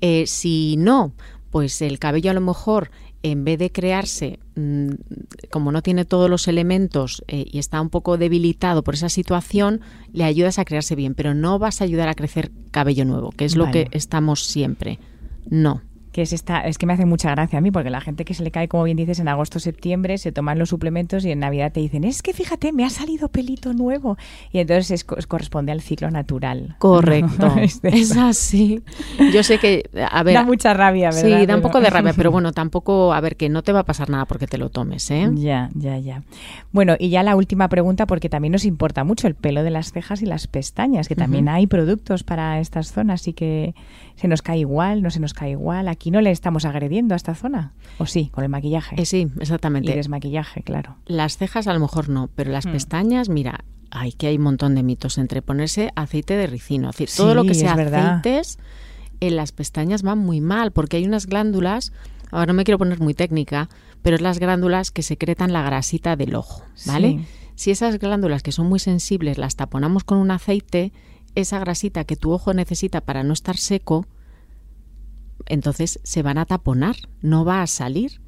Eh, 0.00 0.24
si 0.26 0.76
no, 0.78 1.12
pues 1.50 1.82
el 1.82 1.98
cabello 1.98 2.30
a 2.30 2.34
lo 2.34 2.40
mejor 2.40 2.90
en 3.22 3.44
vez 3.44 3.58
de 3.58 3.70
crearse, 3.70 4.38
mm, 4.56 4.92
como 5.50 5.72
no 5.72 5.82
tiene 5.82 6.04
todos 6.04 6.30
los 6.30 6.48
elementos 6.48 7.22
eh, 7.28 7.44
y 7.50 7.58
está 7.58 7.80
un 7.80 7.90
poco 7.90 8.16
debilitado 8.16 8.82
por 8.82 8.94
esa 8.94 9.08
situación, 9.08 9.80
le 10.12 10.24
ayudas 10.24 10.58
a 10.58 10.64
crearse 10.64 10.94
bien, 10.94 11.14
pero 11.14 11.34
no 11.34 11.58
vas 11.58 11.80
a 11.80 11.84
ayudar 11.84 12.08
a 12.08 12.14
crecer 12.14 12.50
cabello 12.70 13.04
nuevo, 13.04 13.30
que 13.32 13.44
es 13.44 13.56
lo 13.56 13.70
que 13.70 13.88
estamos 13.90 14.44
siempre. 14.44 14.98
No. 15.48 15.82
Que 16.12 16.22
es 16.22 16.32
esta, 16.32 16.60
es 16.60 16.78
que 16.78 16.86
me 16.86 16.92
hace 16.92 17.06
mucha 17.06 17.30
gracia 17.30 17.58
a 17.58 17.62
mí, 17.62 17.70
porque 17.70 17.90
la 17.90 18.00
gente 18.00 18.24
que 18.24 18.34
se 18.34 18.42
le 18.42 18.50
cae, 18.50 18.68
como 18.68 18.84
bien 18.84 18.96
dices, 18.96 19.20
en 19.20 19.28
agosto, 19.28 19.60
septiembre, 19.60 20.18
se 20.18 20.32
toman 20.32 20.58
los 20.58 20.70
suplementos 20.70 21.24
y 21.24 21.30
en 21.30 21.40
Navidad 21.40 21.72
te 21.72 21.80
dicen, 21.80 22.04
es 22.04 22.22
que 22.22 22.32
fíjate, 22.32 22.72
me 22.72 22.84
ha 22.84 22.90
salido 22.90 23.28
pelito 23.28 23.72
nuevo. 23.72 24.16
Y 24.52 24.58
entonces 24.58 24.90
es, 24.90 25.04
corresponde 25.04 25.72
al 25.72 25.80
ciclo 25.80 26.10
natural. 26.10 26.76
Correcto. 26.78 27.54
es, 27.82 28.16
así. 28.16 28.82
Yo 29.32 29.42
sé 29.42 29.58
que, 29.58 29.88
a 30.10 30.22
ver. 30.22 30.34
Da 30.34 30.44
mucha 30.44 30.74
rabia, 30.74 31.10
¿verdad? 31.10 31.40
Sí, 31.40 31.46
da 31.46 31.56
un 31.56 31.62
poco 31.62 31.80
de 31.80 31.90
rabia, 31.90 32.12
pero 32.16 32.30
bueno, 32.30 32.52
tampoco, 32.52 33.12
a 33.12 33.20
ver, 33.20 33.36
que 33.36 33.48
no 33.48 33.62
te 33.62 33.72
va 33.72 33.80
a 33.80 33.84
pasar 33.84 34.10
nada 34.10 34.24
porque 34.24 34.46
te 34.46 34.58
lo 34.58 34.70
tomes, 34.70 35.10
¿eh? 35.10 35.28
Ya, 35.34 35.70
ya, 35.74 35.98
ya. 35.98 36.22
Bueno, 36.72 36.96
y 36.98 37.10
ya 37.10 37.22
la 37.22 37.36
última 37.36 37.68
pregunta, 37.68 38.06
porque 38.06 38.28
también 38.28 38.52
nos 38.52 38.64
importa 38.64 39.04
mucho 39.04 39.28
el 39.28 39.34
pelo 39.34 39.62
de 39.62 39.70
las 39.70 39.92
cejas 39.92 40.22
y 40.22 40.26
las 40.26 40.46
pestañas, 40.46 41.08
que 41.08 41.14
también 41.14 41.48
hay 41.48 41.66
productos 41.66 42.24
para 42.24 42.60
estas 42.60 42.92
zonas 42.92 43.28
y 43.28 43.32
que 43.32 43.74
se 44.16 44.28
nos 44.28 44.42
cae 44.42 44.58
igual, 44.58 45.02
no 45.02 45.10
se 45.10 45.20
nos 45.20 45.34
cae 45.34 45.52
igual. 45.52 45.88
Aquí 45.88 45.99
no 46.06 46.22
le 46.22 46.30
estamos 46.30 46.64
agrediendo 46.64 47.14
a 47.14 47.16
esta 47.16 47.34
zona. 47.34 47.74
¿O 47.98 48.06
sí? 48.06 48.30
Con 48.32 48.44
el 48.44 48.50
maquillaje. 48.50 49.00
Eh, 49.00 49.04
sí, 49.04 49.28
exactamente. 49.38 49.92
Y 49.92 49.94
desmaquillaje, 49.94 50.62
claro. 50.62 50.96
Las 51.04 51.36
cejas 51.36 51.66
a 51.66 51.74
lo 51.74 51.80
mejor 51.80 52.08
no, 52.08 52.30
pero 52.34 52.50
las 52.50 52.66
mm. 52.66 52.72
pestañas, 52.72 53.28
mira, 53.28 53.64
hay 53.90 54.12
que 54.12 54.28
hay 54.28 54.36
un 54.36 54.44
montón 54.44 54.74
de 54.74 54.82
mitos 54.82 55.18
entre 55.18 55.42
ponerse 55.42 55.90
aceite 55.96 56.36
de 56.36 56.46
ricino. 56.46 56.90
Es 56.96 57.16
todo 57.16 57.34
lo 57.34 57.44
que 57.44 57.54
sea 57.54 57.74
aceites 57.74 58.58
en 59.20 59.36
las 59.36 59.52
pestañas 59.52 60.04
va 60.04 60.14
muy 60.14 60.40
mal 60.40 60.72
porque 60.72 60.96
hay 60.96 61.04
unas 61.04 61.26
glándulas, 61.26 61.92
ahora 62.30 62.46
no 62.46 62.54
me 62.54 62.64
quiero 62.64 62.78
poner 62.78 63.00
muy 63.00 63.14
técnica, 63.14 63.68
pero 64.02 64.16
es 64.16 64.22
las 64.22 64.38
glándulas 64.38 64.90
que 64.90 65.02
secretan 65.02 65.52
la 65.52 65.62
grasita 65.62 66.16
del 66.16 66.34
ojo, 66.34 66.62
¿vale? 66.86 67.26
Si 67.54 67.70
esas 67.70 67.98
glándulas 67.98 68.42
que 68.42 68.52
son 68.52 68.66
muy 68.68 68.78
sensibles 68.78 69.36
las 69.36 69.56
taponamos 69.56 70.04
con 70.04 70.18
un 70.18 70.30
aceite, 70.30 70.92
esa 71.34 71.58
grasita 71.58 72.04
que 72.04 72.16
tu 72.16 72.32
ojo 72.32 72.54
necesita 72.54 73.02
para 73.02 73.22
no 73.22 73.34
estar 73.34 73.58
seco, 73.58 74.06
entonces 75.46 76.00
se 76.02 76.22
van 76.22 76.38
a 76.38 76.46
taponar, 76.46 76.96
no 77.22 77.44
va 77.44 77.62
a 77.62 77.66
salir. 77.66 78.20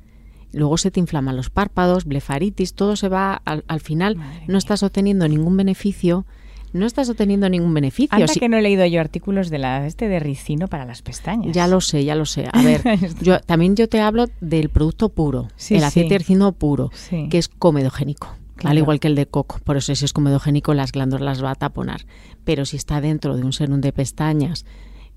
Luego 0.53 0.77
se 0.77 0.90
te 0.90 1.01
inflaman 1.01 1.37
los 1.37 1.51
párpados, 1.51 2.05
blefaritis, 2.05 2.75
todo 2.75 2.96
se 2.96 3.09
va 3.09 3.40
al, 3.44 3.81
final, 3.81 4.18
no 4.48 4.59
estás 4.59 4.83
obteniendo 4.83 5.27
ningún 5.29 5.57
beneficio. 5.57 6.27
No 6.75 6.87
estás 6.87 7.11
obteniendo 7.11 7.51
ningún 7.51 7.75
beneficio. 7.75 8.16
Anda 8.16 8.33
que 8.33 8.48
no 8.48 8.57
he 8.57 8.62
leído 8.62 8.87
yo 8.87 8.98
artículos 8.98 9.51
de 9.51 9.59
la, 9.59 9.87
este 9.87 10.09
de 10.09 10.18
ricino 10.18 10.68
para 10.68 10.87
las 10.87 11.03
pestañas. 11.03 11.55
Ya 11.55 11.68
lo 11.68 11.83
sé, 11.83 12.03
ya 12.03 12.14
lo 12.14 12.25
sé. 12.25 12.48
A 12.51 12.62
ver, 12.62 12.83
yo 13.20 13.40
también 13.40 13.77
yo 13.77 13.90
te 13.90 14.01
hablo 14.01 14.25
del 14.40 14.70
producto 14.70 15.11
puro, 15.11 15.48
el 15.68 15.85
aceite 15.85 16.14
de 16.14 16.18
ricino 16.18 16.53
puro, 16.53 16.90
que 17.29 17.37
es 17.37 17.48
comedogénico. 17.48 18.35
Al 18.64 18.79
igual 18.79 19.01
que 19.01 19.09
el 19.09 19.14
de 19.14 19.27
coco. 19.27 19.59
Por 19.64 19.77
eso 19.77 19.94
si 19.94 20.05
es 20.05 20.12
comedogénico 20.12 20.75
las 20.75 20.92
glándulas 20.92 21.25
las 21.25 21.44
va 21.44 21.51
a 21.51 21.55
taponar. 21.55 22.07
Pero 22.44 22.64
si 22.64 22.77
está 22.77 23.01
dentro 23.01 23.37
de 23.37 23.42
un 23.44 23.53
serum 23.53 23.81
de 23.81 23.92
pestañas 23.92 24.64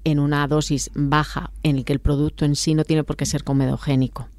en 0.06 0.20
una 0.20 0.48
dosis 0.48 0.90
baja 0.96 1.52
en 1.64 1.76
el 1.76 1.84
que 1.84 1.92
el 1.92 2.00
producto 2.00 2.46
en 2.46 2.56
sí 2.56 2.74
no 2.74 2.86
tiene 2.86 3.04
por 3.04 3.18
qué 3.18 3.26
ser 3.26 3.44
comedogénico, 3.44 4.30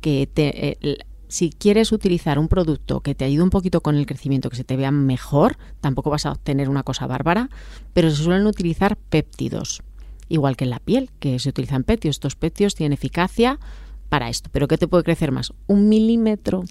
que 0.00 0.26
te, 0.32 0.70
eh, 0.70 0.98
si 1.30 1.50
quieres 1.50 1.92
utilizar 1.92 2.38
un 2.38 2.48
producto 2.48 3.00
que 3.00 3.14
te 3.14 3.24
ayude 3.24 3.44
un 3.44 3.50
poquito 3.50 3.82
con 3.82 3.96
el 3.96 4.06
crecimiento, 4.06 4.50
que 4.50 4.56
se 4.56 4.64
te 4.64 4.76
vea 4.76 4.90
mejor, 4.90 5.58
tampoco 5.80 6.10
vas 6.10 6.26
a 6.26 6.32
obtener 6.32 6.68
una 6.68 6.82
cosa 6.82 7.06
bárbara, 7.06 7.50
pero 7.92 8.10
se 8.10 8.22
suelen 8.22 8.46
utilizar 8.46 8.96
péptidos, 8.96 9.82
igual 10.28 10.56
que 10.56 10.64
en 10.64 10.70
la 10.70 10.80
piel, 10.80 11.10
que 11.20 11.38
se 11.38 11.50
utilizan 11.50 11.84
péptidos. 11.84 12.16
Estos 12.16 12.34
péptidos 12.34 12.74
tienen 12.74 12.94
eficacia 12.94 13.60
para 14.08 14.28
esto. 14.28 14.50
¿Pero 14.52 14.66
qué 14.66 14.76
te 14.76 14.88
puede 14.88 15.04
crecer 15.04 15.30
más? 15.30 15.52
Un 15.68 15.88
milímetro 15.88 16.64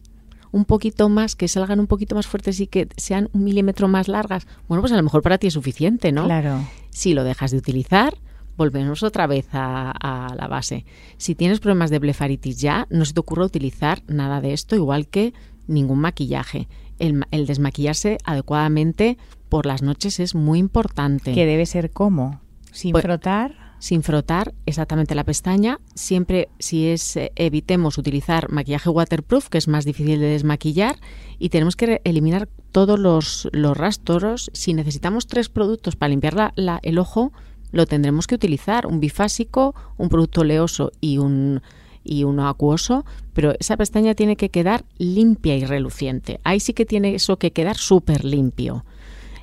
un 0.51 0.65
poquito 0.65 1.09
más, 1.09 1.35
que 1.35 1.47
salgan 1.47 1.79
un 1.79 1.87
poquito 1.87 2.15
más 2.15 2.27
fuertes 2.27 2.59
y 2.59 2.67
que 2.67 2.89
sean 2.97 3.29
un 3.33 3.43
milímetro 3.43 3.87
más 3.87 4.07
largas, 4.07 4.47
bueno, 4.67 4.81
pues 4.81 4.91
a 4.91 4.97
lo 4.97 5.03
mejor 5.03 5.21
para 5.21 5.37
ti 5.37 5.47
es 5.47 5.53
suficiente, 5.53 6.11
¿no? 6.11 6.25
Claro. 6.25 6.67
Si 6.89 7.13
lo 7.13 7.23
dejas 7.23 7.51
de 7.51 7.57
utilizar, 7.57 8.17
volvemos 8.59 9.03
otra 9.03 9.25
vez 9.25 9.47
a, 9.53 10.35
la 10.37 10.47
base. 10.47 10.85
Si 11.17 11.33
tienes 11.33 11.61
problemas 11.61 11.89
de 11.89 11.99
blefaritis 11.99 12.59
ya, 12.59 12.87
no 12.89 13.05
se 13.05 13.13
te 13.13 13.21
ocurra 13.21 13.45
utilizar 13.45 14.03
nada 14.07 14.41
de 14.41 14.51
esto, 14.51 14.75
igual 14.75 15.07
que 15.07 15.33
ningún 15.65 15.99
maquillaje. 15.99 16.67
El, 16.99 17.25
desmaquillarse 17.47 18.17
adecuadamente 18.25 19.17
por 19.47 19.65
las 19.65 19.81
noches 19.81 20.19
es 20.19 20.35
muy 20.35 20.59
importante. 20.59 21.33
Que 21.33 21.45
debe 21.45 21.65
ser 21.65 21.91
como, 21.91 22.41
sin 22.71 22.91
pues 22.91 23.03
frotar 23.03 23.69
sin 23.79 24.03
frotar 24.03 24.53
exactamente 24.65 25.15
la 25.15 25.23
pestaña. 25.23 25.79
Siempre, 25.95 26.49
si 26.59 26.87
es, 26.87 27.15
eh, 27.15 27.31
evitemos 27.37 27.97
utilizar 27.97 28.51
maquillaje 28.51 28.89
waterproof, 28.89 29.47
que 29.47 29.57
es 29.57 29.69
más 29.69 29.85
difícil 29.85 30.19
de 30.19 30.27
desmaquillar, 30.27 30.97
y 31.37 31.47
tenemos 31.47 31.77
que 31.77 32.01
eliminar 32.03 32.49
todos 32.73 32.99
los, 32.99 33.47
los 33.53 33.77
rastros. 33.77 34.51
Si 34.53 34.73
necesitamos 34.73 35.27
tres 35.27 35.47
productos 35.47 35.95
para 35.95 36.09
limpiar 36.09 36.51
la, 36.55 36.79
el 36.83 36.99
ojo, 36.99 37.31
lo 37.71 37.85
tendremos 37.85 38.27
que 38.27 38.35
utilizar, 38.35 38.85
un 38.85 38.99
bifásico, 38.99 39.75
un 39.97 40.09
producto 40.09 40.41
oleoso 40.41 40.91
y 41.01 41.17
un 41.17 41.61
y 42.03 42.23
uno 42.23 42.47
acuoso, 42.47 43.05
pero 43.33 43.53
esa 43.59 43.77
pestaña 43.77 44.15
tiene 44.15 44.35
que 44.35 44.49
quedar 44.49 44.85
limpia 44.97 45.55
y 45.55 45.65
reluciente. 45.65 46.39
Ahí 46.43 46.59
sí 46.59 46.73
que 46.73 46.85
tiene 46.85 47.13
eso 47.13 47.37
que 47.37 47.51
quedar 47.51 47.77
súper 47.77 48.25
limpio. 48.25 48.85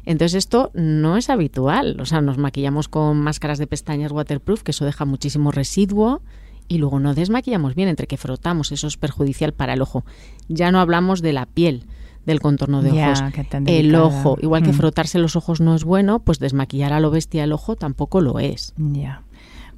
Entonces 0.04 0.34
esto 0.34 0.70
no 0.74 1.16
es 1.16 1.30
habitual, 1.30 2.00
o 2.00 2.06
sea, 2.06 2.20
nos 2.20 2.38
maquillamos 2.38 2.88
con 2.88 3.18
máscaras 3.18 3.58
de 3.58 3.66
pestañas 3.66 4.12
waterproof, 4.12 4.62
que 4.62 4.70
eso 4.70 4.84
deja 4.84 5.04
muchísimo 5.04 5.50
residuo 5.50 6.22
y 6.68 6.78
luego 6.78 7.00
no 7.00 7.14
desmaquillamos 7.14 7.74
bien, 7.74 7.88
entre 7.88 8.06
que 8.06 8.16
frotamos, 8.16 8.72
eso 8.72 8.86
es 8.86 8.96
perjudicial 8.96 9.52
para 9.52 9.74
el 9.74 9.82
ojo. 9.82 10.04
Ya 10.48 10.70
no 10.70 10.80
hablamos 10.80 11.22
de 11.22 11.32
la 11.32 11.46
piel, 11.46 11.84
del 12.26 12.40
contorno 12.40 12.82
de 12.82 12.90
ojos. 12.90 13.22
El 13.66 13.94
ojo, 13.94 14.36
igual 14.42 14.62
que 14.62 14.72
mm. 14.72 14.74
frotarse 14.74 15.18
los 15.18 15.36
ojos 15.36 15.60
no 15.60 15.74
es 15.74 15.84
bueno, 15.84 16.18
pues 16.18 16.38
desmaquillar 16.38 16.92
a 16.92 17.00
lo 17.00 17.10
bestia 17.10 17.44
el 17.44 17.52
ojo 17.52 17.76
tampoco 17.76 18.20
lo 18.20 18.38
es. 18.38 18.74
Ya. 18.76 19.22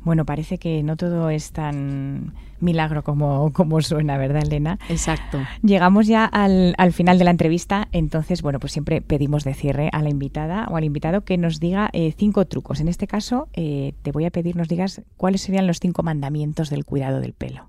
Bueno, 0.03 0.25
parece 0.25 0.59
que 0.59 0.83
no 0.83 0.97
todo 0.97 1.29
es 1.29 1.53
tan 1.53 2.33
milagro 2.61 3.05
como, 3.05 3.53
como 3.53 3.81
suena, 3.83 4.17
¿verdad, 4.17 4.43
Elena? 4.45 4.79
Exacto. 4.89 5.39
Llegamos 5.63 6.07
ya 6.07 6.25
al, 6.25 6.93
final 6.93 7.19
de 7.19 7.25
la 7.25 7.31
entrevista, 7.31 7.89
entonces, 7.93 8.43
bueno, 8.43 8.59
pues 8.59 8.73
siempre 8.73 9.03
pedimos 9.03 9.45
de 9.45 9.55
cierre 9.55 9.91
a 9.93 10.03
la 10.03 10.09
invitada 10.09 10.67
o 10.71 10.77
al 10.77 10.85
invitado 10.85 11.23
que 11.23 11.37
nos 11.37 11.61
diga 11.61 11.91
eh, 11.93 12.15
cinco 12.17 12.47
trucos. 12.47 12.81
En 12.81 12.89
este 12.89 13.07
caso, 13.07 13.49
eh, 13.53 13.95
te 14.03 14.13
voy 14.13 14.25
a 14.25 14.31
pedir 14.31 14.57
nos 14.57 14.69
digas 14.69 15.03
cuáles 15.17 15.43
serían 15.43 15.67
los 15.67 15.79
cinco 15.81 16.03
mandamientos 16.03 16.71
del 16.71 16.85
cuidado 16.85 17.21
del 17.21 17.35
pelo. 17.35 17.67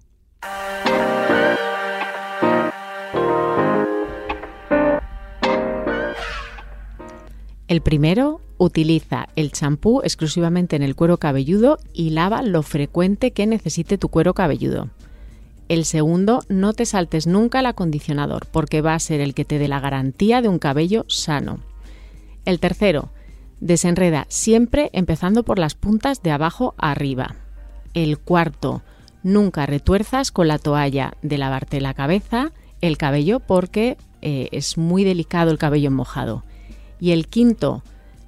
El 7.70 7.82
primero, 7.82 8.42
utiliza 8.58 9.30
el 9.36 9.52
champú 9.52 10.02
exclusivamente 10.04 10.76
en 10.76 10.82
el 10.82 10.96
cuero 10.96 11.18
cabelludo 11.18 11.78
y 11.94 12.10
lava 12.10 12.42
lo 12.42 12.64
frecuente 12.64 13.30
que 13.30 13.46
necesite 13.46 14.00
tu 14.00 14.10
cuero 14.10 14.34
cabelludo. 14.34 14.90
El 15.68 15.86
segundo, 15.86 16.42
no 16.50 16.74
te 16.74 16.88
saltes 16.88 17.28
nunca 17.28 17.60
el 17.60 17.68
acondicionador 17.68 18.48
porque 18.48 18.82
va 18.82 18.96
a 18.96 19.00
ser 19.00 19.22
el 19.22 19.36
que 19.36 19.46
te 19.46 19.60
dé 19.60 19.68
la 19.68 19.80
garantía 19.80 20.42
de 20.42 20.48
un 20.48 20.58
cabello 20.58 21.06
sano. 21.08 21.60
El 22.44 22.60
tercero, 22.60 23.12
desenreda 23.60 24.26
siempre 24.30 24.90
empezando 24.92 25.44
por 25.44 25.60
las 25.60 25.76
puntas 25.76 26.24
de 26.24 26.32
abajo 26.32 26.74
arriba. 26.80 27.36
El 27.94 28.18
cuarto, 28.18 28.82
nunca 29.22 29.68
retuerzas 29.68 30.32
con 30.32 30.48
la 30.48 30.58
toalla 30.58 31.14
de 31.22 31.38
lavarte 31.38 31.82
la 31.82 31.94
cabeza 31.94 32.52
el 32.82 32.98
cabello 32.98 33.40
porque 33.40 33.96
eh, 34.24 34.50
es 34.54 34.80
muy 34.80 35.04
delicado 35.04 35.52
el 35.52 35.60
cabello 35.60 35.92
mojado. 35.92 36.44
Y 37.00 37.12
el 37.12 37.28
quinto, 37.28 37.84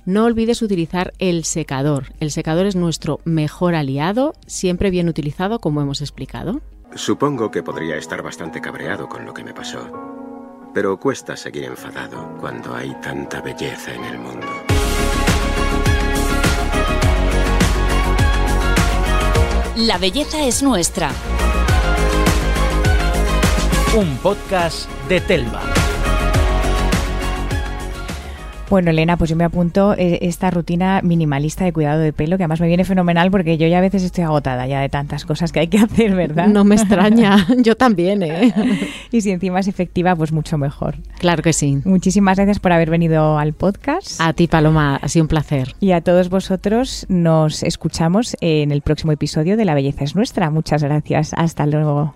no 0.05 0.25
olvides 0.25 0.61
utilizar 0.61 1.13
el 1.19 1.43
secador. 1.43 2.13
El 2.19 2.31
secador 2.31 2.65
es 2.65 2.75
nuestro 2.75 3.19
mejor 3.23 3.75
aliado, 3.75 4.33
siempre 4.47 4.89
bien 4.89 5.09
utilizado 5.09 5.59
como 5.59 5.81
hemos 5.81 6.01
explicado. 6.01 6.61
Supongo 6.95 7.51
que 7.51 7.63
podría 7.63 7.95
estar 7.95 8.21
bastante 8.21 8.61
cabreado 8.61 9.07
con 9.07 9.25
lo 9.25 9.33
que 9.33 9.43
me 9.43 9.53
pasó. 9.53 9.89
Pero 10.73 10.99
cuesta 10.99 11.35
seguir 11.35 11.65
enfadado 11.65 12.37
cuando 12.39 12.73
hay 12.73 12.93
tanta 13.01 13.41
belleza 13.41 13.93
en 13.93 14.03
el 14.05 14.17
mundo. 14.17 14.47
La 19.77 19.97
belleza 19.97 20.45
es 20.45 20.61
nuestra. 20.61 21.11
Un 23.95 24.17
podcast 24.17 24.89
de 25.09 25.21
Telva. 25.21 25.70
Bueno, 28.71 28.91
Elena, 28.91 29.17
pues 29.17 29.29
yo 29.29 29.35
me 29.35 29.43
apunto 29.43 29.95
eh, 29.97 30.19
esta 30.21 30.49
rutina 30.49 31.01
minimalista 31.03 31.65
de 31.65 31.73
cuidado 31.73 31.99
de 31.99 32.13
pelo, 32.13 32.37
que 32.37 32.43
además 32.43 32.61
me 32.61 32.67
viene 32.67 32.85
fenomenal 32.85 33.29
porque 33.29 33.57
yo 33.57 33.67
ya 33.67 33.79
a 33.79 33.81
veces 33.81 34.01
estoy 34.01 34.23
agotada 34.23 34.65
ya 34.65 34.79
de 34.79 34.87
tantas 34.87 35.25
cosas 35.25 35.51
que 35.51 35.59
hay 35.59 35.67
que 35.67 35.77
hacer, 35.77 36.15
¿verdad? 36.15 36.47
No 36.47 36.63
me 36.63 36.75
extraña, 36.75 37.45
yo 37.57 37.75
también, 37.75 38.23
¿eh? 38.23 38.53
y 39.11 39.19
si 39.19 39.31
encima 39.31 39.59
es 39.59 39.67
efectiva, 39.67 40.15
pues 40.15 40.31
mucho 40.31 40.57
mejor. 40.57 40.95
Claro 41.19 41.43
que 41.43 41.51
sí. 41.51 41.79
Muchísimas 41.83 42.37
gracias 42.37 42.59
por 42.59 42.71
haber 42.71 42.89
venido 42.89 43.37
al 43.37 43.51
podcast. 43.51 44.21
A 44.21 44.31
ti, 44.31 44.47
Paloma, 44.47 44.95
ha 45.01 45.07
sido 45.09 45.25
un 45.25 45.27
placer. 45.27 45.75
Y 45.81 45.91
a 45.91 45.99
todos 45.99 46.29
vosotros 46.29 47.05
nos 47.09 47.63
escuchamos 47.63 48.37
en 48.39 48.71
el 48.71 48.81
próximo 48.83 49.11
episodio 49.11 49.57
de 49.57 49.65
La 49.65 49.73
Belleza 49.73 50.05
es 50.05 50.15
Nuestra. 50.15 50.49
Muchas 50.49 50.81
gracias. 50.81 51.33
Hasta 51.35 51.65
luego. 51.65 52.15